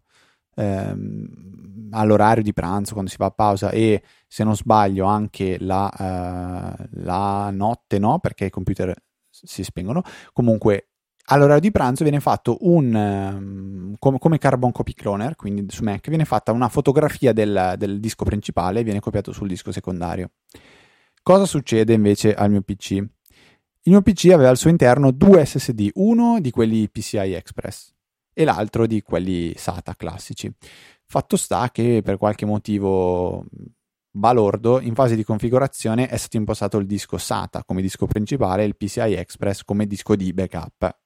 ehm, 0.55 1.89
all'orario 1.91 2.43
di 2.43 2.53
pranzo 2.53 2.93
quando 2.93 3.11
si 3.11 3.17
va 3.17 3.27
a 3.27 3.31
pausa 3.31 3.69
e 3.69 4.01
se 4.27 4.43
non 4.43 4.55
sbaglio 4.55 5.05
anche 5.05 5.57
la, 5.59 5.91
eh, 5.91 6.87
la 7.03 7.49
notte 7.51 7.99
no 7.99 8.19
perché 8.19 8.45
i 8.45 8.49
computer 8.49 8.93
si 9.29 9.63
spengono 9.63 10.01
comunque 10.33 10.87
all'orario 11.25 11.61
di 11.61 11.71
pranzo 11.71 12.03
viene 12.03 12.19
fatto 12.19 12.57
un 12.61 12.93
um, 12.93 13.95
come, 13.99 14.19
come, 14.19 14.37
Carbon 14.37 14.71
Copy 14.71 14.93
Cloner, 14.93 15.35
quindi 15.35 15.65
su 15.69 15.83
Mac, 15.83 16.07
viene 16.09 16.25
fatta 16.25 16.51
una 16.51 16.67
fotografia 16.67 17.31
del, 17.31 17.75
del 17.77 17.99
disco 17.99 18.25
principale 18.25 18.79
e 18.79 18.83
viene 18.83 18.99
copiato 18.99 19.31
sul 19.31 19.47
disco 19.47 19.71
secondario. 19.71 20.31
Cosa 21.21 21.45
succede 21.45 21.93
invece 21.93 22.33
al 22.33 22.49
mio 22.49 22.61
PC? 22.61 23.05
Il 23.83 23.93
mio 23.93 24.01
PC 24.03 24.29
aveva 24.31 24.49
al 24.49 24.57
suo 24.57 24.69
interno 24.69 25.11
due 25.11 25.43
SSD, 25.43 25.89
uno 25.95 26.39
di 26.39 26.51
quelli 26.51 26.87
PCI 26.87 27.33
Express 27.33 27.91
e 28.31 28.43
l'altro 28.43 28.85
di 28.85 29.01
quelli 29.01 29.53
SATA 29.55 29.95
classici. 29.95 30.51
Fatto 31.05 31.35
sta 31.35 31.71
che 31.71 32.01
per 32.03 32.17
qualche 32.17 32.45
motivo 32.45 33.43
balordo, 34.11 34.79
in 34.81 34.93
fase 34.93 35.15
di 35.15 35.23
configurazione 35.23 36.07
è 36.07 36.17
stato 36.17 36.37
impostato 36.37 36.77
il 36.77 36.85
disco 36.85 37.17
SATA 37.17 37.63
come 37.63 37.81
disco 37.81 38.05
principale 38.05 38.61
e 38.61 38.67
il 38.67 38.75
PCI 38.75 39.13
Express 39.13 39.63
come 39.63 39.87
disco 39.87 40.15
di 40.15 40.31
backup 40.31 40.99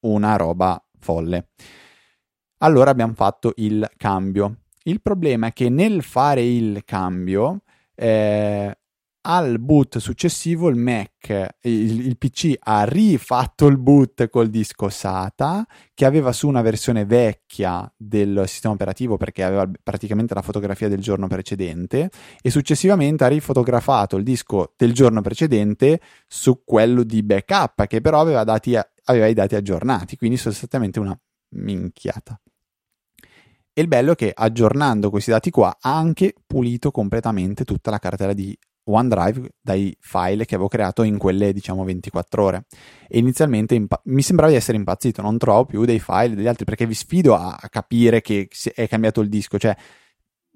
una 0.00 0.36
roba 0.36 0.82
folle. 0.98 1.50
Allora 2.58 2.90
abbiamo 2.90 3.14
fatto 3.14 3.52
il 3.56 3.88
cambio. 3.96 4.62
Il 4.84 5.00
problema 5.00 5.48
è 5.48 5.52
che 5.52 5.68
nel 5.68 6.02
fare 6.02 6.42
il 6.42 6.82
cambio 6.84 7.62
eh, 7.94 8.78
al 9.28 9.58
boot 9.58 9.98
successivo 9.98 10.68
il 10.68 10.76
Mac, 10.76 11.56
il, 11.62 12.06
il, 12.06 12.16
PC 12.16 12.54
ha 12.60 12.84
rifatto 12.84 13.66
il 13.66 13.76
boot 13.76 14.28
col 14.28 14.48
disco 14.48 14.88
SATA 14.88 15.66
che 15.94 16.04
aveva 16.04 16.30
su 16.30 16.46
una 16.46 16.62
versione 16.62 17.04
vecchia 17.04 17.92
del 17.96 18.44
sistema 18.46 18.74
operativo 18.74 19.16
perché 19.16 19.42
aveva 19.42 19.68
praticamente 19.82 20.32
la 20.32 20.42
fotografia 20.42 20.88
del 20.88 21.00
giorno 21.00 21.26
precedente 21.26 22.08
e 22.40 22.50
successivamente 22.50 23.24
ha 23.24 23.28
rifotografato 23.28 24.16
il 24.16 24.22
disco 24.22 24.74
del 24.76 24.92
giorno 24.92 25.20
precedente 25.22 26.00
su 26.28 26.62
quello 26.64 27.02
di 27.02 27.24
backup 27.24 27.86
che 27.88 28.00
però 28.00 28.20
aveva, 28.20 28.44
dati, 28.44 28.78
aveva 29.04 29.26
i 29.26 29.34
dati 29.34 29.56
aggiornati, 29.56 30.16
quindi 30.16 30.36
sostanzialmente 30.36 31.00
una 31.00 31.18
minchiata. 31.56 32.40
E 33.72 33.82
il 33.82 33.88
bello 33.88 34.12
è 34.12 34.14
che 34.14 34.30
aggiornando 34.32 35.10
questi 35.10 35.32
dati 35.32 35.50
qua 35.50 35.76
ha 35.80 35.98
anche 35.98 36.32
pulito 36.46 36.92
completamente 36.92 37.64
tutta 37.64 37.90
la 37.90 37.98
cartella 37.98 38.32
di 38.32 38.56
OneDrive 38.88 39.50
dai 39.60 39.96
file 40.00 40.44
che 40.44 40.54
avevo 40.54 40.68
creato 40.68 41.02
in 41.02 41.18
quelle 41.18 41.52
diciamo 41.52 41.84
24 41.84 42.42
ore. 42.42 42.66
E 43.08 43.18
inizialmente 43.18 43.74
impa- 43.74 44.00
mi 44.04 44.22
sembrava 44.22 44.50
di 44.50 44.56
essere 44.56 44.76
impazzito 44.76 45.22
non 45.22 45.38
trovo 45.38 45.64
più 45.64 45.84
dei 45.84 46.00
file 46.00 46.34
degli 46.34 46.46
altri 46.46 46.64
perché 46.64 46.86
vi 46.86 46.94
sfido 46.94 47.34
a, 47.34 47.58
capire 47.70 48.20
che 48.20 48.48
è 48.74 48.88
cambiato 48.88 49.20
il 49.20 49.28
disco 49.28 49.58
cioè 49.58 49.76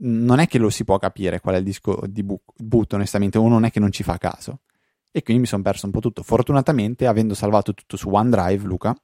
non 0.02 0.38
è 0.38 0.46
che 0.46 0.59
lo 0.59 0.70
si 0.70 0.84
può 0.84 0.98
capire 0.98 1.40
qual 1.40 1.57
è 1.57 1.59
il 1.59 1.64
disco 1.64 2.00
di 2.07 2.22
bu- 2.22 2.40
boot 2.57 2.92
onestamente 2.94 3.38
uno 3.38 3.50
non 3.50 3.64
è 3.64 3.70
che 3.70 3.80
non 3.80 3.92
ci 3.92 4.02
fa 4.02 4.16
caso. 4.18 4.61
E 5.12 5.22
quindi 5.22 5.42
mi 5.42 5.48
sono 5.48 5.62
perso 5.62 5.86
un 5.86 5.92
po' 5.92 6.00
tutto. 6.00 6.22
Fortunatamente 6.22 7.07
avendo 7.07 7.34
salvato 7.34 7.74
tutto 7.74 7.96
su 7.96 8.09
OneDrive 8.09 8.64
Luca 8.64 8.96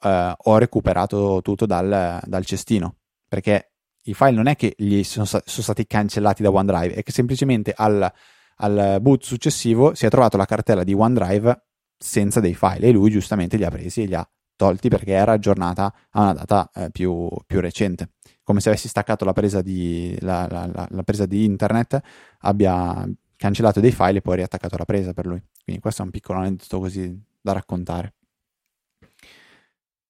eh, 0.00 0.34
ho 0.36 0.58
recuperato 0.58 1.40
tutto 1.42 1.66
dal, 1.66 2.20
dal, 2.24 2.44
cestino, 2.44 2.96
perché 3.28 3.72
i 4.02 4.14
file 4.14 4.30
non 4.32 4.46
è 4.46 4.56
che 4.56 4.74
gli 4.76 5.02
sono, 5.02 5.24
sono 5.24 5.42
stati 5.44 5.86
cancellati 5.86 6.42
da 6.42 6.50
OneDrive, 6.50 6.94
è 6.94 7.02
che 7.02 7.12
semplicemente 7.12 7.72
al, 7.76 8.10
al 8.56 8.98
boot 9.00 9.22
successivo 9.22 9.94
si 9.94 10.06
è 10.06 10.08
trovato 10.08 10.36
la 10.36 10.44
cartella 10.44 10.84
di 10.84 10.94
OneDrive 10.94 11.64
senza 11.98 12.40
dei 12.40 12.54
file 12.54 12.88
e 12.88 12.92
lui 12.92 13.10
giustamente 13.10 13.56
li 13.56 13.64
ha 13.64 13.70
presi 13.70 14.02
e 14.02 14.06
li 14.06 14.14
ha 14.14 14.28
tolti 14.56 14.88
perché 14.88 15.12
era 15.12 15.32
aggiornata 15.32 15.92
a 16.10 16.22
una 16.22 16.32
data 16.32 16.70
eh, 16.74 16.90
più, 16.90 17.28
più, 17.46 17.60
recente. 17.60 18.10
Come 18.42 18.60
se 18.60 18.70
avessi 18.70 18.88
staccato 18.88 19.24
la 19.24 19.32
presa, 19.32 19.60
di, 19.60 20.16
la, 20.20 20.46
la, 20.48 20.86
la, 20.88 21.02
presa 21.02 21.26
di 21.26 21.44
internet, 21.44 22.00
abbia 22.40 23.06
cancellato 23.36 23.80
dei 23.80 23.92
file 23.92 24.18
e 24.18 24.20
poi 24.22 24.36
riattaccato 24.36 24.76
la 24.76 24.84
presa 24.84 25.12
per 25.12 25.26
lui. 25.26 25.42
Quindi 25.62 25.82
questo 25.82 26.02
è 26.02 26.04
un 26.04 26.10
piccolo 26.10 26.38
aneddoto 26.38 26.78
così 26.78 27.22
da 27.40 27.52
raccontare. 27.52 28.14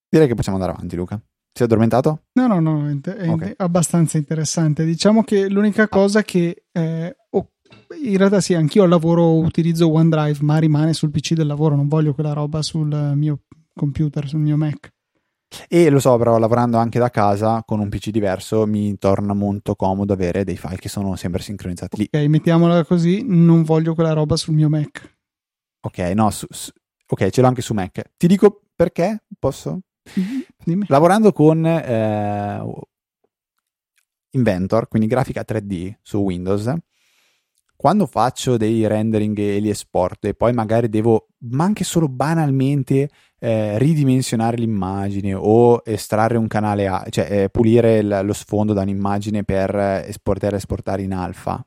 Direi 0.09 0.29
che 0.29 0.35
possiamo 0.35 0.59
andare 0.59 0.77
avanti, 0.77 0.97
Luca. 0.97 1.17
Ti 1.17 1.63
sei 1.63 1.67
addormentato? 1.67 2.25
No, 2.35 2.47
no, 2.47 2.61
no, 2.61 2.89
è, 2.89 3.29
okay. 3.29 3.55
abbastanza 3.57 4.19
interessante. 4.19 4.85
Diciamo 4.85 5.25
che 5.25 5.49
l'unica 5.49 5.85
ah. 5.85 5.89
cosa 5.89 6.23
che 6.23 6.65
eh, 6.71 7.17
in 8.03 8.17
realtà 8.17 8.41
sì, 8.41 8.55
anch'io 8.55 8.83
al 8.83 8.89
lavoro 8.89 9.37
utilizzo 9.37 9.91
OneDrive, 9.91 10.39
ma 10.43 10.59
rimane 10.59 10.93
sul 10.93 11.11
PC 11.11 11.35
del 11.35 11.47
lavoro, 11.47 11.77
non 11.77 11.89
voglio 11.89 12.15
quella 12.15 12.33
roba 12.33 12.63
sul 12.63 13.13
mio 13.15 13.41
computer, 13.75 14.27
sul 14.29 14.41
mio 14.41 14.57
Mac. 14.57 14.93
E 15.69 15.91
lo 15.91 16.01
so, 16.01 16.17
però 16.17 16.39
lavorando 16.39 16.77
anche 16.77 16.99
da 16.99 17.09
casa 17.09 17.63
con 17.65 17.79
un 17.79 17.89
PC 17.89 18.11
diverso 18.11 18.67
mi 18.67 18.99
torna 18.99 19.33
molto 19.33 19.77
comodo 19.77 20.13
avere 20.13 20.45
dei 20.45 20.57
file 20.57 20.77
che 20.77 20.89
sono 20.89 21.15
sempre 21.17 21.41
sincronizzati 21.43 21.97
lì. 21.97 22.09
Ok, 22.11 22.27
mettiamola 22.27 22.85
così, 22.85 23.23
non 23.25 23.63
voglio 23.63 23.95
quella 23.95 24.13
roba 24.13 24.37
sul 24.37 24.55
mio 24.55 24.69
Mac. 24.69 25.17
Ok, 25.81 25.99
no, 26.15 26.31
su, 26.31 26.47
su, 26.51 26.71
ok, 27.07 27.31
ce 27.31 27.41
l'ho 27.41 27.47
anche 27.47 27.63
su 27.63 27.75
Mac. 27.75 28.03
Ti 28.17 28.27
dico 28.27 28.63
perché? 28.75 29.25
Posso? 29.39 29.81
Mm-hmm, 30.19 30.41
dimmi. 30.65 30.85
Lavorando 30.89 31.33
con 31.33 31.65
eh, 31.65 32.63
Inventor, 34.31 34.89
quindi 34.89 35.09
grafica 35.09 35.45
3D 35.47 35.95
su 36.03 36.19
Windows, 36.19 36.73
quando 37.87 38.07
faccio 38.07 38.57
dei 38.57 38.85
rendering 38.89 39.39
e 39.39 39.61
li 39.61 39.69
esporto 39.69 40.27
e 40.27 40.35
poi 40.35 40.53
magari 40.53 40.89
devo, 40.89 41.29
ma 41.53 41.63
anche 41.63 41.85
solo 41.85 42.09
banalmente, 42.09 43.09
eh, 43.39 43.79
ridimensionare 43.79 44.57
l'immagine 44.57 45.35
o 45.35 45.81
estrarre 45.85 46.37
un 46.37 46.49
canale, 46.49 46.89
a, 46.89 47.07
cioè 47.09 47.45
eh, 47.45 47.49
pulire 47.49 47.99
il, 47.99 48.23
lo 48.25 48.33
sfondo 48.33 48.73
da 48.73 48.83
un'immagine 48.83 49.45
per 49.45 50.03
esportare 50.05 50.55
e 50.55 50.59
esportare 50.59 51.03
in 51.03 51.13
alfa, 51.13 51.65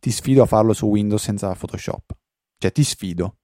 ti 0.00 0.10
sfido 0.10 0.42
a 0.42 0.46
farlo 0.46 0.72
su 0.72 0.86
Windows 0.86 1.22
senza 1.22 1.54
Photoshop. 1.54 2.16
Cioè, 2.56 2.72
ti 2.72 2.82
sfido. 2.82 3.36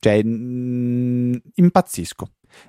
Cioè, 0.00 0.20
mh, 0.20 1.42
impazzisco. 1.54 2.26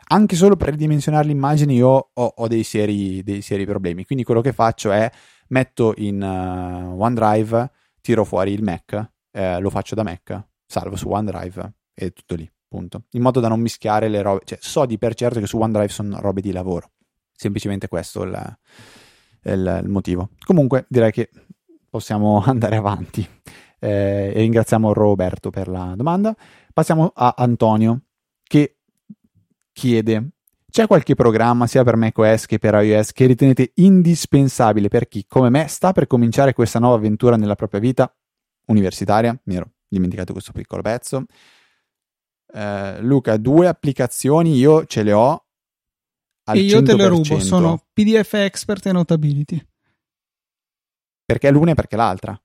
Anche 0.09 0.35
solo 0.35 0.55
per 0.55 0.69
ridimensionare 0.69 1.25
l'immagine 1.25 1.73
io 1.73 2.11
ho, 2.13 2.33
ho 2.35 2.47
dei, 2.47 2.63
seri, 2.63 3.23
dei, 3.23 3.41
seri, 3.41 3.65
problemi. 3.65 4.05
Quindi 4.05 4.23
quello 4.23 4.41
che 4.41 4.53
faccio 4.53 4.91
è 4.91 5.09
metto 5.47 5.95
in 5.97 6.21
uh, 6.21 7.01
OneDrive 7.01 7.71
tiro 8.03 8.25
fuori 8.25 8.51
il 8.51 8.61
Mac, 8.61 9.11
eh, 9.31 9.59
lo 9.59 9.69
faccio 9.69 9.95
da 9.95 10.03
Mac, 10.03 10.47
salvo 10.65 10.97
su 10.97 11.09
OneDrive 11.09 11.73
e 11.93 12.11
tutto 12.11 12.35
lì, 12.35 12.49
punto. 12.67 13.05
In 13.11 13.21
modo 13.21 13.39
da 13.39 13.47
non 13.47 13.61
mischiare 13.61 14.09
le 14.09 14.21
robe, 14.21 14.41
cioè 14.43 14.57
so 14.61 14.85
di 14.85 14.97
per 14.97 15.15
certo 15.15 15.39
che 15.39 15.47
su 15.47 15.57
OneDrive 15.57 15.87
sono 15.87 16.19
robe 16.19 16.41
di 16.41 16.51
lavoro. 16.51 16.91
Semplicemente 17.31 17.87
questo 17.87 18.23
è 18.23 18.27
il, 18.27 18.57
il, 19.43 19.81
il 19.83 19.89
motivo. 19.89 20.31
Comunque 20.45 20.85
direi 20.89 21.11
che 21.11 21.29
possiamo 21.89 22.43
andare 22.45 22.75
avanti. 22.75 23.27
Eh, 23.79 24.31
e 24.35 24.39
ringraziamo 24.39 24.91
Roberto 24.91 25.49
per 25.49 25.69
la 25.69 25.93
domanda. 25.95 26.35
Passiamo 26.73 27.11
a 27.15 27.35
Antonio 27.37 28.01
che 28.43 28.79
chiede 29.71 30.32
c'è 30.73 30.87
qualche 30.87 31.13
programma 31.13 31.67
sia 31.67 31.83
per 31.83 31.97
macOS 31.97 32.47
che 32.47 32.57
per 32.57 32.73
iOS 32.73 33.11
che 33.11 33.27
ritenete 33.27 33.73
indispensabile 33.75 34.87
per 34.87 35.07
chi, 35.07 35.23
come 35.27 35.51
me, 35.51 35.67
sta 35.67 35.91
per 35.91 36.07
cominciare 36.07 36.53
questa 36.53 36.79
nuova 36.79 36.95
avventura 36.95 37.35
nella 37.35 37.53
propria 37.53 37.79
vita 37.79 38.11
universitaria? 38.65 39.39
Mi 39.43 39.55
ero 39.57 39.73
dimenticato 39.87 40.33
questo 40.33 40.51
piccolo 40.51 40.81
pezzo. 40.81 41.25
Uh, 42.47 43.01
Luca, 43.01 43.37
due 43.37 43.67
applicazioni 43.67 44.55
io 44.55 44.85
ce 44.85 45.03
le 45.03 45.13
ho. 45.13 45.45
Al 46.45 46.57
e 46.57 46.61
io 46.61 46.79
100%. 46.79 46.85
te 46.85 46.95
le 46.95 47.07
rubo, 47.07 47.39
sono 47.39 47.85
PDF 47.93 48.33
Expert 48.33 48.87
e 48.87 48.91
Notability. 48.93 49.63
Perché 51.23 51.51
l'una 51.51 51.71
e 51.71 51.75
perché 51.75 51.95
l'altra? 51.95 52.35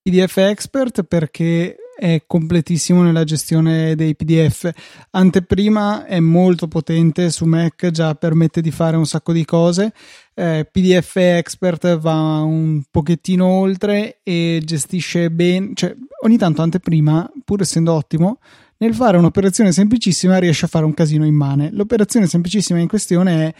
PDF 0.00 0.36
Expert 0.36 1.02
perché 1.02 1.76
è 1.96 2.24
completissimo 2.26 3.02
nella 3.02 3.24
gestione 3.24 3.94
dei 3.94 4.16
PDF. 4.16 4.70
Anteprima 5.10 6.06
è 6.06 6.20
molto 6.20 6.68
potente 6.68 7.30
su 7.30 7.44
Mac, 7.44 7.90
già 7.90 8.14
permette 8.14 8.60
di 8.60 8.70
fare 8.70 8.96
un 8.96 9.06
sacco 9.06 9.32
di 9.32 9.44
cose. 9.44 9.92
Eh, 10.34 10.68
PDF 10.70 11.16
Expert 11.16 11.98
va 11.98 12.40
un 12.40 12.82
pochettino 12.90 13.46
oltre 13.46 14.18
e 14.22 14.60
gestisce 14.64 15.30
bene, 15.30 15.70
cioè 15.74 15.94
ogni 16.24 16.36
tanto 16.36 16.62
Anteprima, 16.62 17.30
pur 17.44 17.60
essendo 17.60 17.92
ottimo, 17.92 18.38
nel 18.78 18.94
fare 18.94 19.16
un'operazione 19.16 19.70
semplicissima 19.70 20.38
riesce 20.38 20.64
a 20.64 20.68
fare 20.68 20.84
un 20.84 20.94
casino 20.94 21.24
immane. 21.24 21.70
L'operazione 21.72 22.26
semplicissima 22.26 22.80
in 22.80 22.88
questione 22.88 23.46
è 23.46 23.54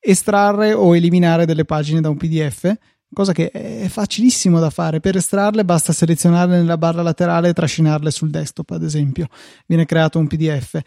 estrarre 0.00 0.72
o 0.72 0.94
eliminare 0.94 1.46
delle 1.46 1.64
pagine 1.64 2.00
da 2.00 2.08
un 2.08 2.16
PDF 2.16 2.76
cosa 3.12 3.32
che 3.32 3.50
è 3.50 3.88
facilissimo 3.88 4.58
da 4.60 4.70
fare. 4.70 5.00
Per 5.00 5.16
estrarle 5.16 5.64
basta 5.64 5.92
selezionarle 5.92 6.56
nella 6.56 6.78
barra 6.78 7.02
laterale 7.02 7.48
e 7.48 7.52
trascinarle 7.52 8.10
sul 8.10 8.30
desktop, 8.30 8.70
ad 8.70 8.82
esempio. 8.82 9.28
Viene 9.66 9.84
creato 9.84 10.18
un 10.18 10.26
PDF. 10.26 10.80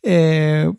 E, 0.00 0.72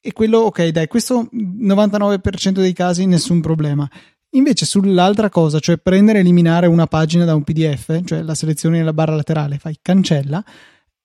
e 0.00 0.12
quello, 0.12 0.38
ok, 0.38 0.68
dai, 0.68 0.86
questo 0.86 1.28
99% 1.32 2.50
dei 2.52 2.72
casi 2.72 3.06
nessun 3.06 3.40
problema. 3.40 3.88
Invece 4.32 4.66
sull'altra 4.66 5.30
cosa, 5.30 5.58
cioè 5.58 5.78
prendere 5.78 6.18
e 6.18 6.20
eliminare 6.20 6.66
una 6.66 6.86
pagina 6.86 7.24
da 7.24 7.34
un 7.34 7.44
PDF, 7.44 8.02
cioè 8.04 8.22
la 8.22 8.34
selezione 8.34 8.78
nella 8.78 8.92
barra 8.92 9.14
laterale, 9.14 9.58
fai 9.58 9.78
cancella, 9.80 10.44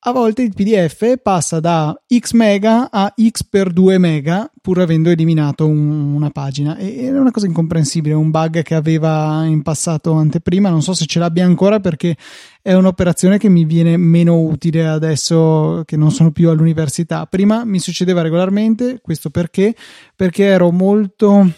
a 0.05 0.11
volte 0.11 0.41
il 0.41 0.53
PDF 0.53 1.21
passa 1.21 1.59
da 1.59 1.97
x 2.13 2.33
mega 2.33 2.89
a 2.91 3.13
x 3.15 3.43
per 3.43 3.71
2 3.71 3.97
mega 3.97 4.51
pur 4.61 4.79
avendo 4.79 5.09
eliminato 5.09 5.65
un, 5.65 6.13
una 6.13 6.29
pagina 6.29 6.75
e 6.75 7.07
è 7.07 7.17
una 7.17 7.31
cosa 7.31 7.47
incomprensibile, 7.47 8.13
un 8.13 8.29
bug 8.29 8.61
che 8.63 8.75
aveva 8.75 9.43
in 9.45 9.61
passato 9.61 10.13
anteprima, 10.13 10.69
non 10.69 10.81
so 10.81 10.93
se 10.93 11.05
ce 11.05 11.19
l'abbia 11.19 11.45
ancora 11.45 11.79
perché 11.79 12.17
è 12.61 12.73
un'operazione 12.73 13.37
che 13.37 13.49
mi 13.49 13.65
viene 13.65 13.97
meno 13.97 14.39
utile 14.39 14.87
adesso 14.87 15.83
che 15.85 15.97
non 15.97 16.11
sono 16.11 16.31
più 16.31 16.49
all'università. 16.49 17.25
Prima 17.25 17.65
mi 17.65 17.79
succedeva 17.79 18.21
regolarmente, 18.21 18.99
questo 19.01 19.29
perché? 19.29 19.75
Perché 20.15 20.45
ero 20.45 20.71
molto 20.71 21.49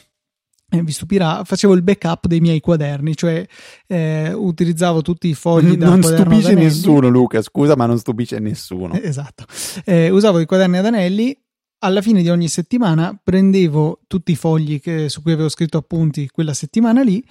eh, 0.70 0.82
vi 0.82 0.92
stupirà, 0.92 1.44
facevo 1.44 1.74
il 1.74 1.84
backup 1.84 2.28
dei 2.28 2.40
miei 2.40 2.60
quaderni, 2.60 3.16
cioè 3.16 3.46
eh, 3.88 4.34
utilizzavo 4.34 5.02
tutti 5.02 5.28
i 5.28 5.34
fogli 5.34 5.78
da 5.78 5.90
Non 5.90 6.02
stupisce 6.02 6.54
nessuno, 6.54 7.08
Luca, 7.08 7.42
scusa, 7.42 7.76
ma 7.76 7.86
non 7.86 8.00
stupisce 8.00 8.40
nessuno. 8.40 8.94
Eh, 8.96 9.08
esatto. 9.08 9.46
Eh, 9.84 10.10
usavo 10.10 10.40
i 10.40 10.46
quaderni 10.46 10.78
ad 10.78 10.86
anelli. 10.86 11.38
Alla 11.80 12.02
fine 12.02 12.22
di 12.24 12.30
ogni 12.30 12.48
settimana 12.48 13.20
prendevo 13.22 14.00
tutti 14.08 14.32
i 14.32 14.36
fogli 14.36 14.82
che, 14.82 15.08
su 15.08 15.22
cui 15.22 15.34
avevo 15.34 15.50
scritto 15.50 15.78
appunti 15.78 16.30
quella 16.30 16.54
settimana 16.54 17.04
lì, 17.04 17.24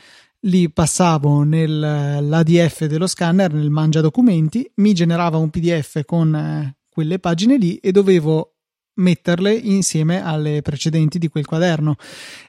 li 0.43 0.70
passavo 0.70 1.43
nell'ADF 1.43 2.85
dello 2.85 3.07
scanner, 3.07 3.53
nel 3.53 3.70
mangia 3.70 4.01
documenti, 4.01 4.70
mi 4.76 4.93
generava 4.93 5.39
un 5.39 5.51
PDF 5.51 6.05
con 6.05 6.35
eh, 6.35 6.76
quelle 6.89 7.18
pagine 7.18 7.57
lì 7.57 7.76
e 7.76 7.91
dovevo 7.91 8.55
metterle 8.97 9.53
insieme 9.53 10.22
alle 10.22 10.62
precedenti 10.62 11.18
di 11.18 11.28
quel 11.28 11.47
quaderno. 11.47 11.97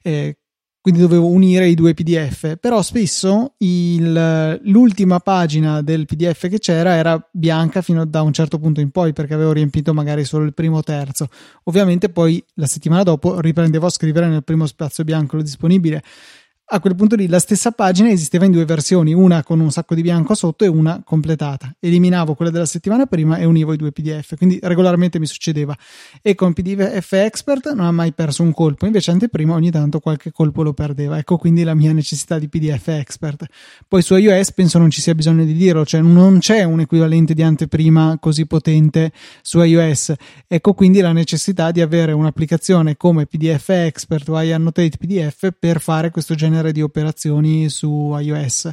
Eh, 0.04 0.38
quindi 0.86 1.02
dovevo 1.02 1.30
unire 1.30 1.68
i 1.68 1.74
due 1.74 1.96
PDF, 1.96 2.58
però 2.58 2.84
spesso 2.84 3.56
il, 3.58 4.60
l'ultima 4.66 5.20
pagina 5.20 5.82
del 5.82 6.06
PDF 6.06 6.48
che 6.48 6.60
c'era 6.60 6.94
era 6.94 7.28
bianca 7.32 7.82
fino 7.82 8.06
da 8.06 8.22
un 8.22 8.32
certo 8.32 8.60
punto 8.60 8.82
in 8.82 8.92
poi 8.92 9.12
perché 9.12 9.34
avevo 9.34 9.52
riempito 9.52 9.96
magari 9.96 10.26
solo 10.26 10.46
il 10.46 10.54
primo 10.54 10.84
terzo. 10.84 11.28
Ovviamente 11.64 12.10
poi 12.10 12.44
la 12.54 12.68
settimana 12.68 13.02
dopo 13.02 13.40
riprendevo 13.40 13.88
a 13.88 13.90
scrivere 13.90 14.28
nel 14.28 14.44
primo 14.44 14.68
spazio 14.68 15.04
bianco 15.04 15.42
disponibile 15.42 16.04
a 16.68 16.80
quel 16.80 16.96
punto 16.96 17.16
lì 17.16 17.28
la 17.28 17.38
stessa 17.38 17.72
pagina 17.72 18.10
esisteva 18.10 18.46
in 18.46 18.52
due 18.52 18.66
versioni, 18.66 19.14
una 19.14 19.44
con 19.44 19.60
un 19.60 19.70
sacco 19.70 19.94
di 19.94 20.02
bianco 20.02 20.34
sotto 20.34 20.64
e 20.64 20.68
una 20.68 21.00
completata. 21.06 21.76
Eliminavo 21.80 22.34
quella 22.34 22.50
della 22.50 22.66
settimana 22.66 23.06
prima 23.06 23.38
e 23.38 23.46
univo 23.46 23.74
i 23.74 23.78
due 23.78 23.92
PDF, 23.92 24.36
quindi 24.36 24.58
regolarmente 24.62 25.20
mi 25.20 25.28
succedeva. 25.28 25.78
E 26.24 26.34
con 26.34 26.54
PDF 26.54 27.12
Expert 27.14 27.72
non 27.74 27.86
ha 27.86 27.92
mai 27.92 28.14
perso 28.14 28.42
un 28.42 28.52
colpo, 28.52 28.88
invece 28.88 29.12
anteprima 29.12 29.54
ogni 29.54 29.70
tanto 29.70 30.00
qualche 30.00 30.32
colpo 30.32 30.64
lo 30.64 30.74
perdeva. 30.74 31.20
Ecco 31.20 31.38
quindi 31.38 31.62
la 31.62 31.76
mia 31.76 31.94
necessità 31.94 32.40
di 32.40 32.50
PDF 32.50 32.88
Expert. 32.88 33.46
Poi 33.88 34.02
su 34.02 34.16
iOS 34.16 34.54
penso 34.54 34.80
non 34.80 34.90
ci 34.90 35.02
sia 35.02 35.14
bisogno 35.14 35.46
di 35.46 35.54
dirlo, 35.54 35.86
cioè 35.86 36.02
non 36.02 36.40
c'è 36.40 36.64
un 36.64 36.80
equivalente 36.80 37.36
di 37.36 37.44
anteprima 37.44 38.18
così 38.20 38.48
potente 38.48 39.12
su 39.44 39.62
iOS. 39.62 40.14
Ecco 40.48 40.74
quindi 40.74 41.00
la 41.00 41.12
necessità 41.12 41.70
di 41.70 41.82
avere 41.82 42.12
un'applicazione 42.12 42.98
come 42.98 43.28
PDF 43.28 43.70
Expert 43.70 44.28
o 44.30 44.42
iAnnotate 44.42 44.98
PDF 44.98 45.52
per 45.60 45.80
fare 45.80 46.10
questo 46.10 46.34
genere 46.34 46.54
genere 46.56 46.72
di 46.72 46.82
operazioni 46.82 47.70
su 47.70 48.16
iOS. 48.18 48.70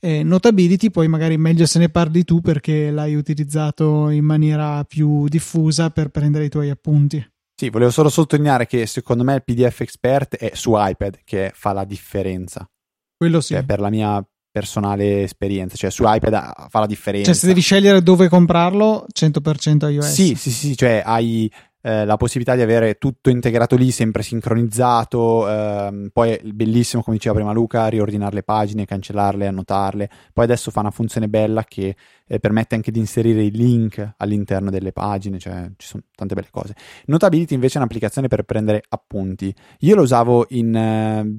Eh, 0.00 0.22
Notability, 0.22 0.90
poi 0.90 1.08
magari 1.08 1.38
meglio 1.38 1.64
se 1.64 1.78
ne 1.78 1.88
parli 1.88 2.24
tu 2.24 2.40
perché 2.40 2.90
l'hai 2.90 3.14
utilizzato 3.14 4.10
in 4.10 4.24
maniera 4.24 4.84
più 4.84 5.26
diffusa 5.28 5.90
per 5.90 6.08
prendere 6.08 6.44
i 6.44 6.48
tuoi 6.50 6.68
appunti. 6.68 7.24
Sì, 7.56 7.70
volevo 7.70 7.90
solo 7.90 8.08
sottolineare 8.08 8.66
che 8.66 8.84
secondo 8.86 9.22
me 9.22 9.34
il 9.34 9.44
PDF 9.44 9.80
Expert 9.80 10.36
è 10.36 10.50
su 10.54 10.72
iPad 10.74 11.20
che 11.24 11.52
fa 11.54 11.72
la 11.72 11.84
differenza. 11.84 12.68
Quello 13.16 13.40
sì. 13.40 13.54
Cioè, 13.54 13.64
per 13.64 13.80
la 13.80 13.90
mia 13.90 14.22
personale 14.50 15.22
esperienza, 15.22 15.76
cioè 15.76 15.90
su 15.90 16.02
iPad 16.04 16.68
fa 16.68 16.80
la 16.80 16.86
differenza. 16.86 17.30
Cioè, 17.30 17.40
se 17.40 17.46
devi 17.46 17.60
scegliere 17.60 18.02
dove 18.02 18.28
comprarlo, 18.28 19.06
100% 19.12 19.90
iOS. 19.90 20.12
Sì, 20.12 20.34
sì, 20.34 20.50
sì, 20.50 20.76
cioè 20.76 21.02
hai 21.04 21.50
eh, 21.86 22.06
la 22.06 22.16
possibilità 22.16 22.54
di 22.54 22.62
avere 22.62 22.94
tutto 22.94 23.28
integrato 23.28 23.76
lì, 23.76 23.90
sempre 23.90 24.22
sincronizzato. 24.22 25.46
Ehm, 25.46 26.08
poi 26.14 26.40
bellissimo, 26.42 27.02
come 27.02 27.16
diceva 27.16 27.34
prima 27.34 27.52
Luca, 27.52 27.88
riordinare 27.88 28.36
le 28.36 28.42
pagine, 28.42 28.86
cancellarle, 28.86 29.46
annotarle. 29.46 30.08
Poi 30.32 30.44
adesso 30.44 30.70
fa 30.70 30.80
una 30.80 30.90
funzione 30.90 31.28
bella 31.28 31.62
che 31.64 31.94
eh, 32.26 32.38
permette 32.40 32.74
anche 32.74 32.90
di 32.90 32.98
inserire 33.00 33.42
i 33.42 33.50
link 33.50 34.14
all'interno 34.16 34.70
delle 34.70 34.92
pagine, 34.92 35.38
cioè 35.38 35.70
ci 35.76 35.86
sono 35.86 36.04
tante 36.14 36.34
belle 36.34 36.48
cose. 36.50 36.74
Notability 37.04 37.52
invece 37.52 37.74
è 37.74 37.78
un'applicazione 37.78 38.28
per 38.28 38.44
prendere 38.44 38.82
appunti. 38.88 39.54
Io 39.80 39.94
lo 39.94 40.02
usavo 40.02 40.46
in, 40.48 40.74
eh, 40.74 41.34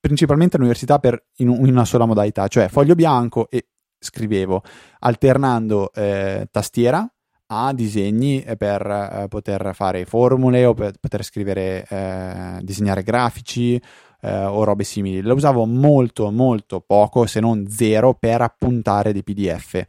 principalmente 0.00 0.56
all'università 0.56 0.98
per, 0.98 1.26
in, 1.36 1.50
in 1.50 1.68
una 1.68 1.84
sola 1.84 2.06
modalità, 2.06 2.48
cioè 2.48 2.68
foglio 2.68 2.94
bianco 2.94 3.50
e 3.50 3.66
scrivevo 3.98 4.62
alternando 5.00 5.92
eh, 5.92 6.48
tastiera 6.50 7.06
a 7.46 7.72
disegni 7.72 8.44
per 8.56 8.86
eh, 8.86 9.26
poter 9.28 9.70
fare 9.74 10.04
formule 10.04 10.64
o 10.64 10.74
per 10.74 10.94
poter 10.98 11.22
scrivere, 11.24 11.86
eh, 11.88 12.58
disegnare 12.62 13.02
grafici 13.02 13.80
eh, 14.20 14.44
o 14.44 14.64
robe 14.64 14.84
simili. 14.84 15.20
Lo 15.20 15.34
usavo 15.34 15.66
molto, 15.66 16.30
molto 16.30 16.80
poco, 16.80 17.26
se 17.26 17.40
non 17.40 17.68
zero, 17.68 18.14
per 18.14 18.40
appuntare 18.40 19.12
dei 19.12 19.22
PDF. 19.22 19.84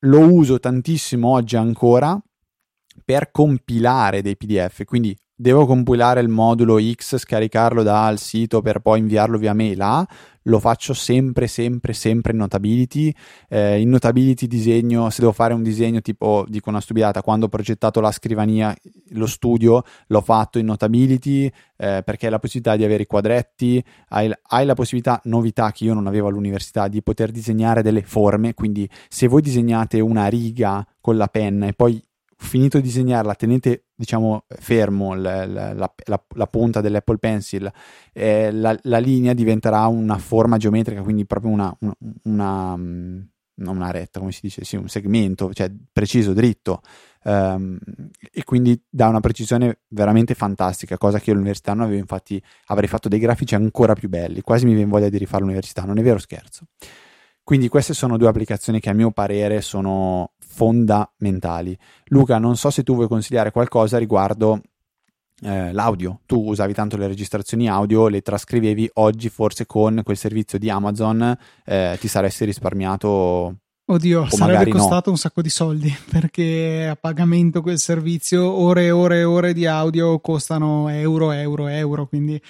Lo 0.00 0.20
uso 0.20 0.60
tantissimo 0.60 1.28
oggi 1.28 1.56
ancora 1.56 2.20
per 3.04 3.30
compilare 3.30 4.22
dei 4.22 4.36
PDF, 4.36 4.84
quindi 4.84 5.16
devo 5.36 5.66
compilare 5.66 6.20
il 6.20 6.28
modulo 6.28 6.78
X, 6.80 7.18
scaricarlo 7.18 7.82
dal 7.82 8.18
sito 8.18 8.62
per 8.62 8.80
poi 8.80 9.00
inviarlo 9.00 9.36
via 9.36 9.52
mail 9.52 9.80
A, 9.82 10.08
lo 10.46 10.58
faccio 10.60 10.94
sempre, 10.94 11.46
sempre, 11.46 11.92
sempre 11.92 12.32
in 12.32 12.38
Notability. 12.38 13.12
Eh, 13.48 13.80
in 13.80 13.90
Notability 13.90 14.46
disegno, 14.46 15.10
se 15.10 15.20
devo 15.20 15.32
fare 15.32 15.54
un 15.54 15.62
disegno 15.62 16.00
tipo, 16.00 16.44
dico 16.48 16.70
una 16.70 16.80
stupiata, 16.80 17.22
quando 17.22 17.46
ho 17.46 17.48
progettato 17.48 18.00
la 18.00 18.12
scrivania, 18.12 18.74
lo 19.10 19.26
studio, 19.26 19.82
l'ho 20.06 20.20
fatto 20.20 20.58
in 20.58 20.66
Notability 20.66 21.46
eh, 21.76 22.02
perché 22.04 22.26
hai 22.26 22.32
la 22.32 22.38
possibilità 22.38 22.76
di 22.76 22.84
avere 22.84 23.02
i 23.02 23.06
quadretti, 23.06 23.84
hai, 24.08 24.32
hai 24.48 24.64
la 24.64 24.74
possibilità, 24.74 25.20
novità 25.24 25.72
che 25.72 25.84
io 25.84 25.94
non 25.94 26.06
avevo 26.06 26.28
all'università, 26.28 26.88
di 26.88 27.02
poter 27.02 27.30
disegnare 27.30 27.82
delle 27.82 28.02
forme, 28.02 28.54
quindi 28.54 28.88
se 29.08 29.26
voi 29.26 29.42
disegnate 29.42 30.00
una 30.00 30.28
riga 30.28 30.86
con 31.00 31.16
la 31.16 31.26
penna 31.26 31.66
e 31.66 31.72
poi 31.72 32.02
finito 32.36 32.76
di 32.78 32.84
disegnarla, 32.84 33.34
tenete 33.34 33.86
diciamo 33.94 34.44
fermo 34.48 35.14
la, 35.14 35.46
la, 35.46 35.72
la, 35.72 36.24
la 36.34 36.46
punta 36.46 36.80
dell'Apple 36.80 37.18
Pencil, 37.18 37.70
eh, 38.12 38.52
la, 38.52 38.98
linea 38.98 39.32
diventerà 39.32 39.86
una 39.86 40.18
forma 40.18 40.58
geometrica, 40.58 41.02
quindi 41.02 41.24
proprio 41.26 41.50
una, 41.50 41.76
una, 41.80 41.96
una, 42.24 42.76
mm, 42.76 43.20
non 43.56 43.76
una 43.76 43.90
retta, 43.90 44.18
come 44.18 44.32
si 44.32 44.40
dice, 44.42 44.64
sì, 44.64 44.76
un 44.76 44.88
segmento, 44.88 45.52
cioè 45.52 45.72
preciso, 45.92 46.32
dritto. 46.32 46.82
Um, 47.24 47.76
e 48.30 48.44
quindi 48.44 48.80
dà 48.88 49.08
una 49.08 49.18
precisione 49.18 49.80
veramente 49.88 50.34
fantastica, 50.34 50.96
cosa 50.96 51.18
che 51.18 51.24
io 51.30 51.32
all'università 51.32 51.72
non 51.72 51.86
avevo, 51.86 51.98
infatti 51.98 52.40
avrei 52.66 52.88
fatto 52.88 53.08
dei 53.08 53.18
grafici 53.18 53.56
ancora 53.56 53.94
più 53.94 54.08
belli, 54.08 54.42
quasi 54.42 54.64
mi 54.64 54.74
viene 54.74 54.88
voglia 54.88 55.08
di 55.08 55.18
rifare 55.18 55.42
l'università, 55.42 55.82
non 55.82 55.98
è 55.98 56.02
vero 56.02 56.18
scherzo. 56.18 56.66
Quindi 57.42 57.68
queste 57.68 57.94
sono 57.94 58.16
due 58.16 58.28
applicazioni 58.28 58.80
che 58.80 58.90
a 58.90 58.92
mio 58.92 59.12
parere 59.12 59.60
sono 59.60 60.32
fondamentali. 60.56 61.76
Luca, 62.06 62.38
non 62.38 62.56
so 62.56 62.70
se 62.70 62.82
tu 62.82 62.94
vuoi 62.94 63.08
consigliare 63.08 63.50
qualcosa 63.50 63.98
riguardo 63.98 64.62
eh, 65.42 65.70
l'audio. 65.72 66.20
Tu 66.24 66.48
usavi 66.48 66.72
tanto 66.72 66.96
le 66.96 67.06
registrazioni 67.06 67.68
audio, 67.68 68.08
le 68.08 68.22
trascrivevi, 68.22 68.88
oggi 68.94 69.28
forse 69.28 69.66
con 69.66 70.00
quel 70.02 70.16
servizio 70.16 70.58
di 70.58 70.70
Amazon 70.70 71.36
eh, 71.66 71.98
ti 72.00 72.08
saresti 72.08 72.46
risparmiato 72.46 73.56
Oddio, 73.88 74.28
sarebbe 74.28 74.70
costato 74.70 75.02
no. 75.06 75.12
un 75.12 75.16
sacco 75.16 75.42
di 75.42 75.48
soldi 75.48 75.94
perché 76.10 76.88
a 76.90 76.96
pagamento 76.96 77.60
quel 77.60 77.78
servizio, 77.78 78.50
ore 78.50 78.86
e 78.86 78.90
ore 78.90 79.18
e 79.18 79.24
ore 79.24 79.52
di 79.52 79.66
audio 79.66 80.18
costano 80.20 80.88
euro, 80.88 81.30
euro, 81.30 81.68
euro, 81.68 82.06
quindi 82.06 82.40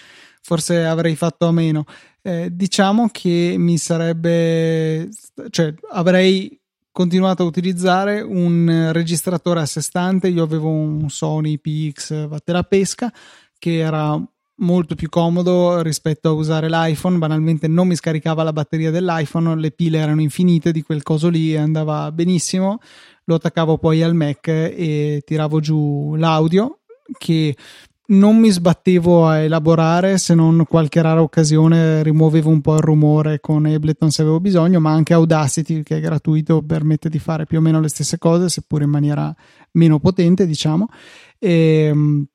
forse 0.40 0.86
avrei 0.86 1.16
fatto 1.16 1.46
a 1.46 1.52
meno. 1.52 1.84
Eh, 2.22 2.50
diciamo 2.52 3.08
che 3.10 3.56
mi 3.58 3.76
sarebbe, 3.78 5.08
cioè 5.50 5.74
avrei 5.90 6.58
continuato 6.96 7.42
a 7.42 7.46
utilizzare 7.46 8.22
un 8.22 8.88
registratore 8.90 9.60
a 9.60 9.66
sé 9.66 9.82
stante. 9.82 10.28
Io 10.28 10.42
avevo 10.42 10.70
un 10.70 11.10
Sony 11.10 11.58
PX 11.58 12.26
Vatte 12.26 12.52
la 12.52 12.62
pesca 12.62 13.12
che 13.58 13.80
era 13.80 14.18
molto 14.60 14.94
più 14.94 15.10
comodo 15.10 15.82
rispetto 15.82 16.30
a 16.30 16.32
usare 16.32 16.70
l'iPhone. 16.70 17.18
Banalmente 17.18 17.68
non 17.68 17.86
mi 17.86 17.96
scaricava 17.96 18.42
la 18.42 18.54
batteria 18.54 18.90
dell'iPhone, 18.90 19.56
le 19.56 19.72
pile 19.72 19.98
erano 19.98 20.22
infinite 20.22 20.72
di 20.72 20.80
quel 20.80 21.02
coso 21.02 21.28
lì 21.28 21.52
e 21.52 21.58
andava 21.58 22.10
benissimo. 22.12 22.78
Lo 23.24 23.34
attaccavo 23.34 23.76
poi 23.76 24.00
al 24.02 24.14
Mac 24.14 24.48
e 24.48 25.22
tiravo 25.22 25.60
giù 25.60 26.14
l'audio 26.14 26.78
che 27.18 27.54
non 28.08 28.36
mi 28.36 28.50
sbattevo 28.50 29.26
a 29.26 29.38
elaborare 29.38 30.18
se 30.18 30.34
non 30.34 30.64
qualche 30.68 31.02
rara 31.02 31.22
occasione 31.22 32.02
rimuovevo 32.02 32.50
un 32.50 32.60
po' 32.60 32.74
il 32.74 32.80
rumore 32.80 33.40
con 33.40 33.66
Ableton 33.66 34.10
se 34.10 34.22
avevo 34.22 34.40
bisogno 34.40 34.78
ma 34.80 34.92
anche 34.92 35.14
Audacity 35.14 35.82
che 35.82 35.96
è 35.96 36.00
gratuito 36.00 36.62
permette 36.62 37.08
di 37.08 37.18
fare 37.18 37.46
più 37.46 37.58
o 37.58 37.60
meno 37.60 37.80
le 37.80 37.88
stesse 37.88 38.18
cose 38.18 38.48
seppur 38.48 38.82
in 38.82 38.90
maniera 38.90 39.34
meno 39.72 39.98
potente 39.98 40.46
diciamo 40.46 40.88
e, 41.38 41.88
ehm, 41.90 42.26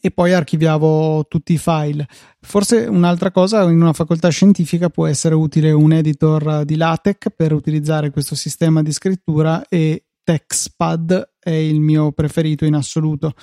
e 0.00 0.10
poi 0.12 0.32
archiviavo 0.32 1.26
tutti 1.28 1.54
i 1.54 1.58
file. 1.58 2.06
Forse 2.40 2.86
un'altra 2.86 3.32
cosa 3.32 3.62
in 3.62 3.80
una 3.80 3.92
facoltà 3.92 4.28
scientifica 4.28 4.88
può 4.88 5.06
essere 5.06 5.34
utile 5.34 5.72
un 5.72 5.92
editor 5.92 6.64
di 6.64 6.76
LaTeX 6.76 7.26
per 7.34 7.52
utilizzare 7.52 8.10
questo 8.10 8.36
sistema 8.36 8.82
di 8.82 8.92
scrittura 8.92 9.66
e 9.68 10.04
TextPad 10.30 11.32
è 11.40 11.50
il 11.50 11.80
mio 11.80 12.12
preferito 12.12 12.64
in 12.64 12.74
assoluto. 12.74 13.34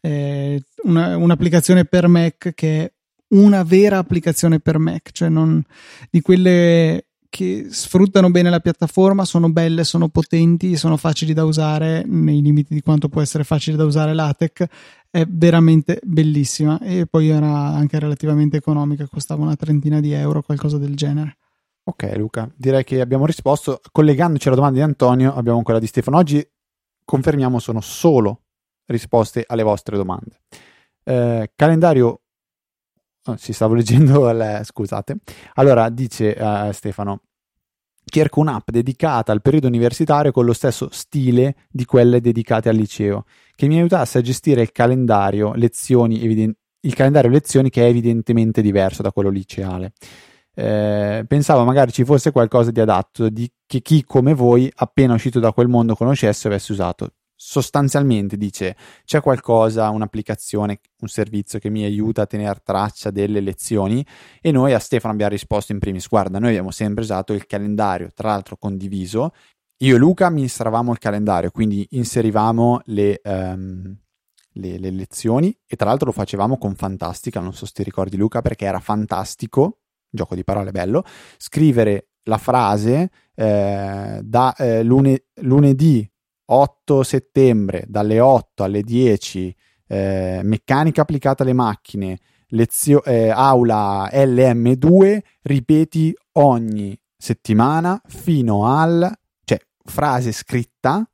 È 0.00 0.56
una, 0.84 1.16
un'applicazione 1.16 1.86
per 1.86 2.06
Mac 2.06 2.52
che 2.54 2.84
è 2.84 2.92
una 3.30 3.64
vera 3.64 3.98
applicazione 3.98 4.60
per 4.60 4.78
Mac, 4.78 5.10
cioè 5.10 5.28
non 5.28 5.60
di 6.08 6.20
quelle 6.20 7.06
che 7.28 7.66
sfruttano 7.68 8.30
bene 8.30 8.48
la 8.48 8.60
piattaforma, 8.60 9.24
sono 9.24 9.50
belle, 9.50 9.82
sono 9.82 10.08
potenti, 10.08 10.76
sono 10.76 10.96
facili 10.96 11.32
da 11.34 11.42
usare 11.42 12.04
nei 12.06 12.40
limiti 12.40 12.72
di 12.72 12.80
quanto 12.80 13.08
può 13.08 13.20
essere 13.20 13.42
facile 13.42 13.76
da 13.76 13.84
usare 13.84 14.14
LaTeX, 14.14 14.64
è 15.10 15.26
veramente 15.28 15.98
bellissima 16.04 16.78
e 16.80 17.06
poi 17.06 17.28
era 17.28 17.48
anche 17.48 17.98
relativamente 17.98 18.56
economica, 18.56 19.08
costava 19.08 19.42
una 19.42 19.56
trentina 19.56 19.98
di 19.98 20.12
euro, 20.12 20.42
qualcosa 20.42 20.78
del 20.78 20.94
genere. 20.94 21.38
Ok 21.88 22.12
Luca, 22.16 22.50
direi 22.56 22.82
che 22.82 23.00
abbiamo 23.00 23.26
risposto. 23.26 23.80
Collegandoci 23.92 24.48
alla 24.48 24.56
domanda 24.56 24.78
di 24.78 24.84
Antonio, 24.84 25.32
abbiamo 25.32 25.62
quella 25.62 25.78
di 25.78 25.86
Stefano. 25.86 26.16
Oggi 26.16 26.44
confermiamo 27.04 27.60
sono 27.60 27.80
solo 27.80 28.42
risposte 28.86 29.44
alle 29.46 29.62
vostre 29.62 29.96
domande. 29.96 30.40
Eh, 31.04 31.52
calendario, 31.54 32.22
oh, 33.24 33.36
si 33.36 33.52
stavo 33.52 33.74
leggendo, 33.74 34.30
le, 34.32 34.62
scusate. 34.64 35.18
Allora 35.54 35.88
dice 35.88 36.36
uh, 36.36 36.72
Stefano, 36.72 37.22
cerco 38.04 38.40
un'app 38.40 38.68
dedicata 38.68 39.30
al 39.30 39.40
periodo 39.40 39.68
universitario 39.68 40.32
con 40.32 40.44
lo 40.44 40.54
stesso 40.54 40.88
stile 40.90 41.54
di 41.70 41.84
quelle 41.84 42.20
dedicate 42.20 42.68
al 42.68 42.74
liceo, 42.74 43.26
che 43.54 43.68
mi 43.68 43.78
aiutasse 43.78 44.18
a 44.18 44.22
gestire 44.22 44.60
il 44.60 44.72
calendario 44.72 45.52
lezioni, 45.54 46.20
eviden- 46.20 46.56
il 46.80 46.94
calendario 46.94 47.30
lezioni 47.30 47.70
che 47.70 47.84
è 47.84 47.88
evidentemente 47.88 48.60
diverso 48.60 49.02
da 49.02 49.12
quello 49.12 49.30
liceale 49.30 49.92
eh, 50.58 51.22
pensavo 51.28 51.64
magari 51.64 51.92
ci 51.92 52.02
fosse 52.04 52.32
qualcosa 52.32 52.70
di 52.70 52.80
adatto 52.80 53.28
di, 53.28 53.50
che 53.66 53.82
chi 53.82 54.02
come 54.04 54.32
voi 54.32 54.72
appena 54.76 55.12
uscito 55.12 55.38
da 55.38 55.52
quel 55.52 55.68
mondo 55.68 55.94
conoscesse 55.94 56.48
e 56.48 56.50
avesse 56.50 56.72
usato. 56.72 57.10
Sostanzialmente 57.38 58.38
dice 58.38 58.74
c'è 59.04 59.20
qualcosa, 59.20 59.90
un'applicazione, 59.90 60.80
un 61.00 61.08
servizio 61.08 61.58
che 61.58 61.68
mi 61.68 61.84
aiuta 61.84 62.22
a 62.22 62.26
tenere 62.26 62.60
traccia 62.64 63.10
delle 63.10 63.40
lezioni? 63.40 64.04
E 64.40 64.50
noi 64.50 64.72
a 64.72 64.78
Stefano 64.78 65.12
abbiamo 65.12 65.32
risposto 65.32 65.72
in 65.72 65.78
primis 65.78 66.08
guarda 66.08 66.38
noi 66.38 66.50
abbiamo 66.50 66.70
sempre 66.70 67.02
usato 67.02 67.34
il 67.34 67.46
calendario 67.46 68.08
tra 68.14 68.30
l'altro 68.30 68.56
condiviso. 68.56 69.32
Io 69.80 69.96
e 69.96 69.98
Luca 69.98 70.24
amministravamo 70.24 70.90
il 70.90 70.98
calendario 70.98 71.50
quindi 71.50 71.86
inserivamo 71.90 72.80
le, 72.86 73.20
um, 73.24 73.94
le, 74.52 74.78
le 74.78 74.90
lezioni 74.90 75.54
e 75.66 75.76
tra 75.76 75.90
l'altro 75.90 76.06
lo 76.06 76.12
facevamo 76.12 76.56
con 76.56 76.74
Fantastica 76.74 77.40
non 77.40 77.52
so 77.52 77.66
se 77.66 77.72
ti 77.74 77.82
ricordi 77.82 78.16
Luca 78.16 78.40
perché 78.40 78.64
era 78.64 78.80
fantastico 78.80 79.80
gioco 80.10 80.34
di 80.34 80.44
parole 80.44 80.70
bello, 80.70 81.04
scrivere 81.36 82.08
la 82.24 82.38
frase 82.38 83.10
eh, 83.34 84.20
da 84.22 84.54
eh, 84.54 84.82
lune- 84.82 85.24
lunedì 85.42 86.08
8 86.46 87.02
settembre 87.02 87.84
dalle 87.88 88.20
8 88.20 88.64
alle 88.64 88.82
10 88.82 89.54
eh, 89.88 90.40
meccanica 90.42 91.02
applicata 91.02 91.42
alle 91.42 91.52
macchine 91.52 92.18
lezio- 92.48 93.04
eh, 93.04 93.30
aula 93.30 94.08
LM2 94.12 95.18
ripeti 95.42 96.14
ogni 96.32 96.98
settimana 97.16 98.00
fino 98.06 98.66
al 98.66 99.12
cioè 99.44 99.58
frase 99.84 100.32
scritta 100.32 101.08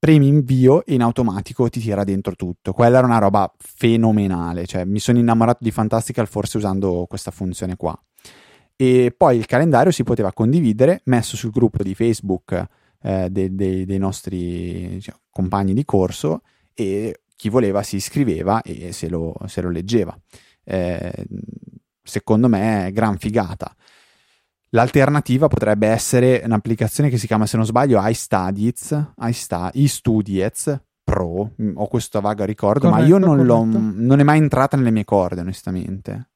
premi 0.00 0.28
invio 0.28 0.82
e 0.86 0.94
in 0.94 1.02
automatico 1.02 1.68
ti 1.68 1.78
tira 1.78 2.04
dentro 2.04 2.34
tutto. 2.34 2.72
Quella 2.72 2.98
era 2.98 3.06
una 3.06 3.18
roba 3.18 3.52
fenomenale, 3.58 4.64
cioè 4.66 4.84
mi 4.84 4.98
sono 4.98 5.18
innamorato 5.18 5.58
di 5.60 5.70
Fantastical 5.70 6.26
forse 6.26 6.56
usando 6.56 7.04
questa 7.06 7.30
funzione 7.30 7.76
qua. 7.76 7.96
E 8.74 9.14
poi 9.14 9.36
il 9.36 9.44
calendario 9.44 9.92
si 9.92 10.02
poteva 10.02 10.32
condividere, 10.32 11.02
messo 11.04 11.36
sul 11.36 11.50
gruppo 11.50 11.82
di 11.82 11.94
Facebook 11.94 12.66
eh, 13.02 13.28
dei, 13.30 13.54
dei, 13.54 13.84
dei, 13.84 13.98
nostri 13.98 14.88
diciamo, 14.88 15.18
compagni 15.30 15.74
di 15.74 15.84
corso 15.84 16.40
e 16.72 17.20
chi 17.36 17.50
voleva 17.50 17.82
si 17.82 17.96
iscriveva 17.96 18.62
e 18.62 18.92
se 18.92 19.10
lo, 19.10 19.34
se 19.46 19.60
lo 19.60 19.68
leggeva. 19.68 20.18
Eh, 20.64 21.26
secondo 22.02 22.48
me 22.48 22.90
gran 22.90 23.18
figata. 23.18 23.74
L'alternativa 24.70 25.48
potrebbe 25.48 25.88
essere 25.88 26.42
un'applicazione 26.44 27.10
che 27.10 27.18
si 27.18 27.26
chiama, 27.26 27.46
se 27.46 27.56
non 27.56 27.66
sbaglio, 27.66 28.00
iStudies, 28.02 29.12
iStudies 29.72 30.80
Pro, 31.02 31.54
mm, 31.60 31.72
ho 31.74 31.88
questo 31.88 32.20
vago 32.20 32.44
ricordo, 32.44 32.88
corretto, 32.88 33.02
ma 33.02 33.04
io 33.04 33.18
non, 33.18 33.44
l'ho, 33.44 33.64
non 33.64 34.20
è 34.20 34.22
mai 34.22 34.38
entrata 34.38 34.76
nelle 34.76 34.92
mie 34.92 35.04
corde, 35.04 35.40
onestamente. 35.40 36.30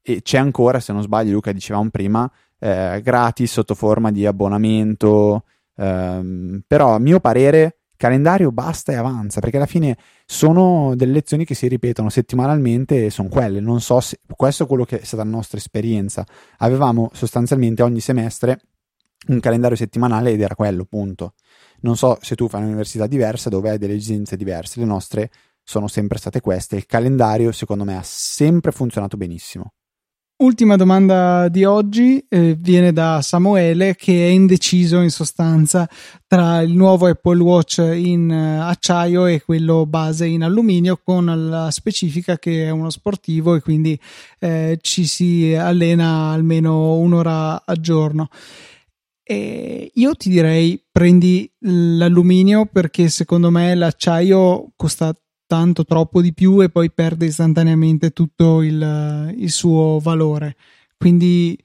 E 0.00 0.22
c'è 0.22 0.38
ancora, 0.38 0.80
se 0.80 0.94
non 0.94 1.02
sbaglio, 1.02 1.32
Luca 1.32 1.52
dicevamo 1.52 1.90
prima, 1.90 2.30
eh, 2.58 3.00
gratis 3.02 3.52
sotto 3.52 3.74
forma 3.74 4.10
di 4.10 4.24
abbonamento. 4.24 5.44
Ehm, 5.76 6.62
però, 6.66 6.94
a 6.94 6.98
mio 6.98 7.20
parere, 7.20 7.80
calendario 7.96 8.52
basta 8.52 8.92
e 8.92 8.96
avanza, 8.96 9.40
perché 9.40 9.56
alla 9.56 9.66
fine 9.66 9.96
sono 10.24 10.94
delle 10.94 11.12
lezioni 11.12 11.44
che 11.44 11.54
si 11.54 11.68
ripetono 11.68 12.08
settimanalmente 12.08 13.06
e 13.06 13.10
sono 13.10 13.28
quelle. 13.28 13.60
Non 13.60 13.80
so 13.80 14.00
se 14.00 14.20
questo 14.36 14.64
è 14.64 14.66
quello 14.66 14.84
che 14.84 15.00
è 15.00 15.04
stata 15.04 15.24
la 15.24 15.30
nostra 15.30 15.58
esperienza. 15.58 16.24
Avevamo 16.58 17.10
sostanzialmente 17.12 17.82
ogni 17.82 18.00
semestre 18.00 18.60
un 19.28 19.40
calendario 19.40 19.76
settimanale 19.76 20.30
ed 20.32 20.40
era 20.40 20.54
quello, 20.54 20.84
punto. 20.84 21.34
Non 21.80 21.96
so 21.96 22.18
se 22.20 22.34
tu 22.34 22.48
fai 22.48 22.60
un'università 22.60 23.06
diversa 23.06 23.48
dove 23.48 23.70
hai 23.70 23.78
delle 23.78 23.94
esigenze 23.94 24.36
diverse, 24.36 24.80
le 24.80 24.86
nostre 24.86 25.30
sono 25.62 25.88
sempre 25.88 26.18
state 26.18 26.40
queste. 26.40 26.76
Il 26.76 26.86
calendario, 26.86 27.50
secondo 27.52 27.84
me, 27.84 27.96
ha 27.96 28.02
sempre 28.04 28.70
funzionato 28.70 29.16
benissimo. 29.16 29.72
Ultima 30.38 30.76
domanda 30.76 31.48
di 31.48 31.64
oggi 31.64 32.22
eh, 32.28 32.54
viene 32.60 32.92
da 32.92 33.22
Samuele 33.22 33.94
che 33.96 34.26
è 34.26 34.28
indeciso 34.28 35.00
in 35.00 35.08
sostanza 35.08 35.88
tra 36.26 36.60
il 36.60 36.72
nuovo 36.72 37.06
Apple 37.06 37.40
Watch 37.42 37.78
in 37.78 38.28
uh, 38.28 38.60
acciaio 38.68 39.24
e 39.24 39.40
quello 39.42 39.86
base 39.86 40.26
in 40.26 40.42
alluminio 40.42 41.00
con 41.02 41.48
la 41.48 41.70
specifica 41.70 42.36
che 42.38 42.66
è 42.66 42.70
uno 42.70 42.90
sportivo 42.90 43.54
e 43.54 43.62
quindi 43.62 43.98
eh, 44.38 44.76
ci 44.82 45.06
si 45.06 45.54
allena 45.54 46.32
almeno 46.32 46.96
un'ora 46.96 47.64
al 47.64 47.80
giorno. 47.80 48.28
E 49.22 49.90
io 49.94 50.14
ti 50.16 50.28
direi 50.28 50.78
prendi 50.92 51.50
l'alluminio 51.60 52.66
perché 52.66 53.08
secondo 53.08 53.50
me 53.50 53.74
l'acciaio 53.74 54.72
costa 54.76 55.14
tanto 55.46 55.84
troppo 55.84 56.20
di 56.20 56.32
più 56.32 56.62
e 56.62 56.68
poi 56.68 56.90
perde 56.90 57.26
istantaneamente 57.26 58.10
tutto 58.10 58.62
il, 58.62 59.34
il 59.36 59.50
suo 59.50 59.98
valore. 60.00 60.56
Quindi 60.96 61.58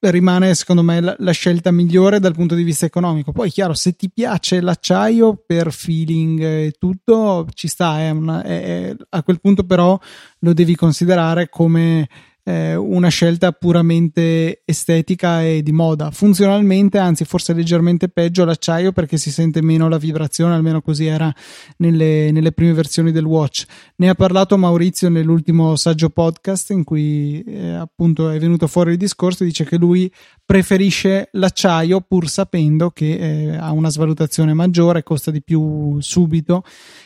rimane 0.00 0.54
secondo 0.54 0.82
me 0.82 1.00
la, 1.00 1.14
la, 1.18 1.32
scelta 1.32 1.70
migliore 1.70 2.20
dal 2.20 2.32
punto 2.32 2.54
di 2.54 2.62
vista 2.62 2.86
economico. 2.86 3.32
Poi, 3.32 3.50
chiaro, 3.50 3.74
se 3.74 3.92
ti 3.92 4.10
piace 4.10 4.60
l'acciaio 4.60 5.42
per 5.44 5.72
feeling 5.72 6.40
e 6.40 6.74
tutto, 6.78 7.46
ci 7.52 7.68
sta. 7.68 8.00
È 8.00 8.10
una, 8.10 8.42
è, 8.42 8.88
è, 8.88 8.96
a 9.10 9.22
quel 9.22 9.40
punto, 9.40 9.64
però, 9.64 9.98
lo 10.38 10.52
devi 10.54 10.74
considerare 10.74 11.48
come 11.48 12.08
eh, 12.50 12.74
una 12.74 13.08
scelta 13.08 13.52
puramente 13.52 14.62
estetica 14.64 15.44
e 15.44 15.62
di 15.62 15.70
moda. 15.70 16.10
Funzionalmente, 16.10 16.98
anzi, 16.98 17.24
forse 17.24 17.52
leggermente 17.52 18.08
peggio 18.08 18.44
l'acciaio 18.44 18.90
perché 18.90 19.16
si 19.16 19.30
sente 19.30 19.62
meno 19.62 19.88
la 19.88 19.98
vibrazione, 19.98 20.54
almeno 20.54 20.82
così 20.82 21.06
era 21.06 21.32
nelle, 21.76 22.32
nelle 22.32 22.52
prime 22.52 22.72
versioni 22.72 23.12
del 23.12 23.24
watch. 23.24 23.64
Ne 23.96 24.08
ha 24.08 24.14
parlato 24.14 24.58
Maurizio 24.58 25.08
nell'ultimo 25.08 25.76
saggio 25.76 26.10
podcast 26.10 26.70
in 26.70 26.82
cui 26.82 27.42
eh, 27.42 27.70
appunto 27.74 28.30
è 28.30 28.38
venuto 28.38 28.66
fuori 28.66 28.92
il 28.92 28.96
discorso 28.96 29.44
e 29.44 29.46
dice 29.46 29.64
che 29.64 29.76
lui 29.76 30.12
preferisce 30.44 31.28
l'acciaio 31.32 32.00
pur 32.00 32.28
sapendo 32.28 32.90
che 32.90 33.14
eh, 33.14 33.56
ha 33.56 33.70
una 33.70 33.90
svalutazione 33.90 34.54
maggiore, 34.54 35.04
costa 35.04 35.30
di 35.30 35.42
più 35.42 36.00
subito 36.00 36.64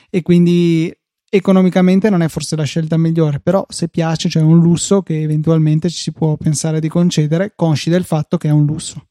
e 0.09 0.23
quindi 0.23 0.91
economicamente 1.37 2.11
non 2.11 2.23
è 2.23 2.29
forse 2.29 2.55
la 2.55 2.63
scelta 2.63 2.97
migliore, 2.97 3.41
però 3.41 3.65
se 3.69 3.89
piace, 3.89 4.29
cioè 4.29 4.43
un 4.43 4.61
lusso 4.61 5.03
che 5.03 5.21
eventualmente 5.21 5.91
ci 5.91 5.99
si 5.99 6.13
può 6.13 6.37
pensare 6.37 6.79
di 6.79 6.89
concedere, 6.89 7.55
consci 7.57 7.91
del 7.91 8.05
fatto 8.05 8.37
che 8.37 8.49
è 8.49 8.53
un 8.53 8.65
lusso. 8.65 9.09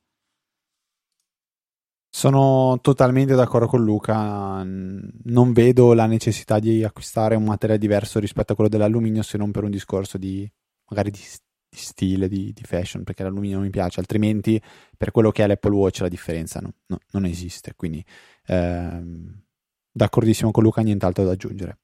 Sono 2.10 2.80
totalmente 2.82 3.36
d'accordo 3.36 3.68
con 3.68 3.84
Luca, 3.84 4.64
non 4.64 5.52
vedo 5.52 5.94
la 5.94 6.06
necessità 6.06 6.60
di 6.60 6.84
acquistare 6.84 7.36
un 7.36 7.44
materiale 7.44 7.82
diverso 7.82 8.20
rispetto 8.20 8.54
a 8.54 8.56
quello 8.56 8.70
dell'alluminio 8.70 9.24
se 9.24 9.38
non 9.38 9.52
per 9.52 9.64
un 9.64 9.72
discorso 9.72 10.18
di 10.18 10.50
magari 10.90 11.10
di, 11.10 11.20
di 11.20 11.78
stile, 11.78 12.30
di, 12.30 12.54
di, 12.54 12.64
fashion, 12.64 13.04
perché 13.04 13.24
l'alluminio 13.24 13.56
non 13.56 13.66
mi 13.66 13.72
piace, 13.72 14.00
altrimenti 14.00 14.62
per 14.96 15.12
quello 15.12 15.32
che 15.32 15.44
è 15.44 15.48
l'Apple 15.48 15.74
Watch 15.74 16.02
la 16.02 16.08
differenza 16.08 16.60
no, 16.62 16.74
no, 16.86 17.00
non 17.12 17.26
esiste, 17.26 17.74
quindi 17.76 18.06
ehm, 18.46 19.42
d'accordissimo 19.92 20.52
con 20.52 20.64
Luca, 20.64 20.82
nient'altro 20.82 21.26
da 21.26 21.32
aggiungere 21.32 21.80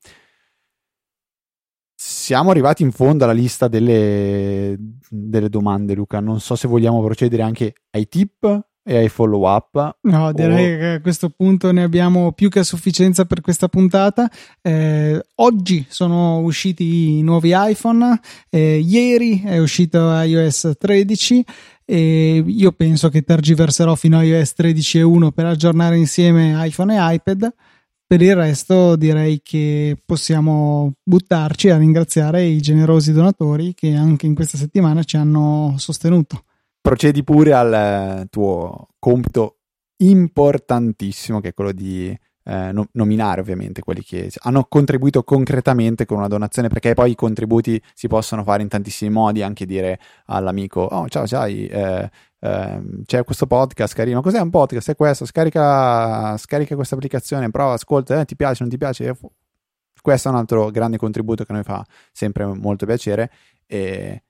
siamo 2.30 2.52
arrivati 2.52 2.84
in 2.84 2.92
fondo 2.92 3.24
alla 3.24 3.34
lista 3.34 3.68
delle, 3.68 4.78
delle, 5.10 5.50
domande, 5.50 5.96
Luca. 5.96 6.20
Non 6.20 6.40
so 6.40 6.56
se 6.56 6.68
vogliamo 6.68 7.04
procedere 7.04 7.42
anche 7.42 7.74
ai 7.90 8.08
tip 8.08 8.68
e 8.84 8.98
ai 8.98 9.10
follow 9.10 9.50
up. 9.52 9.98
No, 10.02 10.32
direi 10.32 10.76
o... 10.76 10.78
che 10.78 10.88
a 10.90 11.02
questo 11.02 11.32
punto 11.32 11.72
ne 11.72 11.82
abbiamo 11.82 12.32
più 12.34 12.50
che 12.50 12.60
a 12.60 12.64
sufficienza 12.64 13.26
per 13.26 13.42
questa 13.42 13.68
puntata. 13.68 14.30
Eh, 14.62 15.20
oggi 15.38 15.84
sono 15.90 16.42
usciti 16.42 17.18
i 17.18 17.24
nuovi 17.24 17.52
iPhone, 17.56 18.20
eh, 18.52 18.78
ieri 18.78 19.42
è 19.44 19.58
uscito 19.58 20.14
iOS 20.22 20.74
13 20.78 21.46
e 21.84 22.44
io 22.46 22.72
penso 22.74 23.10
che 23.10 23.24
tergiverserò 23.24 23.96
fino 23.96 24.20
a 24.20 24.24
iOS 24.24 24.54
13.1 24.56 25.32
per 25.32 25.48
aggiornare 25.48 25.98
insieme 25.98 26.54
iPhone 26.64 26.94
e 26.94 27.16
iPad. 27.16 27.52
Per 28.10 28.24
il 28.24 28.36
resto 28.36 28.96
direi 28.96 29.40
che 29.44 29.96
possiamo 30.04 30.94
buttarci 31.04 31.70
a 31.70 31.78
ringraziare 31.78 32.44
i 32.44 32.60
generosi 32.60 33.12
donatori 33.12 33.76
che 33.76 33.94
anche 33.94 34.26
in 34.26 34.34
questa 34.34 34.58
settimana 34.58 35.04
ci 35.04 35.16
hanno 35.16 35.76
sostenuto. 35.78 36.44
Procedi 36.82 37.24
pure 37.24 37.54
al 37.54 37.72
eh, 37.72 38.26
tuo 38.32 38.88
compito 38.98 39.60
importantissimo 39.98 41.40
che 41.40 41.50
è 41.50 41.54
quello 41.54 41.72
di 41.72 42.18
eh, 42.50 42.72
no, 42.72 42.88
nominare 42.94 43.42
ovviamente 43.42 43.82
quelli 43.82 44.02
che 44.02 44.32
hanno 44.40 44.66
contribuito 44.68 45.22
concretamente 45.22 46.06
con 46.06 46.18
una 46.18 46.28
donazione 46.28 46.68
perché 46.68 46.96
poi 46.96 47.12
i 47.12 47.16
contributi 47.16 47.80
si 47.94 48.08
possono 48.08 48.44
fare 48.44 48.64
in 48.64 48.70
tantissimi 48.70 49.12
modi 49.12 49.44
anche 49.44 49.68
dire 49.68 50.00
all'amico 50.26 50.82
oh 50.82 51.08
ciao 51.10 51.28
sai 51.28 51.68
eh, 51.68 52.10
eh, 52.40 52.82
c'è 53.06 53.24
questo 53.24 53.48
podcast 53.48 53.94
carino 53.94 54.22
cos'è 54.22 54.40
un 54.40 54.50
podcast 54.50 54.92
è 54.92 54.96
questo 54.96 55.26
scarica, 55.26 56.38
scarica 56.38 56.76
questa 56.76 56.96
applicazione 56.96 57.50
prova 57.50 57.74
ascolta 57.74 58.20
eh, 58.20 58.26
ti 58.26 58.36
piace 58.36 58.58
non 58.62 58.70
ti 58.70 58.78
piace 58.78 59.16
questo 60.02 60.30
è 60.30 60.32
un 60.32 60.38
altro 60.38 60.70
grande 60.72 60.98
contributo 60.98 61.44
che 61.44 61.52
a 61.52 61.56
noi 61.56 61.64
fa 61.64 61.86
sempre 62.12 62.46
molto 62.46 62.86
piacere 62.86 63.32
e, 63.66 64.24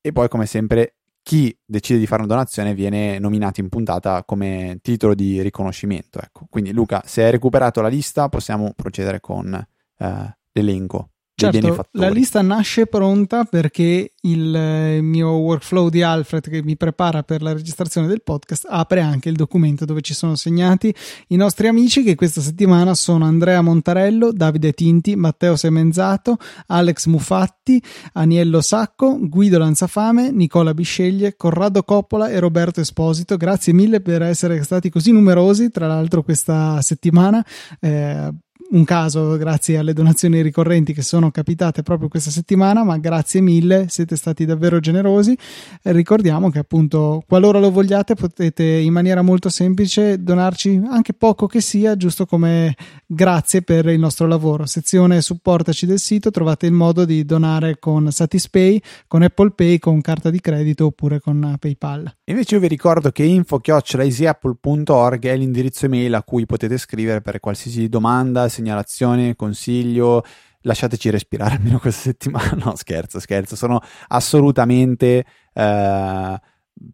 e 0.00 0.12
poi 0.12 0.28
come 0.28 0.46
sempre 0.46 0.96
chi 1.22 1.56
decide 1.64 1.98
di 1.98 2.06
fare 2.06 2.22
una 2.22 2.32
donazione 2.32 2.74
viene 2.74 3.18
nominato 3.18 3.60
in 3.60 3.68
puntata 3.68 4.24
come 4.24 4.78
titolo 4.82 5.14
di 5.14 5.42
riconoscimento. 5.42 6.18
Ecco. 6.20 6.46
Quindi 6.48 6.72
Luca, 6.72 7.02
se 7.04 7.22
hai 7.22 7.30
recuperato 7.30 7.80
la 7.80 7.88
lista 7.88 8.28
possiamo 8.28 8.72
procedere 8.74 9.20
con 9.20 9.54
eh, 9.54 10.36
l'elenco 10.52 11.10
certo, 11.40 11.86
La 11.92 12.08
lista 12.10 12.42
nasce 12.42 12.86
pronta 12.86 13.44
perché 13.44 14.14
il 14.22 14.54
eh, 14.54 15.00
mio 15.00 15.30
workflow 15.30 15.88
di 15.88 16.02
Alfred 16.02 16.48
che 16.48 16.62
mi 16.62 16.76
prepara 16.76 17.22
per 17.22 17.42
la 17.42 17.52
registrazione 17.52 18.06
del 18.06 18.22
podcast 18.22 18.66
apre 18.68 19.00
anche 19.00 19.28
il 19.28 19.36
documento 19.36 19.84
dove 19.84 20.00
ci 20.02 20.14
sono 20.14 20.34
segnati 20.34 20.94
i 21.28 21.36
nostri 21.36 21.68
amici 21.68 22.02
che 22.02 22.14
questa 22.14 22.40
settimana 22.40 22.94
sono 22.94 23.24
Andrea 23.24 23.62
Montarello, 23.62 24.32
Davide 24.32 24.72
Tinti, 24.72 25.16
Matteo 25.16 25.56
Semenzato, 25.56 26.36
Alex 26.66 27.06
Mufatti, 27.06 27.82
Aniello 28.14 28.60
Sacco, 28.60 29.18
Guido 29.20 29.58
Lanzafame, 29.58 30.30
Nicola 30.30 30.74
Bisceglie, 30.74 31.36
Corrado 31.36 31.82
Coppola 31.82 32.28
e 32.28 32.38
Roberto 32.38 32.80
Esposito. 32.80 33.36
Grazie 33.36 33.72
mille 33.72 34.00
per 34.00 34.22
essere 34.22 34.62
stati 34.62 34.90
così 34.90 35.12
numerosi, 35.12 35.70
tra 35.70 35.86
l'altro 35.86 36.22
questa 36.22 36.80
settimana. 36.82 37.44
Eh, 37.80 38.32
un 38.70 38.84
caso 38.84 39.36
grazie 39.36 39.78
alle 39.78 39.92
donazioni 39.92 40.42
ricorrenti 40.42 40.92
che 40.92 41.02
sono 41.02 41.30
capitate 41.30 41.82
proprio 41.82 42.08
questa 42.08 42.30
settimana, 42.30 42.84
ma 42.84 42.98
grazie 42.98 43.40
mille, 43.40 43.86
siete 43.88 44.16
stati 44.16 44.44
davvero 44.44 44.78
generosi. 44.78 45.36
E 45.82 45.92
ricordiamo 45.92 46.50
che 46.50 46.60
appunto 46.60 47.24
qualora 47.26 47.58
lo 47.58 47.70
vogliate 47.70 48.14
potete 48.14 48.64
in 48.64 48.92
maniera 48.92 49.22
molto 49.22 49.48
semplice 49.48 50.22
donarci 50.22 50.82
anche 50.88 51.14
poco 51.14 51.46
che 51.46 51.60
sia, 51.60 51.96
giusto 51.96 52.26
come 52.26 52.76
grazie 53.06 53.62
per 53.62 53.86
il 53.86 53.98
nostro 53.98 54.26
lavoro. 54.26 54.66
Sezione 54.66 55.20
supportaci 55.20 55.86
del 55.86 55.98
sito, 55.98 56.30
trovate 56.30 56.66
il 56.66 56.72
modo 56.72 57.04
di 57.04 57.24
donare 57.24 57.78
con 57.80 58.12
Satispay, 58.12 58.80
con 59.08 59.22
Apple 59.22 59.50
Pay, 59.50 59.78
con 59.78 60.00
carta 60.00 60.30
di 60.30 60.40
credito 60.40 60.86
oppure 60.86 61.18
con 61.18 61.56
PayPal. 61.58 62.18
Invece 62.24 62.54
io 62.54 62.60
vi 62.60 62.68
ricordo 62.68 63.10
che 63.10 63.24
info-easyapple.org 63.24 65.26
è 65.26 65.36
l'indirizzo 65.36 65.86
email 65.86 66.14
a 66.14 66.22
cui 66.22 66.46
potete 66.46 66.78
scrivere 66.78 67.20
per 67.20 67.40
qualsiasi 67.40 67.88
domanda, 67.88 68.48
segnalazione, 68.60 69.34
consiglio. 69.34 70.22
Lasciateci 70.62 71.10
respirare 71.10 71.56
almeno 71.56 71.78
questa 71.78 72.02
settimana. 72.02 72.52
No, 72.62 72.76
scherzo, 72.76 73.18
scherzo. 73.18 73.56
Sono 73.56 73.80
assolutamente 74.08 75.24
eh, 75.52 76.40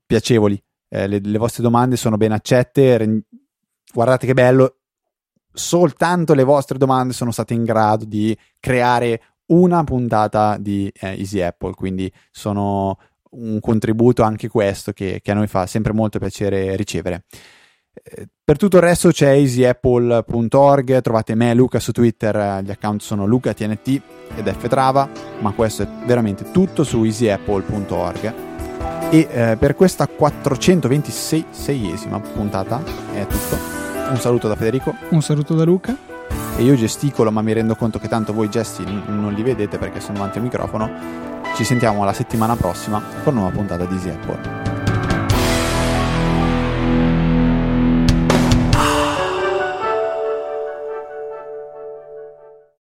piacevoli. 0.07 0.63
Eh, 0.89 1.07
le, 1.09 1.19
le, 1.21 1.39
vostre 1.39 1.63
domande 1.63 1.97
sono 1.97 2.17
ben 2.17 2.33
accette. 2.33 3.25
Guardate 3.93 4.27
che 4.27 4.35
bello. 4.35 4.77
Soltanto 5.53 6.35
le 6.35 6.45
vostre 6.45 6.79
domande 6.79 7.13
sono 7.13 7.31
state 7.31 7.55
in 7.55 7.65
grado 7.65 8.05
di 8.05 8.37
creare 8.61 9.23
una 9.47 9.83
puntata 9.85 10.59
di 10.59 10.91
eh, 11.01 11.19
Easy 11.19 11.41
Apple. 11.41 11.73
Quindi 11.73 12.13
sono 12.31 12.99
un 13.31 13.59
contributo 13.61 14.23
anche 14.23 14.49
questo 14.49 14.93
che, 14.93 15.21
che 15.23 15.31
a 15.31 15.35
noi 15.35 15.47
fa 15.47 15.67
sempre 15.67 15.93
molto 15.93 16.19
piacere 16.19 16.77
ricevere. 16.77 17.25
Per 18.45 18.57
tutto 18.57 18.77
il 18.77 18.83
resto 18.83 19.11
c'è 19.11 19.31
easyapple.org, 19.31 21.01
trovate 21.01 21.35
me 21.35 21.51
e 21.51 21.55
Luca 21.55 21.81
su 21.81 21.93
Twitter, 21.93 22.63
gli 22.63 22.71
account 22.71 23.01
sono 23.01 23.27
lucatnt 23.27 24.03
ed 24.37 24.53
ftrava, 24.53 25.09
ma 25.41 25.51
questo 25.53 25.83
è 25.83 25.89
veramente 26.05 26.51
tutto 26.53 26.85
su 26.85 27.03
easyapple.org. 27.03 28.47
E 29.11 29.29
eh, 29.31 29.57
per 29.57 29.75
questa 29.75 30.09
426esima 30.09 32.21
puntata 32.33 32.83
è 33.13 33.27
tutto. 33.27 33.57
Un 34.11 34.19
saluto 34.19 34.49
da 34.49 34.57
Federico. 34.57 34.95
Un 35.11 35.23
saluto 35.23 35.55
da 35.55 35.65
Luca. 35.65 35.97
E 36.57 36.63
io 36.63 36.75
gesticolo, 36.75 37.31
ma 37.31 37.43
mi 37.43 37.53
rendo 37.53 37.77
conto 37.77 37.99
che 37.99 38.09
tanto 38.09 38.33
voi 38.33 38.49
gesti 38.49 38.83
non 38.85 39.33
li 39.35 39.43
vedete 39.43 39.79
perché 39.79 40.01
sono 40.01 40.15
davanti 40.15 40.39
al 40.39 40.45
microfono. 40.45 40.91
Ci 41.55 41.65
sentiamo 41.65 42.05
la 42.05 42.13
settimana 42.13 42.57
prossima 42.57 43.01
con 43.23 43.35
una 43.35 43.43
nuova 43.43 43.57
puntata 43.57 43.85
di 43.85 43.95
Easy 43.95 44.11
Apple. 44.11 44.76